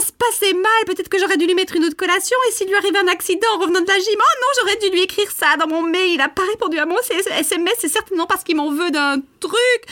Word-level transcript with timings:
se 0.00 0.12
passait 0.12 0.54
mal. 0.54 0.84
Peut-être 0.86 1.08
que 1.08 1.18
j'aurais 1.18 1.36
dû 1.36 1.46
lui 1.46 1.54
mettre 1.54 1.76
une 1.76 1.84
autre 1.84 1.96
collation. 1.96 2.36
Et 2.48 2.52
s'il 2.52 2.68
lui 2.68 2.74
arrive 2.74 2.96
un 2.96 3.08
accident 3.08 3.48
en 3.54 3.58
revenant 3.60 3.80
de 3.80 3.86
la 3.86 3.98
gym, 3.98 4.18
oh 4.18 4.38
non, 4.40 4.48
j'aurais 4.60 4.76
dû 4.76 4.94
lui 4.94 5.02
écrire 5.02 5.30
ça 5.30 5.56
dans 5.58 5.68
mon 5.68 5.82
mail. 5.82 6.12
Il 6.12 6.18
n'a 6.18 6.28
pas 6.28 6.42
répondu 6.50 6.78
à 6.78 6.86
mon 6.86 6.96
SMS. 6.98 7.76
C'est 7.78 7.88
certainement 7.88 8.26
parce 8.26 8.44
qu'il 8.44 8.56
m'en 8.56 8.70
veut 8.70 8.90
d'un 8.90 9.20
truc. 9.40 9.82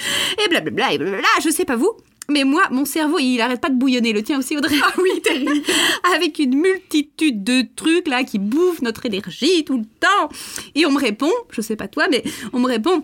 Et 0.44 0.48
blablabla, 0.48 0.92
et 0.92 0.98
blablabla. 0.98 1.28
Je 1.44 1.50
sais 1.50 1.64
pas 1.64 1.76
vous. 1.76 1.92
Mais 2.30 2.44
moi, 2.44 2.64
mon 2.70 2.84
cerveau, 2.84 3.18
il 3.18 3.40
arrête 3.40 3.60
pas 3.60 3.70
de 3.70 3.78
bouillonner. 3.78 4.12
Le 4.12 4.22
tien 4.22 4.38
aussi, 4.38 4.56
Audrey 4.56 4.76
Ah 4.84 4.92
oui, 4.98 5.20
terrible. 5.22 5.62
Avec 6.14 6.38
une 6.38 6.56
multitude 6.56 7.42
de 7.42 7.64
trucs 7.74 8.06
là 8.06 8.22
qui 8.22 8.38
bouffent 8.38 8.82
notre 8.82 9.06
énergie 9.06 9.64
tout 9.64 9.78
le 9.78 9.84
temps. 9.98 10.28
Et 10.74 10.84
on 10.84 10.90
me 10.90 11.00
répond, 11.00 11.32
je 11.50 11.62
sais 11.62 11.76
pas 11.76 11.88
toi, 11.88 12.06
mais 12.10 12.22
on 12.52 12.58
me 12.58 12.66
répond. 12.66 13.02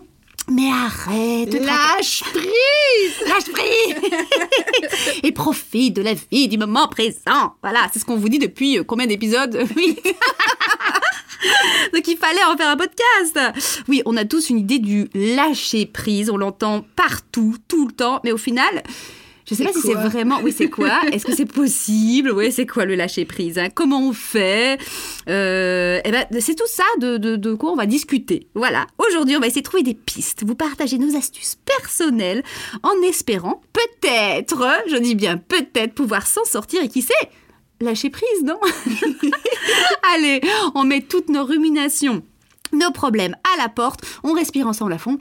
Mais 0.49 0.69
arrête, 0.69 1.49
de 1.49 1.57
Lâche 1.57 2.21
prise 2.31 3.27
lâche 3.27 3.51
prise 3.51 3.95
et 5.23 5.31
profite 5.31 5.95
de 5.95 6.03
la 6.03 6.13
vie 6.13 6.47
du 6.47 6.57
moment 6.57 6.87
présent. 6.87 7.55
Voilà, 7.63 7.89
c'est 7.91 7.99
ce 7.99 8.05
qu'on 8.05 8.17
vous 8.17 8.29
dit 8.29 8.37
depuis 8.37 8.77
euh, 8.77 8.83
combien 8.83 9.07
d'épisodes? 9.07 9.65
Oui. 9.75 9.97
Donc 11.93 12.07
il 12.07 12.17
fallait 12.17 12.43
en 12.45 12.55
faire 12.57 12.69
un 12.69 12.77
podcast. 12.77 13.39
Oui, 13.87 14.01
on 14.05 14.15
a 14.17 14.25
tous 14.25 14.49
une 14.49 14.59
idée 14.59 14.79
du 14.79 15.09
lâcher 15.13 15.85
prise, 15.85 16.29
on 16.29 16.37
l'entend 16.37 16.85
partout, 16.95 17.55
tout 17.67 17.87
le 17.87 17.93
temps, 17.93 18.19
mais 18.23 18.31
au 18.31 18.37
final, 18.37 18.83
je 19.45 19.53
sais 19.53 19.63
C'est 19.63 19.71
pas 19.71 19.79
si 19.79 19.81
c'est 19.81 19.93
vraiment. 19.93 20.39
Oui, 20.43 20.53
c'est 20.55 20.69
quoi? 20.69 21.01
Est-ce 21.11 21.25
que 21.25 21.35
c'est 21.35 21.45
possible? 21.45 22.31
Oui, 22.31 22.51
c'est 22.51 22.65
quoi 22.65 22.85
le 22.85 22.95
lâcher 22.95 23.25
prise 23.25 23.59
hein? 23.59 23.69
Comment 23.73 23.99
on 24.01 24.13
fait? 24.13 24.79
Euh, 25.29 25.99
eh 26.03 26.11
ben, 26.11 26.25
c'est 26.39 26.55
tout 26.55 26.67
ça 26.67 26.83
de, 26.99 27.17
de, 27.17 27.35
de 27.35 27.53
quoi 27.53 27.71
on 27.71 27.75
va 27.75 27.85
discuter. 27.85 28.47
Voilà. 28.55 28.87
Aujourd'hui, 28.97 29.35
on 29.35 29.39
va 29.39 29.47
essayer 29.47 29.61
de 29.61 29.67
trouver 29.67 29.83
des 29.83 29.93
pistes, 29.93 30.43
vous 30.45 30.55
partager 30.55 30.97
nos 30.97 31.15
astuces 31.15 31.57
personnelles, 31.63 32.43
en 32.81 32.99
espérant 33.07 33.61
peut-être, 33.71 34.67
je 34.87 34.97
dis 34.97 35.15
bien 35.15 35.37
peut-être, 35.37 35.93
pouvoir 35.93 36.25
s'en 36.25 36.43
sortir 36.45 36.81
et 36.81 36.87
qui 36.87 37.01
sait 37.03 37.13
lâcher 37.81 38.09
prise, 38.09 38.43
non? 38.43 38.59
Allez, 40.15 40.41
on 40.73 40.83
met 40.83 41.01
toutes 41.01 41.29
nos 41.29 41.45
ruminations, 41.45 42.23
nos 42.73 42.91
problèmes 42.91 43.35
à 43.53 43.61
la 43.61 43.69
porte, 43.69 44.01
on 44.23 44.33
respire 44.33 44.67
ensemble 44.67 44.93
à 44.93 44.97
fond. 44.97 45.17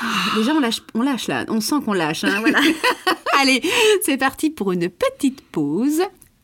Déjà, 0.36 0.52
on 0.52 0.60
lâche, 0.60 0.82
on 0.94 1.02
lâche 1.02 1.28
là, 1.28 1.44
on 1.48 1.60
sent 1.60 1.76
qu'on 1.84 1.92
lâche. 1.92 2.24
hein, 2.24 2.40
voilà. 2.40 2.60
Allez, 3.40 3.62
c'est 4.02 4.16
parti 4.16 4.50
pour 4.50 4.72
une 4.72 4.88
petite 4.88 5.40
pause 5.50 6.02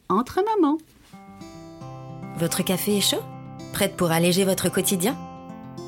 entre 0.08 0.42
mamans. 0.44 0.78
Votre 2.38 2.62
café 2.64 2.96
est 2.96 3.00
chaud? 3.00 3.22
Prête 3.72 3.96
pour 3.96 4.10
alléger 4.10 4.44
votre 4.44 4.70
quotidien? 4.70 5.16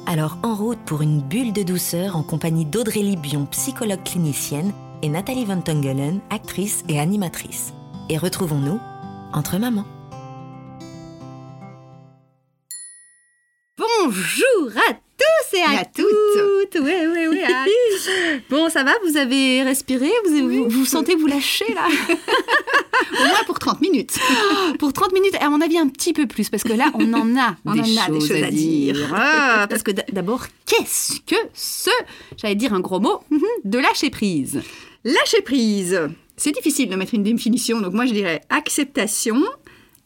Alors 0.06 0.38
en 0.42 0.54
route 0.54 0.78
pour 0.84 1.02
une 1.02 1.20
bulle 1.20 1.52
de 1.52 1.62
douceur 1.62 2.16
en 2.16 2.22
compagnie 2.22 2.64
d'Audrey 2.64 3.00
Libion, 3.00 3.46
psychologue 3.46 4.02
clinicienne, 4.04 4.72
et 5.02 5.08
Nathalie 5.08 5.44
Van 5.44 5.60
Tongelen, 5.60 6.20
actrice 6.30 6.84
et 6.88 7.00
animatrice. 7.00 7.72
Et 8.08 8.18
retrouvons-nous 8.18 8.78
entre 9.32 9.58
mamans. 9.58 9.86
Bonjour 13.78 14.70
à 14.88 14.92
tous 14.94 15.11
et 15.54 15.62
à, 15.62 15.74
Et 15.74 15.76
à 15.78 15.84
toutes. 15.84 16.80
Oui, 16.80 16.92
oui, 17.14 17.26
oui. 17.30 17.40
ah. 17.46 17.64
bon, 18.50 18.68
ça 18.68 18.82
va 18.84 18.92
Vous 19.06 19.16
avez 19.16 19.62
respiré 19.62 20.10
Vous 20.26 20.48
vous, 20.48 20.68
vous 20.68 20.84
sentez 20.84 21.14
vous 21.14 21.26
lâchez 21.26 21.72
là 21.74 21.86
Au 23.20 23.24
moins 23.26 23.44
pour 23.46 23.58
30 23.58 23.80
minutes. 23.80 24.18
Pour 24.78 24.92
30 24.92 25.12
minutes, 25.12 25.34
à 25.40 25.48
mon 25.50 25.60
avis, 25.60 25.78
un 25.78 25.88
petit 25.88 26.12
peu 26.12 26.26
plus, 26.26 26.48
parce 26.48 26.62
que 26.62 26.72
là, 26.72 26.90
on 26.94 27.12
en 27.12 27.36
a, 27.38 27.56
On 27.64 27.72
des, 27.74 27.80
en 27.80 27.82
a 27.82 28.10
des 28.10 28.20
choses 28.20 28.28
choses 28.28 28.42
à 28.42 28.50
dire. 28.50 28.94
dire. 28.94 29.12
Ah, 29.14 29.66
parce 29.68 29.82
que 29.82 29.90
d'abord, 30.12 30.44
qu'est-ce 30.66 31.20
que 31.26 31.36
ce, 31.52 31.90
j'allais 32.40 32.54
dire 32.54 32.72
un 32.72 32.80
gros 32.80 33.00
mot, 33.00 33.20
mhm, 33.30 33.40
de 33.64 33.78
lâcher 33.78 34.10
prise? 34.10 34.62
Lâcher 35.04 35.42
prise. 35.42 36.00
C'est 36.36 36.52
difficile 36.52 36.88
de 36.88 36.96
mettre 36.96 37.14
une 37.14 37.22
définition, 37.22 37.80
donc 37.80 37.92
moi 37.92 38.06
je 38.06 38.12
dirais 38.12 38.40
acceptation, 38.48 39.42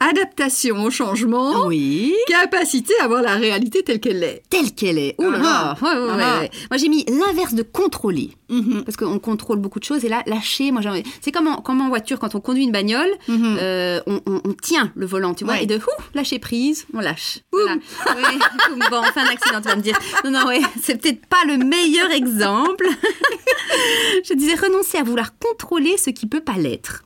adaptation 0.00 0.84
au 0.84 0.90
changement, 0.90 1.66
Oui. 1.66 2.14
capacité 2.28 2.92
à 3.00 3.08
voir 3.08 3.22
la 3.22 3.34
réalité 3.36 3.82
telle 3.82 3.98
qu'elle 4.00 4.22
est. 4.22 4.42
Telle 4.50 4.72
qu'elle 4.74 4.98
est. 4.98 5.14
Oh 5.18 5.30
là 5.30 5.38
là. 5.38 5.76
Ah, 5.80 5.84
Ouais, 5.84 5.90
ouais, 6.00 6.06
ouais, 6.16 6.22
ah. 6.22 6.40
ouais. 6.40 6.50
Moi, 6.70 6.76
j'ai 6.78 6.88
mis 6.88 7.04
l'inverse 7.08 7.54
de 7.54 7.62
contrôler. 7.62 8.32
Mhm. 8.48 8.84
Parce 8.84 8.96
qu'on 8.96 9.18
contrôle 9.18 9.58
beaucoup 9.58 9.78
de 9.80 9.84
choses. 9.84 10.04
Et 10.04 10.08
là, 10.08 10.22
lâcher, 10.26 10.70
moi, 10.70 10.80
j'ai 10.82 10.88
envie- 10.90 11.02
c'est 11.20 11.32
comme 11.32 11.48
en, 11.48 11.56
comme 11.62 11.80
en 11.80 11.88
voiture, 11.88 12.18
quand 12.18 12.34
on 12.34 12.40
conduit 12.40 12.62
une 12.64 12.72
bagnole, 12.72 13.08
Mhm. 13.28 13.56
euh, 13.60 14.00
on, 14.06 14.20
on- 14.26 14.40
on 14.44 14.52
tient 14.52 14.92
le 14.94 15.06
volant, 15.06 15.34
tu 15.34 15.44
vois, 15.44 15.60
et 15.60 15.66
de 15.66 15.76
ouf, 15.76 16.10
lâcher 16.14 16.38
prise, 16.38 16.86
on 16.94 17.00
lâche. 17.00 17.40
Voilà. 17.50 17.74
Boum, 18.68 18.78
bon, 18.90 18.98
enfin, 18.98 19.22
un 19.26 19.32
accident, 19.32 19.60
tu 19.60 19.68
vas 19.68 19.76
me 19.76 19.82
dire. 19.82 19.98
Non, 20.24 20.30
non, 20.30 20.46
ouais, 20.46 20.60
c'est 20.82 21.00
peut-être 21.00 21.24
pas 21.26 21.44
le 21.46 21.56
meilleur 21.56 22.10
exemple. 22.12 22.86
Je 24.24 24.34
disais 24.34 24.54
renoncer 24.54 24.98
à 24.98 25.02
vouloir 25.02 25.32
contrôler 25.38 25.96
ce 25.96 26.10
qui 26.10 26.26
peut 26.26 26.40
pas 26.40 26.54
l'être. 26.58 27.02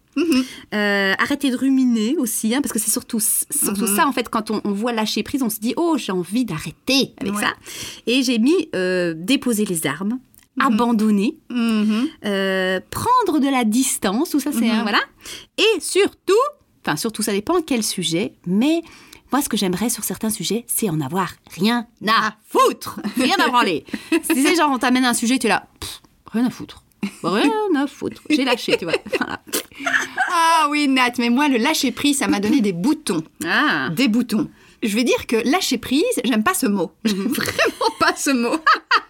Euh, 0.75 1.15
arrêter 1.19 1.51
de 1.51 1.57
ruminer 1.57 2.17
aussi, 2.19 2.55
hein, 2.55 2.61
parce 2.63 2.73
que 2.73 2.79
c'est 2.79 2.91
surtout, 2.91 3.21
surtout 3.21 3.87
Mhm. 3.87 3.97
ça, 3.97 4.07
en 4.07 4.13
fait, 4.13 4.29
quand 4.29 4.51
on, 4.51 4.61
on 4.65 4.73
voit 4.73 4.93
lâcher 4.93 5.23
prise, 5.23 5.43
on 5.43 5.51
se 5.51 5.59
dit, 5.61 5.75
oh, 5.77 5.97
j'ai 5.99 6.13
envie 6.13 6.45
d'arrêter 6.45 7.15
avec 7.19 7.35
Ouais. 7.35 7.41
ça. 7.43 7.53
Et 8.07 8.23
j'ai 8.23 8.39
mis 8.39 8.69
euh, 8.75 9.15
déposer 9.17 9.65
les 9.65 9.87
armes, 9.87 10.19
Mhm. 10.57 10.67
abandonner, 10.67 11.39
Mhm. 11.51 12.09
euh, 12.25 12.81
prendre 12.91 13.41
de 13.41 13.49
la 13.49 13.65
distance, 13.65 14.31
tout 14.31 14.41
ça, 14.41 14.51
c'est 14.53 14.69
un- 14.71 14.83
voilà. 14.83 15.01
Et 15.59 15.81
surtout, 15.81 16.33
enfin, 16.85 16.97
surtout, 16.97 17.23
ça 17.23 17.33
dépend 17.33 17.61
quel 17.63 17.83
sujet, 17.83 18.35
mais 18.47 18.83
moi, 19.33 19.41
ce 19.43 19.49
que 19.49 19.57
j'aimerais 19.57 19.91
sur 19.91 20.03
certains 20.05 20.31
sujets, 20.31 20.65
c'est 20.67 20.89
en 20.91 21.01
avoir 21.01 21.31
rien 21.57 21.87
à 22.07 22.35
foutre, 22.49 23.01
rien 23.17 23.37
à 23.39 23.49
branler. 23.49 23.85
Si 24.25 24.43
c'est 24.43 24.57
genre, 24.57 24.71
on 24.73 24.79
t'amène 24.79 25.05
un 25.05 25.15
sujet, 25.15 25.39
tu 25.39 25.47
es 25.47 25.51
là, 25.51 25.67
Pff, 25.81 26.01
rien 26.33 26.47
à 26.47 26.51
foutre. 26.51 26.83
Rien 27.23 27.53
à 27.77 27.87
foutre. 27.87 28.23
J'ai 28.29 28.45
lâché, 28.45 28.77
tu 28.77 28.85
vois. 28.85 28.95
Voilà. 29.19 29.41
Ah 30.31 30.69
oui, 30.71 30.89
Nat, 30.89 31.13
mais 31.19 31.31
moi, 31.31 31.49
le 31.49 31.57
lâcher 31.57 31.91
prise, 31.91 32.19
ça 32.19 32.29
m'a 32.29 32.39
donné 32.39 32.61
des 32.61 32.73
boutons. 32.73 33.25
Ah. 33.45 33.89
Des 33.91 34.09
boutons. 34.09 34.49
Je 34.83 34.95
vais 34.95 35.05
dire 35.05 35.27
que 35.27 35.37
lâcher 35.37 35.79
prise, 35.79 36.05
j'aime 36.25 36.43
pas 36.43 36.55
ce 36.55 36.67
mot. 36.67 36.93
J'aime 37.05 37.29
vraiment 37.29 37.91
pas 37.99 38.15
ce 38.17 38.31
mot. 38.31 38.57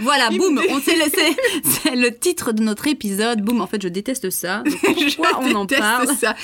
Voilà, 0.00 0.28
Il 0.30 0.38
boum, 0.38 0.54
me- 0.54 0.70
on 0.70 0.80
sait 0.80 0.96
le- 0.96 1.10
c'est 1.82 1.96
le 1.96 2.16
titre 2.16 2.52
de 2.52 2.62
notre 2.62 2.86
épisode. 2.86 3.40
Boum, 3.42 3.60
en 3.60 3.66
fait, 3.66 3.82
je 3.82 3.88
déteste 3.88 4.30
ça. 4.30 4.62
Donc, 4.64 4.74
Pourquoi 4.82 5.06
Je 5.42 5.48
on 5.48 5.54
en 5.54 5.64
déteste 5.64 5.80
parle 5.82 6.08
ça. 6.16 6.34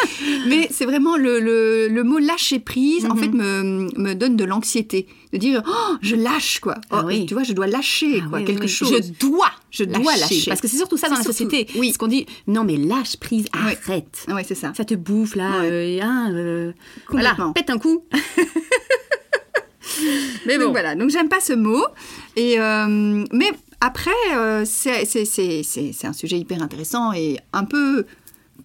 Mais 0.49 0.69
c'est 0.71 0.85
vraiment 0.85 1.17
le, 1.17 1.41
le, 1.41 1.89
le 1.89 2.03
mot 2.05 2.19
lâcher 2.19 2.59
prise, 2.59 3.07
en 3.07 3.15
Mhm. 3.15 3.19
fait, 3.21 3.29
me, 3.29 3.89
me 3.97 4.15
donne 4.15 4.37
de 4.37 4.45
l'anxiété. 4.45 5.07
De 5.33 5.39
dire, 5.39 5.63
oh, 5.67 5.95
je 6.01 6.15
lâche, 6.15 6.61
quoi. 6.61 6.77
Ah 6.91 7.01
Oh, 7.03 7.07
oui. 7.07 7.27
Tu 7.27 7.35
vois, 7.35 7.43
je 7.43 7.53
dois 7.53 7.67
lâcher, 7.67 8.21
Ah 8.25 8.29
quoi, 8.29 8.39
oui, 8.39 8.45
quelque 8.45 8.63
oui. 8.63 8.69
chose. 8.69 8.91
Je 8.93 9.27
dois, 9.27 9.51
je 9.71 9.85
dois 9.85 10.17
Lâcher. 10.17 10.45
Parce 10.47 10.61
que 10.61 10.69
c'est 10.69 10.77
surtout 10.77 10.97
ça 10.97 11.09
dans 11.09 11.17
la 11.17 11.23
surtout- 11.23 11.33
société. 11.45 11.67
oui. 11.77 11.93
Ce 11.93 11.99
qu'on 11.99 12.07
dit, 12.07 12.27
non 12.47 12.63
mais 12.65 12.77
lâche 12.77 13.17
prise, 13.17 13.47
arrête. 13.53 14.27
Ouais, 14.29 14.45
c'est 14.47 14.55
ça. 14.55 14.73
Ça 14.77 14.85
te 14.85 14.95
bouffe 14.95 15.35
là, 15.35 15.61
Ouais. 15.61 15.71
euh, 15.71 16.01
hein, 16.03 16.31
euh, 16.33 16.73
voilà, 17.09 17.37
pète 17.55 17.71
un 17.71 17.79
coup. 17.79 18.05
mais 20.47 20.55
Donc 20.55 20.67
bon, 20.67 20.73
voilà, 20.73 20.95
donc 20.95 21.11
j'aime 21.11 21.29
pas 21.29 21.41
ce 21.41 21.53
mot. 21.53 21.85
Et, 22.37 22.59
euh, 22.59 23.25
mais 23.33 23.51
après, 23.81 24.11
euh, 24.35 24.65
c'est 24.65 26.05
un 26.05 26.13
sujet 26.13 26.39
hyper 26.39 26.63
intéressant 26.63 27.13
et 27.13 27.39
un 27.53 27.65
peu... 27.65 28.07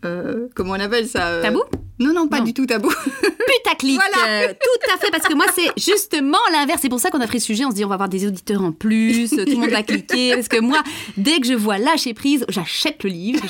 euh, 0.05 0.47
comment 0.55 0.71
on 0.71 0.79
appelle 0.79 1.07
ça 1.07 1.27
euh, 1.27 1.41
tabou? 1.41 1.61
Non, 1.99 2.13
non, 2.13 2.27
pas 2.29 2.37
Non. 2.39 2.45
du 2.45 2.53
tout 2.53 2.65
tabou. 2.65 2.89
Putaclic. 3.63 3.95
Voilà. 3.99 4.29
euh, 4.45 4.53
tout 4.53 4.93
à 4.93 4.97
fait, 4.97 5.11
parce 5.11 5.27
que 5.27 5.33
moi, 5.33 5.45
c'est 5.53 5.67
justement 5.75 6.37
l'inverse. 6.53 6.79
C'est 6.81 6.87
pour 6.89 6.99
ça 7.01 7.09
qu'on 7.09 7.19
a 7.19 7.27
pris 7.27 7.41
ce 7.41 7.47
sujet. 7.47 7.65
On 7.65 7.71
se 7.71 7.75
dit, 7.75 7.83
on 7.83 7.89
va 7.89 7.95
avoir 7.95 8.07
des 8.07 8.25
auditeurs 8.25 8.61
en 8.63 8.71
plus, 8.71 9.29
tout 9.31 9.35
le 9.45 9.55
monde 9.55 9.69
va 9.69 9.83
cliquer. 9.83 10.33
Parce 10.35 10.47
que 10.47 10.59
moi, 10.61 10.81
dès 11.17 11.39
que 11.41 11.47
je 11.47 11.53
vois 11.53 11.77
lâcher 11.77 12.13
prise, 12.13 12.45
j'achète 12.47 13.03
le 13.03 13.09
livre. 13.09 13.43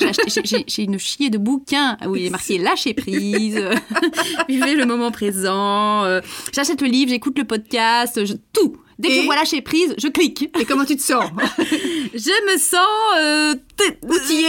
J'ai 0.66 0.82
une 0.82 0.98
chier 0.98 1.30
de 1.30 1.38
bouquins 1.38 1.96
où 2.06 2.16
il 2.16 2.26
est 2.26 2.30
marqué 2.30 2.58
lâcher 2.58 2.94
prise, 2.94 3.62
vivez 4.48 4.74
le 4.74 4.84
moment 4.84 5.12
présent. 5.12 6.04
J'achète 6.52 6.80
le 6.82 6.88
livre, 6.88 7.10
j'écoute 7.10 7.38
le 7.38 7.44
podcast, 7.44 8.24
je- 8.24 8.34
tout. 8.52 8.76
Dès 8.98 9.08
que 9.08 9.12
Et 9.14 9.20
je 9.20 9.24
vois 9.26 9.36
lâcher 9.36 9.62
prise, 9.62 9.94
je 9.96 10.08
clique. 10.08 10.50
Et 10.60 10.64
comment 10.66 10.84
tu 10.84 10.94
te 10.96 11.02
sens? 11.02 11.24
Je 12.12 12.52
me 12.52 12.58
sens 12.58 13.96
Outillée? 14.02 14.48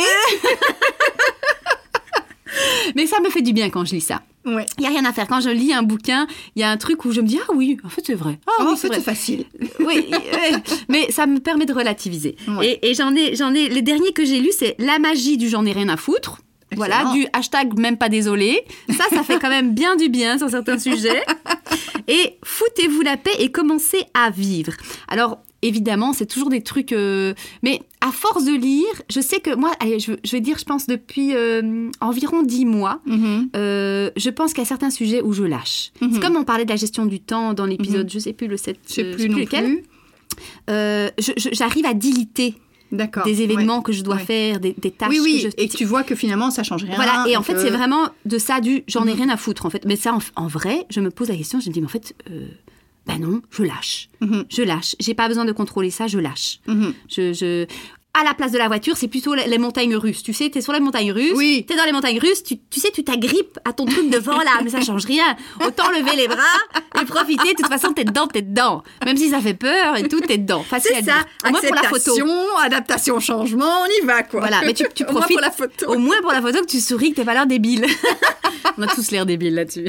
Mais 2.95 3.05
ça 3.07 3.19
me 3.19 3.29
fait 3.29 3.41
du 3.41 3.53
bien 3.53 3.69
quand 3.69 3.85
je 3.85 3.95
lis 3.95 4.01
ça. 4.01 4.21
Ouais. 4.45 4.65
Il 4.79 4.83
y 4.83 4.87
a 4.87 4.89
rien 4.89 5.05
à 5.05 5.13
faire. 5.13 5.27
Quand 5.27 5.39
je 5.39 5.49
lis 5.49 5.71
un 5.73 5.83
bouquin, 5.83 6.25
il 6.55 6.61
y 6.61 6.63
a 6.63 6.69
un 6.71 6.77
truc 6.77 7.05
où 7.05 7.11
je 7.11 7.21
me 7.21 7.27
dis 7.27 7.39
ah 7.47 7.51
oui, 7.53 7.77
en 7.83 7.89
fait 7.89 8.01
c'est 8.05 8.15
vrai. 8.15 8.39
Ah 8.47 8.51
Oh, 8.59 8.63
oui, 8.65 8.71
en 8.71 8.75
c'est 8.75 8.87
fait, 8.87 8.95
c'est 8.95 9.01
facile. 9.01 9.45
oui, 9.79 10.07
ouais. 10.09 10.51
mais 10.89 11.11
ça 11.11 11.27
me 11.27 11.39
permet 11.39 11.65
de 11.65 11.73
relativiser. 11.73 12.35
Ouais. 12.47 12.79
Et, 12.81 12.89
et 12.89 12.93
j'en 12.95 13.15
ai, 13.15 13.35
j'en 13.35 13.53
ai. 13.53 13.69
Le 13.69 13.81
dernier 13.81 14.11
que 14.13 14.25
j'ai 14.25 14.39
lu, 14.39 14.49
c'est 14.57 14.75
La 14.79 14.97
magie 14.99 15.37
du 15.37 15.47
j'en 15.49 15.65
ai 15.65 15.71
rien 15.71 15.89
à 15.89 15.97
foutre. 15.97 16.39
Voilà, 16.77 17.11
du 17.13 17.27
hashtag 17.33 17.77
même 17.77 17.97
pas 17.97 18.07
désolé. 18.07 18.61
Ça, 18.89 19.03
ça 19.13 19.23
fait 19.23 19.39
quand 19.39 19.49
même 19.49 19.73
bien 19.73 19.97
du 19.97 20.07
bien 20.07 20.37
sur 20.37 20.49
certains 20.49 20.79
sujets. 20.79 21.21
Et 22.07 22.37
foutez-vous 22.45 23.01
la 23.01 23.17
paix 23.17 23.35
et 23.39 23.51
commencez 23.51 24.05
à 24.13 24.29
vivre. 24.29 24.71
Alors, 25.09 25.39
évidemment, 25.61 26.13
c'est 26.13 26.25
toujours 26.25 26.49
des 26.49 26.61
trucs. 26.61 26.91
euh, 26.93 27.33
mais 27.63 27.81
à 28.01 28.11
force 28.11 28.45
de 28.45 28.53
lire, 28.53 28.85
je 29.09 29.21
sais 29.21 29.39
que 29.39 29.53
moi, 29.55 29.71
allez, 29.79 29.99
je, 29.99 30.13
je 30.23 30.31
vais 30.31 30.41
dire, 30.41 30.57
je 30.57 30.65
pense 30.65 30.87
depuis 30.87 31.35
euh, 31.35 31.89
environ 32.01 32.43
dix 32.43 32.65
mois, 32.65 32.99
Mhm. 33.05 33.49
euh, 33.55 34.09
je 34.17 34.29
pense 34.29 34.53
qu'il 34.53 34.61
y 34.63 34.65
a 34.65 34.67
certains 34.67 34.89
sujets 34.89 35.21
où 35.21 35.33
je 35.33 35.43
lâche. 35.43 35.91
Mhm. 36.01 36.13
C'est 36.13 36.19
comme 36.19 36.35
on 36.35 36.43
parlait 36.43 36.65
de 36.65 36.69
la 36.71 36.75
gestion 36.77 37.05
du 37.05 37.19
temps 37.19 37.53
dans 37.53 37.65
l'épisode, 37.65 38.09
je 38.11 38.19
sais 38.19 38.33
plus 38.33 38.47
le 38.47 38.57
7, 38.57 38.77
Je 38.87 38.93
sais 38.93 39.03
euh, 39.03 39.15
plus 39.15 39.29
non 39.29 39.37
lequel. 39.37 39.65
plus. 39.65 39.83
Je- 40.67 41.49
j'arrive 41.51 41.85
à 41.85 41.93
diliter 41.93 42.55
des 42.91 43.03
ouais. 43.37 43.39
événements 43.43 43.81
que 43.81 43.93
je 43.93 44.03
dois 44.03 44.15
ouais. 44.15 44.25
faire, 44.25 44.59
des, 44.59 44.75
des 44.77 44.91
tâches 44.91 45.09
Oui, 45.09 45.19
oui, 45.23 45.43
que 45.43 45.49
je... 45.49 45.63
et 45.63 45.67
que 45.69 45.77
tu 45.77 45.85
vois 45.85 46.03
que 46.03 46.13
finalement 46.13 46.51
ça 46.51 46.63
change 46.63 46.83
rien. 46.83 46.95
Voilà, 46.95 47.25
et 47.29 47.37
en 47.37 47.43
fait, 47.43 47.57
c'est 47.57 47.69
vraiment 47.69 48.09
de 48.25 48.37
ça, 48.37 48.59
du 48.59 48.83
j'en 48.87 49.05
ai 49.05 49.11
Mhm. 49.13 49.17
rien 49.17 49.29
à 49.29 49.37
foutre, 49.37 49.65
en 49.65 49.69
fait. 49.69 49.85
Mais 49.85 49.95
ça, 49.95 50.13
en, 50.13 50.19
en 50.43 50.47
vrai, 50.47 50.85
je 50.89 50.99
me 50.99 51.09
pose 51.09 51.29
la 51.29 51.35
question, 51.37 51.59
je 51.61 51.69
me 51.69 51.73
dis, 51.73 51.79
mais 51.79 51.85
en 51.85 51.89
fait, 51.89 52.13
euh, 52.29 52.47
ben 53.19 53.19
non, 53.27 53.41
je 53.51 53.63
lâche. 53.63 54.09
Mhm. 54.21 54.45
Je 54.49 54.61
lâche. 54.61 54.95
J'ai 54.99 55.13
pas 55.13 55.27
besoin 55.27 55.45
de 55.45 55.51
contrôler 55.51 55.91
ça, 55.91 56.07
je 56.07 56.19
lâche. 56.19 56.59
Mhm. 56.67 56.93
Je, 57.09 57.33
je... 57.33 57.65
À 58.13 58.25
la 58.25 58.33
place 58.33 58.51
de 58.51 58.57
la 58.57 58.67
voiture, 58.67 58.97
c'est 58.97 59.07
plutôt 59.07 59.33
les, 59.35 59.57
montagnes 59.57 59.95
russes. 59.95 60.21
Tu 60.21 60.33
sais, 60.33 60.49
t'es 60.49 60.59
sur 60.59 60.73
les 60.73 60.81
montagnes 60.81 61.13
russes, 61.13 61.31
Oui. 61.33 61.63
t'es 61.65 61.77
dans 61.77 61.85
les 61.85 61.93
montagnes 61.93 62.19
russes, 62.19 62.43
tu, 62.43 62.57
tu 62.69 62.81
sais, 62.81 62.91
tu 62.93 63.05
t'agrippes 63.05 63.57
à 63.63 63.71
ton 63.71 63.85
truc 63.85 64.09
devant 64.09 64.37
là, 64.37 64.59
mais 64.65 64.69
ça 64.69 64.81
change 64.81 65.05
rien. 65.05 65.23
Autant 65.65 65.89
lever 65.91 66.17
les 66.17 66.27
bras 66.27 66.59
et 67.01 67.05
profiter. 67.05 67.53
De 67.53 67.55
toute 67.61 67.69
façon, 67.69 67.93
t'es 67.93 68.03
dedans, 68.03 68.27
t'es 68.27 68.41
dedans. 68.41 68.83
Même 69.05 69.15
si 69.15 69.29
ça 69.29 69.39
fait 69.39 69.53
peur 69.53 69.95
et 69.95 70.09
tout, 70.09 70.19
t'es 70.19 70.37
dedans. 70.37 70.61
Facile 70.61 70.91
à 70.91 70.95
C'est 70.97 71.01
dire. 71.03 71.13
ça, 71.41 71.47
Au 71.47 71.51
moins 71.51 71.61
pour 71.61 71.75
la 71.75 71.83
photo. 71.83 72.13
adaptation, 72.65 73.19
changement, 73.21 73.83
on 73.83 74.03
y 74.03 74.05
va 74.05 74.23
quoi. 74.23 74.41
Voilà, 74.41 74.59
mais 74.65 74.73
tu, 74.73 74.83
tu 74.93 75.03
Au 75.07 75.11
moins 75.13 75.21
profites 75.21 75.37
pour 75.37 75.41
la 75.45 75.51
photo. 75.51 75.93
au 75.93 75.97
moins 75.97 76.21
pour 76.21 76.33
la 76.33 76.41
photo 76.41 76.59
que 76.59 76.67
tu 76.67 76.81
souris, 76.81 77.11
que 77.11 77.15
t'es 77.15 77.25
pas 77.25 77.33
l'air 77.33 77.47
débile. 77.47 77.85
On 78.77 78.81
a 78.83 78.87
tous 78.87 79.11
l'air 79.11 79.25
débile 79.25 79.55
là-dessus. 79.55 79.87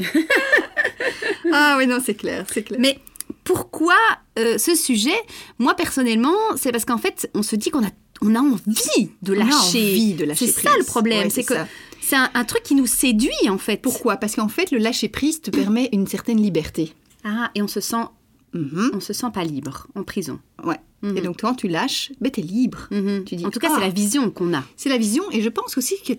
Ah 1.51 1.75
oui, 1.77 1.87
non, 1.87 1.97
c'est 2.03 2.15
clair, 2.15 2.45
c'est 2.51 2.63
clair. 2.63 2.79
Mais 2.81 2.99
pourquoi 3.43 3.95
euh, 4.39 4.57
ce 4.57 4.75
sujet? 4.75 5.15
Moi, 5.59 5.75
personnellement, 5.75 6.33
c'est 6.55 6.71
parce 6.71 6.85
qu'en 6.85 6.97
fait, 6.97 7.29
on 7.33 7.43
se 7.43 7.55
dit 7.55 7.69
qu'on 7.69 7.83
a, 7.83 7.89
on 8.21 8.35
a 8.35 8.39
envie 8.39 9.09
de 9.21 9.33
On 9.35 9.41
a 9.41 9.43
lâcher. 9.45 9.79
envie 9.91 10.13
de 10.13 10.25
lâcher 10.25 10.47
C'est 10.47 10.61
ça 10.61 10.71
le 10.77 10.83
problème, 10.85 11.23
Ouais, 11.25 11.29
c'est 11.29 11.43
que 11.43 11.53
ça. 11.55 11.67
c'est 12.01 12.15
un, 12.15 12.29
un 12.33 12.43
truc 12.45 12.63
qui 12.63 12.75
nous 12.75 12.87
séduit 12.87 13.49
en 13.49 13.57
fait. 13.57 13.77
Pourquoi? 13.81 14.17
Parce 14.17 14.35
qu'en 14.35 14.47
fait, 14.47 14.71
le 14.71 14.77
lâcher 14.77 15.09
prise 15.09 15.41
te 15.41 15.49
permet 15.51 15.89
une 15.93 16.07
certaine 16.07 16.41
liberté. 16.41 16.93
Ah, 17.23 17.51
et 17.55 17.61
on 17.61 17.67
se 17.67 17.79
sent, 17.81 18.05
Mhm. 18.53 18.91
on 18.93 18.99
se 18.99 19.13
sent 19.13 19.27
pas 19.33 19.43
libre 19.43 19.87
en 19.95 20.03
prison. 20.03 20.39
Ouais. 20.63 20.79
Mhm. 21.03 21.17
Et 21.17 21.21
donc 21.21 21.41
quand 21.41 21.53
tu 21.53 21.67
lâches, 21.67 22.11
ben, 22.21 22.31
t'es 22.31 22.41
libre. 22.41 22.87
Mhm. 22.91 23.23
tu 23.25 23.35
dis, 23.35 23.45
en 23.45 23.49
tout 23.51 23.59
cas, 23.59 23.67
ah. 23.71 23.75
c'est 23.75 23.81
la 23.85 23.89
vision 23.91 24.29
qu'on 24.31 24.53
a. 24.53 24.63
C'est 24.77 24.89
la 24.89 24.97
vision, 24.97 25.23
et 25.31 25.41
je 25.41 25.49
pense 25.49 25.77
aussi 25.77 25.95
que 26.01 26.13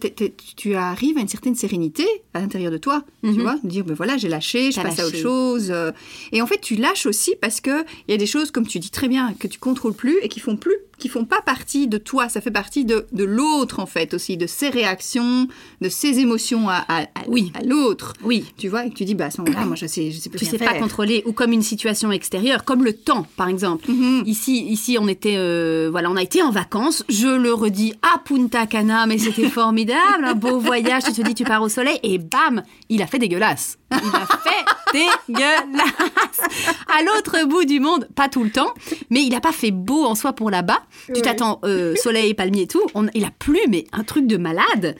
tu 0.56 0.74
arrives 0.74 1.16
à 1.18 1.20
une 1.20 1.28
certaine 1.28 1.54
sérénité 1.56 2.06
à 2.34 2.40
l'intérieur 2.40 2.70
de 2.70 2.78
toi, 2.78 3.02
Mhm. 3.22 3.34
tu 3.34 3.40
vois, 3.40 3.56
de 3.64 3.68
dire, 3.68 3.84
ben 3.84 3.94
voilà, 3.94 4.16
j'ai 4.16 4.28
lâché, 4.28 4.70
je 4.72 4.80
passe 4.80 4.98
à 5.00 5.06
autre 5.06 5.16
chose. 5.16 5.70
euh, 5.70 5.90
Et 6.32 6.40
en 6.42 6.46
fait, 6.46 6.60
tu 6.60 6.76
lâches 6.76 7.06
aussi 7.06 7.34
parce 7.40 7.60
que 7.60 7.82
il 8.08 8.10
y 8.12 8.14
a 8.14 8.18
des 8.18 8.26
choses, 8.26 8.50
comme 8.50 8.66
tu 8.66 8.78
dis 8.78 8.90
très 8.90 9.08
bien, 9.08 9.32
que 9.38 9.46
tu 9.48 9.58
contrôles 9.58 9.94
plus 9.94 10.18
et 10.22 10.28
qui 10.28 10.40
font 10.40 10.56
plus, 10.56 10.76
qui 10.98 11.08
font 11.08 11.24
pas 11.24 11.40
partie 11.42 11.88
de 11.88 11.98
toi, 11.98 12.28
ça 12.28 12.40
fait 12.40 12.50
partie 12.52 12.84
de, 12.84 13.06
de 13.12 13.24
l'autre 13.24 13.80
en 13.80 13.86
fait 13.86 14.14
aussi, 14.14 14.36
de 14.36 14.46
ses 14.46 14.68
réactions, 14.68 15.48
de 15.80 15.88
ses 15.88 16.20
émotions 16.20 16.68
à, 16.68 16.84
à- 16.88 17.02
à- 17.02 17.08
Oui. 17.28 17.50
à 17.54 17.62
l'autre. 17.64 18.12
Oui. 18.22 18.44
Tu 18.58 18.68
vois, 18.68 18.86
et 18.86 18.90
tu 18.90 19.04
dis, 19.04 19.14
bah 19.14 19.26
à 19.26 19.30
ce 19.30 19.40
moment-là, 19.40 19.64
moi 19.66 19.76
je 19.76 19.86
sais, 19.86 20.10
je 20.10 20.18
sais 20.18 20.30
plus 20.30 20.38
Tu 20.38 20.44
sais 20.46 20.58
pas 20.58 20.74
contrôler, 20.74 21.22
ou 21.26 21.32
comme 21.32 21.52
une 21.52 21.62
situation 21.62 22.12
extérieure, 22.12 22.64
comme 22.64 22.84
le 22.84 22.92
temps, 22.92 23.26
par 23.36 23.48
exemple. 23.48 23.90
Mhm. 23.90 24.22
Ici, 24.26 24.66
ici, 24.74 24.96
on 25.00 25.08
était, 25.08 25.36
euh, 25.36 25.88
voilà, 25.90 26.10
on 26.10 26.16
a 26.16 26.22
été 26.22 26.42
en 26.42 26.50
vacances. 26.50 27.02
Je 27.08 27.28
le 27.28 27.52
redis 27.54 27.94
à 28.02 28.18
Punta 28.18 28.66
Cana, 28.66 29.06
mais 29.06 29.18
c'était 29.18 29.48
formidable, 29.60 30.24
un 30.24 30.34
beau 30.34 30.58
voyage. 30.58 31.04
Tu 31.04 31.12
te 31.12 31.22
dis, 31.22 31.34
tu 31.34 31.44
pars 31.44 31.62
au 31.62 31.68
soleil, 31.68 31.98
et 32.02 32.18
bam, 32.18 32.62
il 32.88 33.00
a 33.02 33.06
fait 33.06 33.18
dégueulasse. 33.18 33.78
Il 33.92 33.96
a 34.14 34.26
fait 34.26 35.06
dégueulasse. 35.28 36.40
À 36.88 37.02
l'autre 37.02 37.44
bout 37.46 37.64
du 37.64 37.80
monde, 37.80 38.08
pas 38.14 38.28
tout 38.28 38.44
le 38.44 38.50
temps, 38.50 38.72
mais 39.10 39.22
il 39.24 39.34
a 39.34 39.40
pas 39.40 39.52
fait 39.52 39.70
beau 39.70 40.04
en 40.04 40.14
soi 40.14 40.32
pour 40.32 40.50
là-bas. 40.50 40.82
Tu 41.14 41.22
t'attends 41.22 41.60
euh, 41.64 41.94
soleil, 41.96 42.34
palmier 42.34 42.62
et 42.62 42.66
tout. 42.66 42.82
On- 42.94 43.06
il 43.14 43.24
a 43.24 43.30
plu, 43.30 43.58
mais 43.68 43.86
un 43.92 44.04
truc 44.04 44.26
de 44.26 44.36
malade. 44.36 44.96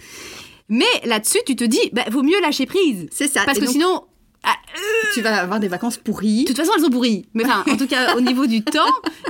Mais 0.68 0.84
là-dessus, 1.04 1.38
tu 1.46 1.56
te 1.56 1.64
dis, 1.64 1.90
bah, 1.92 2.04
vaut 2.10 2.22
mieux 2.22 2.40
lâcher 2.40 2.64
prise. 2.66 3.06
C'est 3.12 3.28
ça. 3.28 3.42
Parce 3.44 3.58
Et 3.58 3.60
que 3.60 3.66
donc, 3.66 3.72
sinon, 3.74 4.02
ah, 4.44 4.54
tu 5.14 5.20
vas 5.22 5.36
avoir 5.40 5.60
des 5.60 5.68
vacances 5.68 5.96
pourries. 5.96 6.42
de 6.42 6.48
toute 6.48 6.56
façon, 6.56 6.72
elles 6.76 6.82
sont 6.84 6.90
pourries. 6.90 7.26
Mais 7.34 7.44
enfin, 7.44 7.64
en 7.70 7.76
tout 7.76 7.86
cas, 7.86 8.16
au 8.16 8.20
niveau 8.20 8.46
du 8.46 8.62
temps, 8.62 8.80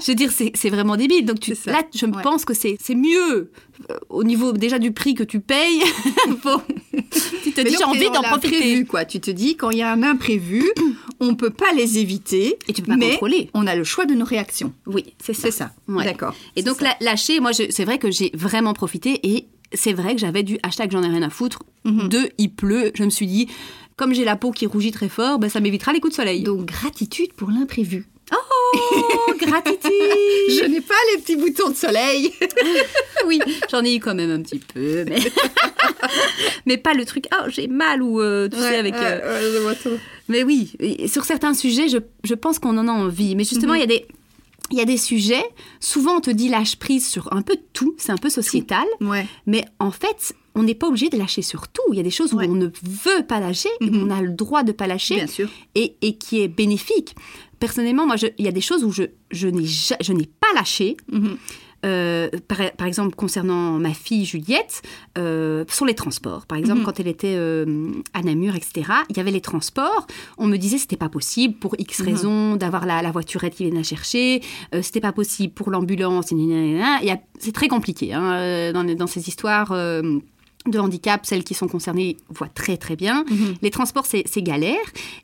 je 0.02 0.10
veux 0.10 0.14
dire, 0.14 0.30
c'est 0.32 0.70
vraiment 0.70 0.96
débile. 0.96 1.24
Donc 1.24 1.40
tu, 1.40 1.54
là, 1.66 1.82
je 1.94 2.06
Ouais. 2.06 2.22
pense 2.22 2.44
que 2.44 2.54
c'est 2.54 2.78
mieux 2.94 3.50
euh, 3.90 3.98
au 4.08 4.24
niveau 4.24 4.52
déjà 4.52 4.78
du 4.78 4.92
prix 4.92 5.14
que 5.14 5.22
tu 5.24 5.40
payes. 5.40 5.82
Bon, 6.42 6.60
tu 7.42 7.52
te 7.52 7.60
Mais 7.60 7.70
dis, 7.70 7.76
j'ai 7.78 7.84
envie 7.84 8.10
d'en 8.10 8.22
profiter. 8.22 8.54
l'imprévu, 8.58 8.86
quoi. 8.86 9.04
Tu 9.04 9.20
te 9.20 9.30
dis, 9.30 9.56
quand 9.56 9.70
il 9.70 9.78
y 9.78 9.82
a 9.82 9.92
un 9.92 10.02
imprévu, 10.02 10.64
on 11.20 11.34
peut 11.34 11.50
pas 11.50 11.72
les 11.76 11.98
éviter. 11.98 12.58
Et 12.68 12.72
tu 12.72 12.82
peux 12.82 12.88
pas 12.92 12.96
mais 12.96 13.10
contrôler. 13.12 13.50
On 13.54 13.66
a 13.66 13.74
le 13.76 13.84
choix 13.84 14.06
de 14.06 14.14
nos 14.14 14.24
réactions. 14.24 14.72
Oui, 14.86 15.14
c'est 15.22 15.34
ça. 15.34 15.42
C'est 15.42 15.50
ça. 15.50 15.72
Ouais. 15.88 16.04
D'accord. 16.04 16.34
Et 16.56 16.62
donc, 16.62 16.80
ça. 16.80 16.96
lâcher, 17.00 17.40
moi, 17.40 17.52
c'est 17.52 17.84
vrai 17.84 17.98
que 17.98 18.10
j'ai 18.10 18.30
vraiment 18.34 18.72
profité 18.74 19.20
et 19.22 19.46
c'est 19.72 19.92
vrai 19.92 20.14
que 20.14 20.20
j'avais 20.20 20.42
du 20.44 20.58
hashtag 20.62 20.92
j'en 20.92 21.02
ai 21.02 21.08
rien 21.08 21.22
à 21.22 21.30
foutre 21.30 21.60
Mhm. 21.84 22.08
de 22.08 22.30
il 22.38 22.50
pleut. 22.50 22.92
Je 22.94 23.02
me 23.04 23.10
suis 23.10 23.26
dit, 23.26 23.48
comme 23.96 24.12
j'ai 24.14 24.24
la 24.24 24.36
peau 24.36 24.50
qui 24.50 24.66
rougit 24.66 24.90
très 24.92 25.08
fort, 25.08 25.38
ben, 25.38 25.48
ça 25.48 25.60
m'évitera 25.60 25.92
les 25.92 26.00
coups 26.00 26.12
de 26.12 26.16
soleil. 26.16 26.42
Donc, 26.42 26.64
gratitude 26.66 27.32
pour 27.34 27.50
l'imprévu. 27.50 28.06
Oh, 28.32 29.32
gratitude 29.38 29.90
Je 30.48 30.64
n'ai 30.66 30.80
pas 30.80 30.94
les 31.12 31.20
petits 31.20 31.36
boutons 31.36 31.70
de 31.70 31.76
soleil. 31.76 32.32
Oui, 33.26 33.40
j'en 33.70 33.82
ai 33.82 33.94
eu 33.94 34.00
quand 34.00 34.14
même 34.14 34.30
un 34.30 34.42
petit 34.42 34.58
peu, 34.58 35.04
mais, 35.08 35.16
mais 36.66 36.76
pas 36.76 36.92
le 36.92 37.04
truc, 37.06 37.24
oh, 37.32 37.48
j'ai 37.48 37.68
mal 37.68 38.02
ou 38.02 38.20
euh, 38.20 38.48
tu 38.50 38.58
sais, 38.58 38.76
avec. 38.76 38.94
euh, 38.94 39.74
Mais 40.28 40.42
oui, 40.42 40.72
et 40.78 41.08
sur 41.08 41.24
certains 41.24 41.54
sujets, 41.54 41.88
je, 41.88 41.98
je 42.22 42.34
pense 42.34 42.58
qu'on 42.58 42.76
en 42.76 42.86
a 42.88 42.92
envie. 42.92 43.34
Mais 43.34 43.44
justement, 43.44 43.72
il 43.74 43.80
y 43.80 43.84
a 43.84 43.86
des. 43.86 44.06
Il 44.70 44.78
y 44.78 44.80
a 44.80 44.86
des 44.86 44.96
sujets, 44.96 45.44
souvent 45.78 46.16
on 46.16 46.20
te 46.22 46.30
dit 46.30 46.48
lâche 46.48 46.76
prise 46.76 47.06
sur 47.06 47.30
un 47.34 47.42
peu 47.42 47.56
tout, 47.74 47.94
c'est 47.98 48.12
un 48.12 48.16
peu 48.16 48.30
sociétal, 48.30 48.84
Ouais. 49.02 49.26
mais 49.46 49.62
en 49.78 49.90
fait, 49.90 50.34
on 50.54 50.62
n'est 50.62 50.74
pas 50.74 50.86
obligé 50.88 51.08
de 51.08 51.16
lâcher 51.16 51.42
sur 51.42 51.68
tout. 51.68 51.82
Il 51.92 51.96
y 51.96 52.00
a 52.00 52.04
des 52.04 52.10
choses 52.10 52.32
où 52.32 52.40
on 52.40 52.54
ne 52.54 52.66
veut 52.66 53.26
pas 53.26 53.40
lâcher, 53.40 53.68
et 53.80 53.90
Mhm. 53.90 54.02
on 54.06 54.10
a 54.10 54.22
le 54.22 54.30
droit 54.32 54.62
de 54.62 54.72
pas 54.72 54.86
lâcher, 54.86 55.16
Bien 55.16 55.26
sûr. 55.26 55.48
et, 55.74 55.96
et 56.02 56.16
qui 56.16 56.40
est 56.42 56.48
bénéfique. 56.48 57.14
Personnellement, 57.58 58.06
moi, 58.06 58.16
je- 58.16 58.26
il 58.38 58.44
y 58.44 58.48
a 58.48 58.52
des 58.52 58.60
choses 58.60 58.84
où 58.84 58.90
je, 58.92 59.04
je 59.30 59.48
n'ai 59.48 60.26
pas 60.40 60.52
lâché, 60.54 60.96
Mhm. 61.10 61.36
euh, 61.86 62.28
par, 62.48 62.58
par 62.78 62.86
exemple, 62.86 63.14
concernant 63.14 63.78
ma 63.78 63.92
fille 63.94 64.24
Juliette, 64.24 64.82
euh, 65.18 65.64
sur 65.68 65.84
les 65.86 65.94
transports. 65.94 66.46
Par 66.46 66.56
exemple, 66.58 66.80
Mhm. 66.80 66.84
quand 66.86 67.00
elle 67.00 67.08
était 67.08 67.34
euh, 67.36 67.90
à 68.14 68.22
Namur, 68.22 68.54
etc., 68.54 68.90
il 69.10 69.16
y 69.16 69.20
avait 69.20 69.30
les 69.30 69.40
transports. 69.40 70.06
On 70.38 70.46
me 70.46 70.56
disait 70.56 70.76
que 70.76 70.82
c'était 70.82 70.96
pas 70.96 71.08
possible 71.10 71.54
pour 71.54 71.74
X 71.78 72.00
Mhm. 72.00 72.06
raisons 72.06 72.56
d'avoir 72.56 72.86
la, 72.86 73.02
la 73.02 73.10
voiturette 73.10 73.54
qui 73.54 73.64
vient 73.64 73.74
la 73.74 73.82
chercher. 73.82 74.40
C'était 74.82 75.00
pas 75.00 75.12
possible 75.12 75.52
pour 75.52 75.70
l'ambulance. 75.70 76.26
C'est 77.38 77.52
très 77.52 77.68
compliqué 77.68 78.12
hein, 78.14 78.72
dans, 78.72 78.84
dans 78.96 79.06
ces 79.06 79.28
histoires. 79.28 79.72
De 80.66 80.78
handicap, 80.78 81.26
celles 81.26 81.44
qui 81.44 81.52
sont 81.54 81.68
concernées 81.68 82.16
voient 82.30 82.48
très 82.48 82.76
très 82.76 82.96
bien. 82.96 83.24
Mhm. 83.30 83.54
Les 83.62 83.70
transports, 83.70 84.06
c'est 84.06 84.24
galère. 84.42 84.76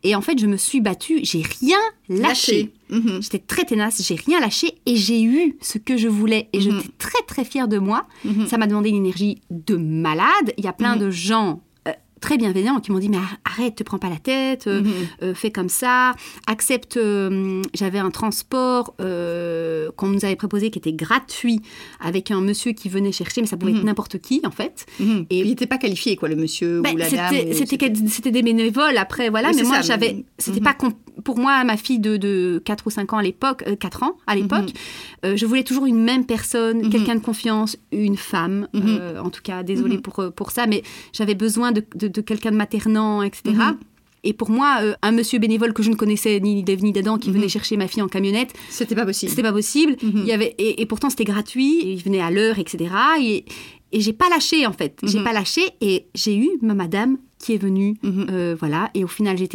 Et 0.03 0.15
en 0.15 0.21
fait, 0.21 0.39
je 0.39 0.47
me 0.47 0.57
suis 0.57 0.81
battue, 0.81 1.21
j'ai 1.23 1.43
rien 1.61 1.79
lâché. 2.09 2.73
Mhm. 2.91 3.23
J'étais 3.23 3.39
très 3.39 3.65
ténace, 3.65 4.03
j'ai 4.07 4.17
rien 4.17 4.39
lâché 4.41 4.75
et 4.85 4.97
j'ai 4.97 5.23
eu 5.23 5.57
ce 5.63 5.79
que 5.79 5.97
je 5.97 6.09
voulais. 6.09 6.49
Et 6.53 6.59
Mhm. 6.59 6.63
j'étais 6.63 6.89
très 6.99 7.23
très 7.27 7.45
fière 7.45 7.69
de 7.69 7.79
moi. 7.79 8.07
Ça 8.49 8.59
m'a 8.59 8.67
demandé 8.67 8.91
une 8.91 8.97
énergie 8.97 9.41
de 9.51 9.77
malade. 9.77 10.53
Il 10.59 10.65
y 10.65 10.69
a 10.69 10.73
plein 10.75 10.97
de 10.97 11.11
gens 11.11 11.63
très 12.21 12.37
bienveillants 12.39 12.81
qui 12.81 12.93
m'ont 12.93 12.99
dit 12.99 13.09
mais 13.09 13.19
arrête, 13.45 13.77
te 13.77 13.83
prends 13.83 13.99
pas 13.99 14.09
la 14.11 14.17
tête, 14.19 14.67
euh, 14.67 14.83
Mhm. 14.83 14.93
euh, 15.23 15.35
fais 15.35 15.51
comme 15.51 15.69
ça, 15.69 16.15
accepte. 16.47 16.97
euh, 16.97 17.63
J'avais 17.75 17.99
un 17.99 18.11
transport 18.11 18.95
qu'on 19.97 20.09
nous 20.09 20.25
avait 20.25 20.37
proposé 20.37 20.71
qui 20.71 20.79
était 20.79 20.93
gratuit 20.93 21.61
avec 22.01 22.31
un 22.31 22.41
monsieur 22.41 22.73
qui 22.73 22.89
venait 22.89 23.13
chercher, 23.13 23.41
mais 23.41 23.47
ça 23.47 23.57
pouvait 23.57 23.73
être 23.73 23.79
Mhm. 23.79 23.85
n'importe 23.87 24.19
qui 24.21 24.41
en 24.45 24.51
fait. 24.51 24.87
Mhm. 24.99 25.27
Et- 25.31 25.41
il 25.41 25.47
n'était 25.49 25.67
pas 25.67 25.79
qualifié, 25.79 26.17
quoi, 26.17 26.29
le 26.29 26.37
monsieur 26.37 26.81
Ben, 26.83 26.95
ou 26.95 26.97
la 26.97 27.11
dame. 27.11 27.35
c'était- 27.53 28.31
des 28.31 28.43
bénévoles 28.43 28.97
après, 28.97 29.29
voilà. 29.31 29.49
Oui, 29.51 29.57
mais 29.57 29.63
moi, 29.65 29.81
j'avais. 29.81 30.25
C'était 30.39 30.61
pas 30.61 30.77
pour 31.25 31.39
moi, 31.39 31.65
ma 31.65 31.77
fille 31.77 31.99
de, 31.99 32.17
de 32.17 32.63
4 32.65 32.87
ou 32.87 32.91
5 32.91 33.13
ans 33.13 33.19
à 33.19 33.23
l'époque, 33.23 33.65
euh, 33.67 33.77
4 33.77 34.03
ans 34.03 34.17
à 34.27 34.35
l'époque, 34.35 34.71
je 35.23 35.45
voulais 35.47 35.65
toujours 35.65 35.87
une 35.87 36.03
même 36.03 36.25
personne, 36.25 36.89
quelqu'un 36.91 37.15
de 37.17 37.21
confiance, 37.21 37.77
une 37.93 38.17
femme. 38.17 38.69
En 39.23 39.31
tout 39.31 39.43
cas, 39.43 39.63
désolée 39.63 39.99
pour, 39.99 40.23
pour 40.35 40.51
ça, 40.51 40.67
mais 40.67 40.83
j'avais 41.13 41.35
besoin 41.35 41.73
de, 41.73 41.83
de- 41.95 42.09
de 42.11 42.21
quelqu'un 42.21 42.51
de 42.51 42.57
maternant, 42.57 43.23
etc. 43.23 43.43
Mhm. 43.55 43.79
Et 44.23 44.33
pour 44.35 44.51
moi, 44.51 44.79
euh, 44.83 44.93
un 45.03 45.13
monsieur 45.13 45.39
bénévole 45.39 45.73
que 45.73 45.83
je 45.83 45.89
ne 45.91 45.95
connaissais 45.95 46.39
ni 46.41 46.63
d'Ève 46.63 46.83
ni 46.83 46.93
d'Adam 46.93 47.17
qui 47.17 47.31
Mhm. 47.31 47.37
venait 47.37 47.49
chercher 47.49 47.77
ma 47.79 47.89
fille 47.89 48.03
en 48.03 48.09
camionnette, 48.09 48.53
C'était 48.69 48.95
pas 48.95 49.07
possible. 49.07 49.31
c'était 49.31 49.43
pas 49.43 49.53
possible. 49.53 49.97
Mhm. 50.03 50.13
Il 50.17 50.27
y 50.27 50.33
avait, 50.33 50.55
et, 50.59 50.83
et 50.83 50.87
pourtant, 50.87 51.09
c'était 51.09 51.25
gratuit. 51.25 51.81
il 51.85 51.97
venait 52.03 52.21
à 52.21 52.31
l'heure, 52.31 52.59
etc. 52.59 52.91
Et, 53.21 53.45
et 53.93 54.01
j'ai 54.01 54.13
pas 54.13 54.29
lâché, 54.29 54.67
en 54.67 54.73
fait. 54.73 54.99
J'ai 55.05 55.23
pas 55.25 55.33
lâché. 55.33 55.63
Et 55.81 56.07
j'ai 56.15 56.37
eu 56.37 56.49
ma 56.61 56.75
madame 56.75 57.17
qui 57.41 57.55
est 57.55 57.59
venue. 57.59 57.97
Mhm. 58.03 58.27
euh, 58.31 58.57
voilà. 58.59 58.91
Et 58.95 59.03
au 59.03 59.09
final, 59.09 59.37
j'ai, 59.39 59.49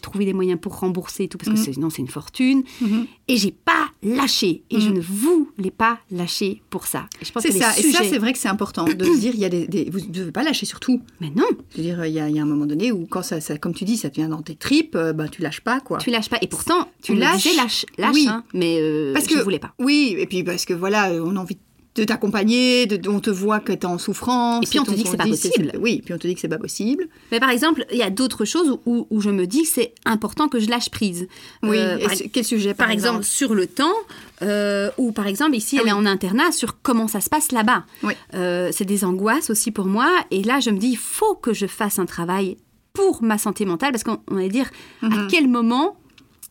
trouvé 0.00 0.24
des 0.24 0.32
moyens 0.34 0.60
pour 0.60 0.78
rembourser 0.78 1.24
et 1.24 1.28
tout, 1.28 1.38
parce 1.38 1.50
que 1.50 1.58
Mhm. 1.66 1.72
sinon, 1.74 1.90
c'est 1.90 2.02
une 2.02 2.08
fortune. 2.08 2.62
Mhm. 2.80 3.06
Et 3.28 3.36
j'ai 3.38 3.50
pas 3.52 3.88
lâché. 4.02 4.62
Et 4.70 4.80
je 4.80 4.90
ne 4.90 5.00
voulais 5.00 5.70
pas 5.70 5.98
lâcher 6.10 6.62
pour 6.70 6.86
ça. 6.86 7.06
Je 7.22 7.26
C'est 7.40 7.50
ça. 7.52 7.72
Et 7.78 7.82
ça, 7.90 8.00
c'est 8.04 8.18
vrai 8.18 8.32
que 8.32 8.38
c'est 8.38 8.48
important 8.48 8.84
de 8.84 9.04
se 9.04 9.10
dire, 9.20 9.32
il 9.34 9.40
y 9.40 9.44
a 9.44 9.48
des, 9.48 9.66
des- 9.66 9.88
vous 9.90 10.00
ne 10.00 10.06
devez 10.12 10.30
pas 10.32 10.42
lâcher 10.44 10.66
sur 10.66 10.78
tout. 10.80 11.00
Mais 11.20 11.30
non, 11.34 11.46
Je 11.72 11.78
veux 11.78 11.82
dire, 11.82 12.04
il 12.04 12.12
y 12.12 12.20
a, 12.20 12.28
il 12.28 12.36
y 12.36 12.38
a 12.38 12.42
un 12.42 12.46
moment 12.46 12.66
donné 12.66 12.92
où, 12.92 13.06
quand 13.06 13.22
ça, 13.22 13.40
ça- 13.40 13.56
comme 13.58 13.74
tu 13.74 13.84
dis, 13.84 13.96
ça 13.96 14.08
vient 14.08 14.28
dans 14.28 14.42
tes 14.42 14.54
tripes, 14.54 14.94
euh, 14.96 15.12
bah, 15.12 15.28
tu 15.28 15.40
lâches 15.42 15.60
pas, 15.62 15.80
quoi. 15.80 15.98
tu 15.98 16.10
lâches 16.10 16.28
pas. 16.28 16.38
Et 16.42 16.46
pourtant, 16.48 16.88
Tu 17.02 17.14
lâches. 17.14 17.42
disait 17.44 17.56
lâche, 17.56 17.86
lâche, 17.98 18.14
Oui. 18.14 18.26
hein, 18.28 18.44
mais 18.52 18.78
euh, 18.80 19.12
Parce 19.14 19.28
je 19.28 19.34
que- 19.36 19.42
voulais 19.42 19.58
pas. 19.58 19.72
Oui, 19.78 20.14
et 20.18 20.26
puis 20.26 20.44
parce 20.44 20.64
que 20.66 20.74
voilà, 20.74 21.10
on 21.12 21.36
a 21.36 21.40
envie 21.40 21.54
de 21.54 21.60
t'accompagner, 22.04 22.86
de, 22.86 23.08
on 23.08 23.20
te 23.20 23.28
voit 23.30 23.60
que 23.60 23.72
tu 23.72 23.80
es 23.80 23.84
en 23.86 23.98
souffrance. 23.98 24.64
Et 24.64 24.68
puis 24.68 24.78
on 24.80 24.84
te 24.84 24.92
dit 24.92 25.02
que 25.04 25.10
c'est 25.10 25.16
pas 25.18 25.26
possible. 25.26 25.72
Oui, 25.78 26.00
puis 26.04 26.14
on 26.14 26.18
te 26.18 26.26
dit 26.26 26.34
que 26.34 26.40
c'est 26.40 26.48
pas 26.48 26.58
possible. 26.58 27.06
Mais 27.30 27.38
par 27.40 27.50
exemple, 27.50 27.84
il 27.92 27.98
y 27.98 28.02
a 28.02 28.08
d'autres 28.10 28.44
choses 28.46 28.78
où, 28.86 29.06
où 29.10 29.20
je 29.20 29.28
me 29.30 29.46
dis 29.46 29.62
que 29.62 29.68
c'est 29.68 29.92
important 30.06 30.48
que 30.48 30.58
je 30.58 30.68
lâche 30.70 30.88
prise. 30.90 31.28
Oui, 31.62 31.76
Euh, 31.78 31.98
par, 31.98 32.12
quel 32.32 32.44
sujet 32.44 32.72
par 32.74 32.90
exemple, 32.90 33.24
sur 33.24 33.54
le 33.54 33.66
temps, 33.66 33.92
euh, 34.40 34.90
ou 34.96 35.12
par 35.12 35.26
exemple, 35.26 35.54
ici, 35.56 35.76
Ah 35.78 35.82
elle 35.82 35.88
est 35.90 35.92
en 35.92 36.06
internat 36.06 36.50
sur 36.52 36.80
comment 36.82 37.08
ça 37.08 37.20
se 37.20 37.28
passe 37.28 37.52
là-bas. 37.52 37.84
Oui. 38.02 38.14
Euh, 38.34 38.70
c'est 38.72 38.84
des 38.86 39.04
angoisses 39.04 39.50
aussi 39.50 39.70
pour 39.70 39.86
moi. 39.86 40.08
Et 40.30 40.42
là, 40.42 40.60
je 40.60 40.70
me 40.70 40.78
dis, 40.78 40.88
il 40.88 40.96
faut 40.96 41.34
que 41.34 41.52
je 41.52 41.66
fasse 41.66 41.98
un 41.98 42.06
travail 42.06 42.56
pour 42.94 43.22
ma 43.22 43.38
santé 43.38 43.64
mentale, 43.64 43.90
parce 43.92 44.04
qu'on 44.04 44.18
on 44.30 44.34
va 44.34 44.48
dire 44.48 44.70
à 45.02 45.06
Mhm. 45.08 45.28
quel 45.30 45.48
moment 45.48 45.96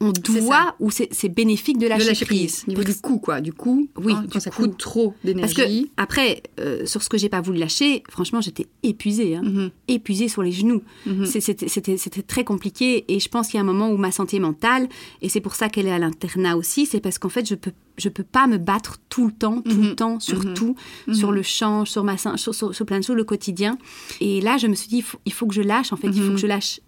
on 0.01 0.11
doit, 0.11 0.75
ou 0.79 0.89
c'est 0.91 1.29
bénéfique 1.29 1.77
de 1.77 1.83
de 1.85 1.89
lâcher, 1.89 2.05
lâcher 2.07 2.25
prise. 2.25 2.39
prise. 2.61 2.63
Au 2.67 2.69
niveau 2.71 2.83
du 2.83 2.95
coup, 2.95 3.19
quoi. 3.19 3.39
Du 3.39 3.53
coup, 3.53 3.87
Oui, 3.97 4.13
hein, 4.13 4.23
du 4.23 4.27
quand 4.29 4.39
ça 4.39 4.49
coûte 4.51 4.77
trop 4.77 5.13
Parce 5.39 5.53
que 5.53 5.61
d'énergie. 5.61 5.91
après, 5.95 6.43
euh, 6.59 6.85
sur 6.85 7.01
ce 7.03 7.07
que 7.09 7.17
j'ai 7.17 7.29
pas 7.29 7.39
voulu 7.41 7.59
lâcher, 7.59 8.03
franchement, 8.09 8.41
j'étais 8.41 8.67
épuisée, 8.83 9.35
hein. 9.35 9.43
Mhm, 9.43 9.69
épuisée 9.87 10.27
sur 10.27 10.41
les 10.43 10.51
genoux. 10.51 10.81
mhm. 11.05 11.25
C'était 11.25 12.21
très 12.23 12.43
compliqué 12.43 13.05
et 13.07 13.19
je 13.19 13.29
pense 13.29 13.47
qu'il 13.47 13.55
y 13.55 13.57
a 13.59 13.61
un 13.61 13.65
moment 13.65 13.89
où 13.91 13.97
ma 13.97 14.11
santé 14.11 14.39
mentale, 14.39 14.89
et 15.21 15.29
c'est 15.29 15.41
pour 15.41 15.55
ça 15.55 15.69
qu'elle 15.69 15.87
est 15.87 15.91
à 15.91 15.99
l'internat 15.99 16.57
aussi, 16.57 16.85
c'est 16.85 16.99
parce 16.99 17.17
qu'en 17.19 17.29
fait, 17.29 17.47
je 17.47 17.55
peux, 17.55 17.71
je 17.97 18.09
peux 18.09 18.23
pas 18.23 18.47
me 18.47 18.57
battre 18.57 18.97
tout 19.09 19.27
le 19.27 19.31
temps, 19.33 19.61
tout 19.61 19.75
Mhm. 19.75 19.87
le 19.89 19.95
temps, 19.95 20.19
sur 20.19 20.43
Mhm. 20.45 20.53
tout, 20.55 20.75
Mhm. 21.07 21.13
sur 21.13 21.31
le 21.31 21.41
champ, 21.43 21.85
sur, 21.85 22.03
ma, 22.03 22.17
sur, 22.17 22.37
sur, 22.55 22.73
sur 22.73 22.85
plein 22.85 22.99
de 22.99 23.03
choses, 23.03 23.15
le 23.15 23.23
quotidien. 23.23 23.77
Et 24.19 24.41
là, 24.41 24.57
je 24.57 24.67
me 24.67 24.73
suis 24.75 24.87
dit, 24.89 24.97
il 24.97 25.03
faut, 25.03 25.19
il 25.25 25.33
faut 25.33 25.45
que 25.47 25.53
je 25.53 25.61
lâche, 25.61 25.93
en 25.93 25.97
fait, 25.97 26.07
il 26.07 26.13
faut 26.21 26.29
Mhm. 26.29 26.33
que 26.35 26.39
je 26.41 26.47
lâche. 26.47 26.79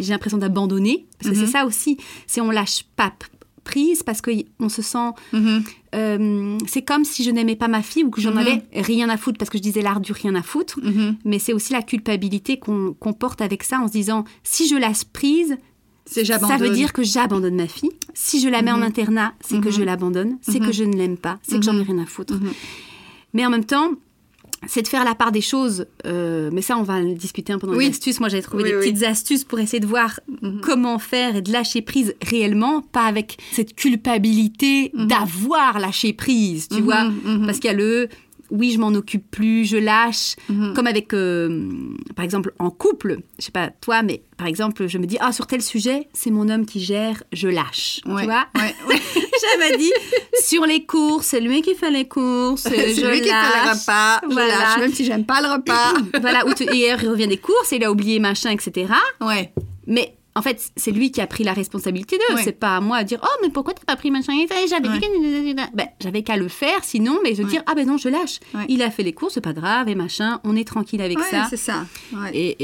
J'ai 0.00 0.10
l'impression 0.12 0.38
d'abandonner, 0.38 1.06
parce 1.18 1.32
que 1.34 1.38
Mhm. 1.40 1.46
c'est 1.46 1.52
ça 1.52 1.66
aussi, 1.66 1.96
c'est 2.26 2.40
on 2.40 2.50
lâche 2.50 2.84
pas 2.96 3.12
prise 3.62 4.02
parce 4.02 4.20
qu'on 4.20 4.68
se 4.68 4.82
sent 4.82 5.10
Mhm. 5.32 5.62
euh, 5.94 6.58
c'est 6.66 6.82
comme 6.82 7.04
si 7.06 7.24
je 7.24 7.30
n'aimais 7.30 7.56
pas 7.56 7.68
ma 7.68 7.82
fille 7.82 8.04
ou 8.04 8.10
que 8.10 8.20
j'en 8.20 8.32
Mhm. 8.32 8.36
avais 8.38 8.62
rien 8.74 9.08
à 9.08 9.16
foutre 9.16 9.38
parce 9.38 9.48
que 9.50 9.56
je 9.56 9.62
disais 9.62 9.80
l'art 9.80 10.00
du 10.00 10.12
rien 10.12 10.34
à 10.34 10.42
foutre 10.42 10.78
Mhm. 10.82 11.16
mais 11.24 11.38
c'est 11.38 11.54
aussi 11.54 11.72
la 11.72 11.80
culpabilité 11.80 12.58
qu'on 12.58 12.94
porte 13.18 13.40
avec 13.40 13.62
ça 13.62 13.78
en 13.80 13.86
se 13.86 13.92
disant 13.92 14.24
si 14.42 14.68
je 14.68 14.76
lâche 14.76 15.04
prise, 15.04 15.56
ça 16.04 16.56
veut 16.58 16.70
dire 16.70 16.92
que 16.92 17.02
j'abandonne 17.02 17.54
ma 17.54 17.66
fille. 17.66 17.92
Si 18.12 18.38
je 18.38 18.48
la 18.50 18.60
mets 18.60 18.70
en 18.72 18.76
Mhm. 18.76 18.82
internat, 18.82 19.32
c'est 19.40 19.60
que 19.60 19.68
Mhm. 19.68 19.74
je 19.74 19.82
l'abandonne, 19.82 20.38
c'est 20.42 20.60
Mhm. 20.60 20.66
que 20.66 20.72
je 20.72 20.84
ne 20.84 20.94
l'aime 20.96 21.16
pas, 21.16 21.38
c'est 21.42 21.58
que 21.58 21.64
j'en 21.64 21.72
ai 21.72 21.80
Mhm. 21.80 21.86
rien 21.86 21.98
à 22.00 22.06
foutre. 22.06 22.34
Mhm. 22.34 22.52
Mais 23.32 23.46
en 23.46 23.50
même 23.50 23.64
temps, 23.64 23.92
c'est 24.68 24.82
de 24.82 24.88
faire 24.88 25.04
la 25.04 25.14
part 25.14 25.32
des 25.32 25.40
choses. 25.40 25.86
euh, 26.06 26.50
mais 26.52 26.62
ça, 26.62 26.76
on 26.76 26.82
va 26.82 27.00
le 27.00 27.14
discuter 27.14 27.52
un 27.52 27.58
peu 27.58 27.66
dans 27.66 27.74
Oui. 27.74 27.84
les 27.86 27.90
astuces. 27.90 28.20
Moi, 28.20 28.28
j'avais 28.28 28.42
trouvé 28.42 28.62
Oui, 28.64 28.70
des 28.70 28.76
oui. 28.76 28.90
petites 28.92 29.02
astuces 29.04 29.44
pour 29.44 29.58
essayer 29.58 29.80
de 29.80 29.86
voir 29.86 30.20
Mhm. 30.42 30.60
comment 30.62 30.98
faire 30.98 31.36
et 31.36 31.42
de 31.42 31.50
lâcher 31.52 31.82
prise 31.82 32.14
réellement, 32.26 32.82
pas 32.82 33.04
avec 33.06 33.36
cette 33.52 33.74
culpabilité 33.74 34.90
Mhm. 34.94 35.06
d'avoir 35.08 35.78
lâché 35.78 36.12
prise, 36.12 36.68
tu 36.68 36.76
Mhm, 36.78 36.82
vois. 36.84 37.10
Parce 37.46 37.58
qu'il 37.58 37.70
y 37.70 37.74
a 37.74 37.76
le 37.76 38.08
oui, 38.50 38.72
je 38.72 38.78
m'en 38.78 38.88
occupe 38.88 39.30
plus, 39.30 39.64
je 39.64 39.76
lâche. 39.76 40.36
Mhm. 40.48 40.74
Comme 40.74 40.86
avec, 40.86 41.12
euh, 41.14 41.68
par 42.16 42.24
exemple, 42.24 42.52
en 42.58 42.70
couple, 42.70 43.18
je 43.38 43.44
sais 43.46 43.50
pas 43.52 43.70
toi, 43.80 44.02
mais 44.02 44.22
par 44.36 44.46
exemple, 44.46 44.86
je 44.86 44.98
me 44.98 45.06
dis, 45.06 45.16
ah, 45.20 45.32
sur 45.32 45.46
tel 45.46 45.62
sujet, 45.62 46.08
c'est 46.12 46.30
mon 46.30 46.48
homme 46.48 46.66
qui 46.66 46.80
gère, 46.80 47.22
je 47.32 47.48
lâche. 47.48 48.00
Ouais, 48.06 48.22
Tu 48.22 48.26
vois 48.26 48.46
ouais, 48.56 48.74
ouais. 48.88 49.00
J'avais 49.58 49.76
dit, 49.76 49.92
sur 50.42 50.64
les 50.66 50.84
courses, 50.86 51.26
c'est 51.26 51.40
lui 51.40 51.62
qui 51.62 51.74
fait 51.74 51.90
les 51.90 52.06
courses, 52.08 52.62
C'est 52.62 52.94
je 52.94 53.06
lui 53.06 53.20
qui 53.20 53.28
fait 53.28 53.32
le 53.32 53.70
repas. 53.70 54.20
Je 54.28 54.32
Voilà. 54.32 54.58
lâche, 54.58 54.78
même 54.78 54.92
si 54.92 55.04
j'aime 55.04 55.24
pas 55.24 55.40
le 55.40 55.48
repas. 55.52 55.94
Voilà, 56.20 56.46
ou 56.46 56.50
hier, 56.72 56.98
il 57.02 57.08
revient 57.08 57.28
des 57.28 57.36
courses, 57.38 57.72
et 57.72 57.76
il 57.76 57.84
a 57.84 57.90
oublié 57.90 58.18
machin, 58.18 58.50
etc. 58.50 58.92
ouais. 59.20 59.52
Mais 59.86 60.14
en 60.36 60.42
fait, 60.42 60.70
c'est 60.76 60.90
lui 60.90 61.10
qui 61.12 61.20
a 61.20 61.26
pris 61.26 61.44
la 61.44 61.52
responsabilité 61.52 62.16
d'eux. 62.18 62.34
Ouais. 62.34 62.42
C'est 62.42 62.58
pas 62.58 62.76
à 62.76 62.80
moi 62.80 62.96
à 62.98 63.04
dire 63.04 63.20
Oh, 63.22 63.36
mais 63.42 63.50
pourquoi 63.50 63.72
t'as 63.74 63.84
pas 63.84 63.96
pris 63.96 64.10
machin 64.10 64.32
J'avais 64.68 64.88
dit 64.88 65.00
que. 65.00 65.54
Ben, 65.76 65.86
j'avais 66.00 66.22
qu'à 66.22 66.36
le 66.36 66.48
faire, 66.48 66.82
sinon, 66.82 67.18
mais 67.22 67.34
je 67.34 67.42
Ouais. 67.42 67.48
dire 67.50 67.62
Ah, 67.66 67.74
ben 67.74 67.86
non, 67.86 67.96
je 67.98 68.08
lâche. 68.08 68.40
Ouais. 68.54 68.62
Il 68.68 68.82
a 68.82 68.90
fait 68.90 69.02
les 69.04 69.12
courses, 69.12 69.34
c'est 69.34 69.40
pas 69.40 69.52
grave, 69.52 69.88
et 69.88 69.94
machin, 69.94 70.40
on 70.44 70.56
est 70.56 70.66
tranquille 70.66 71.00
avec 71.02 71.18
Ouais, 71.18 71.24
ça. 71.30 71.46
c'est 71.50 71.56
ça. 71.56 71.86
Ouais. 72.12 72.30
Et, 72.34 72.56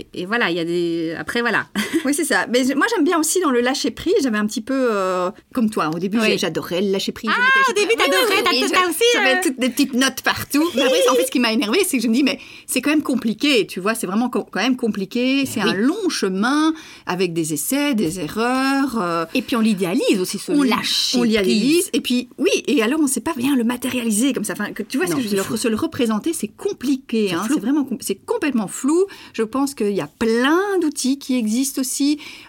et, 0.00 0.06
et 0.14 0.26
voilà, 0.26 0.50
il 0.50 0.56
y 0.56 0.60
a 0.60 0.64
des. 0.64 1.14
Après, 1.18 1.40
voilà. 1.40 1.66
Oui, 2.04 2.14
c'est 2.14 2.24
ça. 2.24 2.46
Mais 2.48 2.62
moi, 2.76 2.86
j'aime 2.94 3.04
bien 3.04 3.18
aussi 3.18 3.40
dans 3.40 3.50
le 3.50 3.60
lâcher 3.60 3.90
prise. 3.90 4.14
J'avais 4.22 4.38
un 4.38 4.46
petit 4.46 4.60
peu 4.60 4.74
euh, 4.90 5.30
comme 5.54 5.70
toi. 5.70 5.90
Au 5.94 5.98
début, 5.98 6.18
Oui. 6.20 6.38
j'adorais 6.38 6.80
le 6.80 6.90
lâcher 6.90 7.12
prise. 7.12 7.30
Ah, 7.32 7.70
au 7.70 7.74
début, 7.74 7.94
t'adorais, 7.96 8.42
t'as 8.44 8.50
tout 8.50 8.74
ça 8.74 8.88
aussi, 8.88 9.04
J'avais 9.14 9.36
euh. 9.36 9.40
toutes 9.42 9.58
des 9.58 9.68
petites 9.70 9.94
notes 9.94 10.22
partout. 10.22 10.64
Mais 10.74 10.82
après, 10.82 11.08
en 11.10 11.14
fait, 11.14 11.26
ce 11.26 11.30
qui 11.30 11.40
m'a 11.40 11.52
énervé, 11.52 11.80
c'est 11.86 11.96
que 11.98 12.02
je 12.02 12.08
me 12.08 12.14
dis, 12.14 12.22
mais 12.22 12.38
c'est 12.66 12.80
quand 12.80 12.90
même 12.90 13.02
compliqué. 13.02 13.66
Tu 13.66 13.80
vois, 13.80 13.94
c'est 13.94 14.06
vraiment 14.06 14.28
quand 14.28 14.46
même 14.56 14.76
compliqué. 14.76 15.44
C'est 15.46 15.60
un 15.60 15.74
long 15.74 16.08
chemin 16.08 16.72
avec 17.06 17.32
des 17.32 17.52
essais, 17.52 17.94
des 17.94 18.20
erreurs. 18.20 18.98
euh, 19.00 19.24
Et 19.34 19.42
puis 19.42 19.56
on 19.56 19.60
l'idéalise 19.60 20.20
aussi, 20.20 20.38
ce 20.38 20.52
on 20.52 20.62
lâcher. 20.62 21.18
on 21.18 21.22
l'idéalise 21.22 21.90
et 21.92 22.00
puis 22.00 22.28
oui 22.38 22.50
et 22.66 22.82
alors 22.82 23.00
on 23.00 23.04
ne 23.04 23.08
sait 23.08 23.20
pas 23.20 23.32
bien 23.36 23.56
le 23.56 23.64
matérialiser 23.64 24.32
comme 24.32 24.44
ça 24.44 24.52
enfin 24.52 24.72
que, 24.72 24.82
tu 24.82 24.96
vois 24.98 25.06
ce 25.06 25.14
que 25.14 25.22
je 25.22 25.28
veux 25.28 25.56
se 25.56 25.68
le 25.68 25.76
représenter 25.76 26.32
c'est 26.32 26.48
compliqué 26.48 27.28
C'est 27.28 27.34
hein, 27.34 27.46
vraiment 27.60 27.88
c'est 28.00 28.14
complètement 28.14 28.68
flou 28.68 29.06
je 29.32 29.42
pense 29.42 29.74
qu'il 29.74 29.92
y 29.92 30.00
a 30.00 30.08
plein 30.18 30.78
d'outils 30.80 31.18
qui 31.18 31.36
existent 31.36 31.80
aussi 31.80 31.87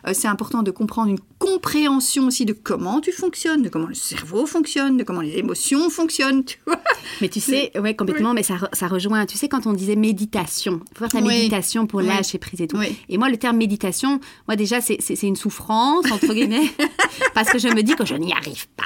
Euh, 0.07 0.11
c'est 0.13 0.27
important 0.27 0.63
de 0.63 0.71
comprendre 0.71 1.09
une 1.09 1.19
compréhension 1.39 2.27
aussi 2.27 2.45
de 2.45 2.53
comment 2.53 2.99
tu 2.99 3.11
fonctionnes 3.13 3.61
de 3.61 3.69
comment 3.69 3.87
le 3.87 3.93
cerveau 3.95 4.45
fonctionne 4.45 4.97
de 4.97 5.03
comment 5.03 5.21
les 5.21 5.37
émotions 5.37 5.89
fonctionnent 5.89 6.43
tu 6.43 6.57
vois 6.65 6.79
Mais 7.21 7.29
tu 7.29 7.39
sais, 7.39 7.71
ouais, 7.79 7.95
complètement, 7.95 8.33
mais 8.33 8.43
ça, 8.43 8.55
ça 8.73 8.87
rejoint. 8.87 9.25
Tu 9.25 9.37
sais, 9.37 9.47
quand 9.49 9.65
on 9.67 9.73
disait 9.73 9.95
méditation, 9.95 10.81
faut 10.93 10.99
faire 11.05 11.09
ta 11.09 11.19
Oui. 11.19 11.27
méditation 11.27 11.87
pour 11.87 11.99
Oui. 11.99 12.07
lâcher 12.07 12.37
prise 12.37 12.61
et 12.61 12.67
tout. 12.67 12.77
Et 13.09 13.17
moi, 13.17 13.29
le 13.29 13.37
terme 13.37 13.57
méditation, 13.57 14.19
moi 14.47 14.55
déjà, 14.55 14.79
c'est- 14.81 14.99
une 15.23 15.35
souffrance, 15.35 16.09
entre 16.11 16.33
guillemets, 16.33 16.69
parce 17.33 17.49
que 17.49 17.57
je 17.59 17.67
me 17.67 17.81
dis 17.83 17.93
que 17.95 18.05
je 18.05 18.15
n'y 18.15 18.31
arrive 18.33 18.67
pas. 18.77 18.83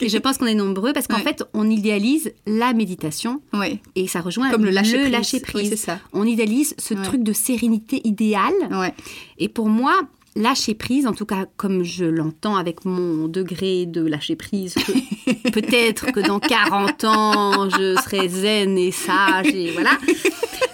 Et 0.00 0.08
je 0.08 0.18
pense 0.18 0.38
qu'on 0.38 0.46
est 0.46 0.54
nombreux 0.54 0.92
parce 0.92 1.06
qu'en 1.06 1.18
fait, 1.18 1.44
on 1.54 1.68
idéalise 1.70 2.32
la 2.46 2.72
méditation 2.72 3.40
et 3.94 4.06
ça 4.08 4.20
rejoint 4.20 4.50
comme 4.50 4.64
le 4.64 4.70
lâcher 4.70 4.98
prise, 5.00 5.12
lâcher 5.12 5.36
Oui, 5.38 5.42
prise. 5.52 5.68
c'est 5.70 5.76
ça 5.76 5.98
on 6.12 6.24
idéalise 6.24 6.74
ce 6.78 6.94
truc 6.94 7.22
de 7.22 7.32
sérénité 7.32 8.00
idéale. 8.06 8.52
ouais 8.70 8.94
Et 9.48 9.50
pour 9.50 9.70
moi, 9.70 10.02
lâcher 10.36 10.74
prise, 10.74 11.06
en 11.06 11.14
tout 11.14 11.24
cas 11.24 11.46
comme 11.56 11.82
je 11.82 12.04
l'entends 12.04 12.56
avec 12.56 12.84
mon 12.84 13.28
degré 13.28 13.86
de 13.86 14.02
lâcher 14.06 14.36
prise, 14.36 14.74
peut-être 15.54 16.12
que 16.12 16.20
dans 16.20 16.38
40 16.38 17.04
ans, 17.04 17.70
je 17.70 17.96
serai 18.04 18.28
zen 18.28 18.76
et 18.76 18.90
sage 18.90 19.46
et 19.46 19.70
voilà. 19.70 19.92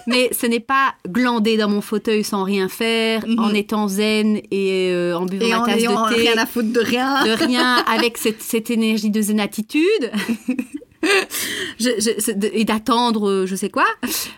Mais 0.07 0.29
ce 0.37 0.45
n'est 0.45 0.59
pas 0.59 0.93
glander 1.07 1.55
dans 1.55 1.69
mon 1.69 1.79
fauteuil 1.79 2.25
sans 2.25 2.43
rien 2.43 2.67
faire, 2.67 3.25
Mhm. 3.25 3.39
en 3.39 3.53
étant 3.53 3.87
zen 3.87 4.41
et 4.51 4.89
euh, 4.91 5.17
en 5.17 5.25
buvant 5.25 5.45
et 5.45 5.49
ma 5.51 5.61
en 5.61 5.65
tasse 5.65 5.75
de 5.81 6.13
thé. 6.15 6.21
rien 6.29 6.37
à 6.37 6.45
foutre 6.45 6.73
de 6.73 6.79
rien 6.81 7.23
De 7.23 7.31
rien, 7.31 7.77
avec 7.87 8.17
cette, 8.17 8.41
cette 8.41 8.69
énergie 8.69 9.09
de 9.09 9.21
zénatitude. 9.21 10.11
Et 12.53 12.65
d'attendre 12.65 13.29
euh, 13.29 13.45
je 13.45 13.55
sais 13.55 13.69
quoi. 13.69 13.85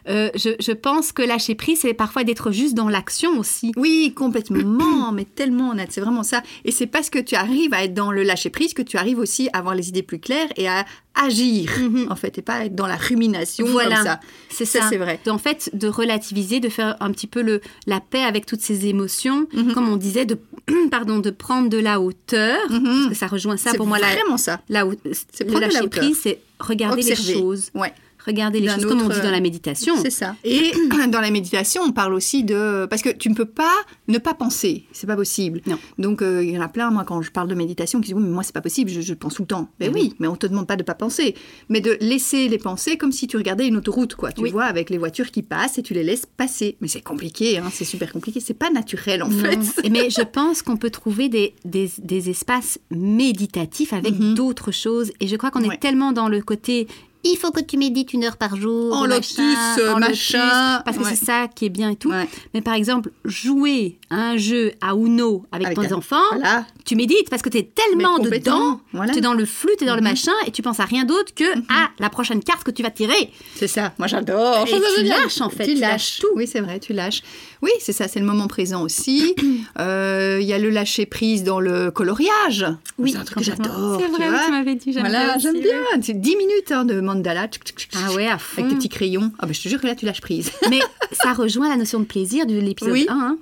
Euh, 0.07 0.29
je, 0.36 0.50
je 0.59 0.71
pense 0.71 1.12
que 1.12 1.21
lâcher 1.21 1.55
prise, 1.55 1.79
c'est 1.81 1.93
parfois 1.93 2.24
d'être 2.24 2.51
juste 2.51 2.74
dans 2.74 2.89
l'action 2.89 3.38
aussi. 3.39 3.71
Oui, 3.75 4.13
complètement, 4.15 5.12
mais 5.13 5.25
tellement 5.25 5.71
honnête, 5.71 5.89
c'est 5.91 6.01
vraiment 6.01 6.24
ça. 6.24 6.41
Et 6.65 6.71
c'est 6.71 6.88
parce 6.88 7.09
que 7.09 7.19
tu 7.19 7.36
arrives 7.36 7.74
à 7.74 7.83
être 7.83 7.93
dans 7.93 8.12
le 8.12 8.24
lâcher 8.24 8.50
prise 8.50 8.74
que 8.74 8.81
tu 8.81 8.97
arrives 8.97 9.19
aussi 9.19 9.50
à 9.53 9.59
avoir 9.59 9.75
les 9.75 9.89
idées 9.89 10.03
plus 10.03 10.19
claires 10.19 10.50
et 10.55 10.67
à 10.67 10.86
agir, 11.25 11.71
Mhm. 11.79 12.07
en 12.09 12.15
fait, 12.15 12.38
et 12.38 12.41
pas 12.41 12.65
être 12.65 12.75
dans 12.75 12.88
la 12.88 12.95
rumination 12.95 13.65
Voilà. 13.67 13.95
comme 13.97 14.05
ça. 14.05 14.19
C'est 14.50 14.65
Ça, 14.65 14.81
ça. 14.81 14.89
c'est 14.89 14.97
vrai. 14.97 15.19
En 15.27 15.38
fait, 15.38 15.69
de 15.74 15.88
relativiser, 15.88 16.59
de 16.59 16.69
faire 16.69 16.95
un 17.00 17.12
petit 17.12 17.27
peu 17.27 17.41
le, 17.41 17.62
la 17.86 18.00
paix 18.00 18.24
avec 18.24 18.45
toutes 18.45 18.62
ces 18.62 18.88
émotions, 18.88 19.47
Mhm. 19.53 19.74
comme 19.74 19.89
on 19.89 19.97
disait, 19.97 20.25
de, 20.25 20.38
pardon, 20.91 21.19
de 21.19 21.29
prendre 21.29 21.69
de 21.69 21.77
la 21.77 22.00
hauteur, 22.00 22.59
Mhm. 22.69 22.83
parce 22.83 23.07
que 23.09 23.15
ça 23.15 23.27
rejoint 23.27 23.57
ça 23.57 23.71
C'est 23.71 23.77
pour 23.77 23.88
moi. 23.88 24.00
La, 24.00 24.07
vraiment 24.13 24.38
ça. 24.38 24.62
la, 24.69 24.86
haut- 24.86 24.93
C'est 25.33 25.45
le 25.47 25.53
la 25.53 25.59
lâcher 25.62 25.81
hauteur. 25.81 26.01
prise, 26.03 26.19
c'est 26.24 26.39
regarder 26.59 27.01
Observer. 27.03 27.33
les 27.33 27.39
choses. 27.39 27.69
Ouais. 27.74 27.93
Regarder 28.27 28.60
les 28.60 28.67
choses, 28.67 28.86
comme 28.86 29.01
on 29.01 29.05
autre, 29.05 29.15
dit 29.15 29.22
dans 29.22 29.31
la 29.31 29.39
méditation. 29.39 29.96
C'est 30.01 30.10
ça. 30.10 30.36
Et 30.43 30.72
dans 31.10 31.22
la 31.22 31.31
méditation, 31.31 31.81
on 31.84 31.91
parle 31.93 32.13
aussi 32.13 32.43
de 32.43 32.86
parce 32.89 33.01
que 33.01 33.10
tu 33.10 33.29
ne 33.29 33.34
peux 33.36 33.46
pas 33.46 33.72
ne 34.10 34.17
pas 34.17 34.34
penser, 34.34 34.84
c'est 34.91 35.07
pas 35.07 35.15
possible. 35.15 35.62
Non. 35.65 35.79
Donc 35.98 36.22
euh, 36.22 36.43
il 36.43 36.51
y 36.51 36.57
en 36.57 36.62
a 36.62 36.67
plein 36.67 36.91
moi 36.91 37.03
quand 37.05 37.22
je 37.22 37.31
parle 37.31 37.48
de 37.48 37.55
méditation 37.55 38.00
qui 38.01 38.07
disent 38.07 38.15
oui 38.15 38.24
mais 38.24 38.29
moi 38.34 38.43
c'est 38.43 38.53
pas 38.53 38.62
possible, 38.62 38.91
je, 38.91 39.01
je 39.01 39.13
pense 39.13 39.36
tout 39.36 39.43
le 39.43 39.48
temps. 39.48 39.69
Ben 39.79 39.89
Mhm. 39.89 39.96
oui, 39.96 40.13
mais 40.19 40.27
on 40.27 40.36
te 40.36 40.46
demande 40.46 40.67
pas 40.67 40.75
de 40.75 40.84
pas 40.84 40.93
penser, 40.96 41.36
mais 41.69 41.79
de 41.81 41.98
laisser 42.01 42.48
les 42.50 42.57
pensées 42.57 42.98
comme 42.98 43.12
si 43.13 43.27
tu 43.27 43.38
regardais 43.38 43.65
une 43.67 43.77
autoroute 43.77 44.15
quoi. 44.15 44.31
Tu 44.34 44.41
Oui. 44.41 44.51
vois 44.51 44.65
avec 44.65 44.89
les 44.89 44.98
voitures 44.98 45.31
qui 45.31 45.41
passent 45.41 45.77
et 45.77 45.84
tu 45.84 45.93
les 45.93 46.03
laisses 46.03 46.25
passer. 46.25 46.75
Mais 46.81 46.88
c'est 46.89 47.01
compliqué, 47.01 47.57
hein, 47.60 47.69
c'est 47.72 47.86
super 47.86 48.12
compliqué, 48.12 48.39
c'est 48.41 48.53
pas 48.53 48.69
naturel 48.69 49.24
en 49.24 49.29
Non. 49.29 49.38
fait. 49.62 49.89
Mais 49.89 50.10
je 50.10 50.22
pense 50.22 50.62
qu'on 50.62 50.75
peut 50.77 50.89
trouver 50.89 51.29
des, 51.29 51.53
des, 51.63 51.89
des 52.00 52.29
espaces 52.29 52.77
méditatifs 52.91 53.93
avec 53.93 54.19
Mhm. 54.19 54.34
d'autres 54.36 54.72
choses. 54.72 55.12
Et 55.19 55.27
je 55.27 55.36
crois 55.36 55.51
qu'on 55.51 55.63
Ouais. 55.63 55.75
est 55.75 55.79
tellement 55.79 56.12
dans 56.12 56.27
le 56.29 56.41
côté 56.41 56.88
il 57.31 57.38
faut 57.38 57.51
que 57.51 57.62
tu 57.62 57.77
médites 57.77 58.13
une 58.13 58.24
heure 58.24 58.38
par 58.38 58.55
jour. 58.55 58.93
En 58.96 59.07
machin, 59.07 59.43
lotus, 59.75 59.89
en 59.89 60.00
machin. 60.00 60.81
parce 60.86 60.98
que 60.98 61.03
Ouais. 61.03 61.10
c'est 61.15 61.25
ça 61.25 61.48
qui 61.53 61.65
est 61.65 61.69
bien 61.69 61.91
et 61.91 61.96
tout. 61.96 62.10
Ouais. 62.10 62.27
Mais 62.53 62.62
par 62.62 62.74
exemple, 62.74 63.12
jouer 63.25 63.98
à 64.10 64.15
un 64.31 64.38
jeu 64.38 64.72
à 64.81 64.93
Uno 64.96 65.46
avec, 65.51 65.67
Avec 65.67 65.79
tes 65.79 65.93
un- 65.93 65.98
enfants, 65.98 66.17
Voilà, 66.31 66.65
tu 66.88 66.96
médites 66.96 67.29
parce 67.29 67.41
que 67.44 67.50
tu 67.50 67.58
es 67.60 67.63
tellement 67.63 68.17
dedans, 68.17 68.79
voilà. 68.94 69.12
tu 69.12 69.20
es 69.20 69.22
dans 69.22 69.34
le 69.34 69.46
flux, 69.46 69.74
tu 69.77 69.84
es 69.84 69.88
dans 69.88 69.96
le 69.96 70.01
Mhm. 70.01 70.08
machin 70.08 70.32
et 70.48 70.51
tu 70.51 70.62
penses 70.63 70.79
à 70.79 70.86
rien 70.86 71.03
d'autre 71.03 71.34
que 71.36 71.44
à 71.70 71.89
la 72.00 72.10
prochaine 72.10 72.41
carte 72.41 72.63
que 72.63 72.72
tu 72.72 72.82
vas 72.82 72.89
tirer. 72.91 73.29
C'est 73.56 73.67
ça, 73.67 73.94
moi 74.00 74.08
j'adore. 74.08 74.65
Et 74.67 74.72
tu 74.98 75.03
lâches, 75.03 75.41
en 75.41 75.50
fait, 75.50 75.65
Tu 75.65 75.75
tu 75.75 75.79
lâches 75.82 75.91
lâches 75.91 76.17
tout. 76.22 76.27
Oui, 76.36 76.48
c'est 76.48 76.62
vrai, 76.62 76.79
tu 76.79 76.94
lâches. 76.94 77.22
Oui, 77.62 77.72
c'est 77.79 77.91
ça, 77.94 78.08
c'est 78.08 78.20
le 78.20 78.25
moment 78.25 78.48
présent 78.48 78.82
aussi. 78.84 79.36
Euh, 79.79 80.38
Il 80.41 80.48
y 80.48 80.53
a 80.53 80.58
le 80.60 80.70
lâcher 80.70 81.06
prise 81.06 81.44
dans 81.44 81.60
le 81.60 81.91
coloriage. 81.91 82.65
c'est 83.06 83.15
un 83.15 83.24
truc 83.24 83.39
que 83.39 83.44
j'adore. 83.44 84.01
tu 84.01 84.08
vois. 84.08 84.50
m'avais 84.50 84.75
dit, 84.75 84.91
Voilà, 84.91 85.38
j'aime 85.38 85.60
bien. 85.60 85.82
C'est 86.01 86.20
10 86.20 86.36
minutes 86.36 86.72
hein, 86.72 86.86
de 86.86 87.00
mandala. 87.01 87.48
tchic, 87.48 87.63
tchic, 87.63 87.77
tchic, 87.79 87.91
Ah 87.96 88.13
ouais, 88.13 88.27
à 88.27 88.38
fond. 88.38 88.62
Avec 88.62 88.70
tes 88.72 88.75
petits 88.77 88.89
crayons. 88.89 89.32
Ah 89.39 89.46
ben 89.46 89.53
je 89.53 89.62
te 89.62 89.67
jure 89.70 89.79
que 89.82 89.88
là 89.88 89.96
tu 89.96 90.06
lâches 90.06 90.22
prise. 90.22 90.51
Mais 90.70 90.79
ça 91.12 91.34
rejoint 91.34 91.70
la 91.70 91.75
notion 91.77 92.00
de 92.00 92.06
plaisir 92.06 92.46
de 92.46 92.58
l'épisode 92.58 92.94
Oui. 92.94 93.06
1. 93.10 93.13
hein. 93.13 93.38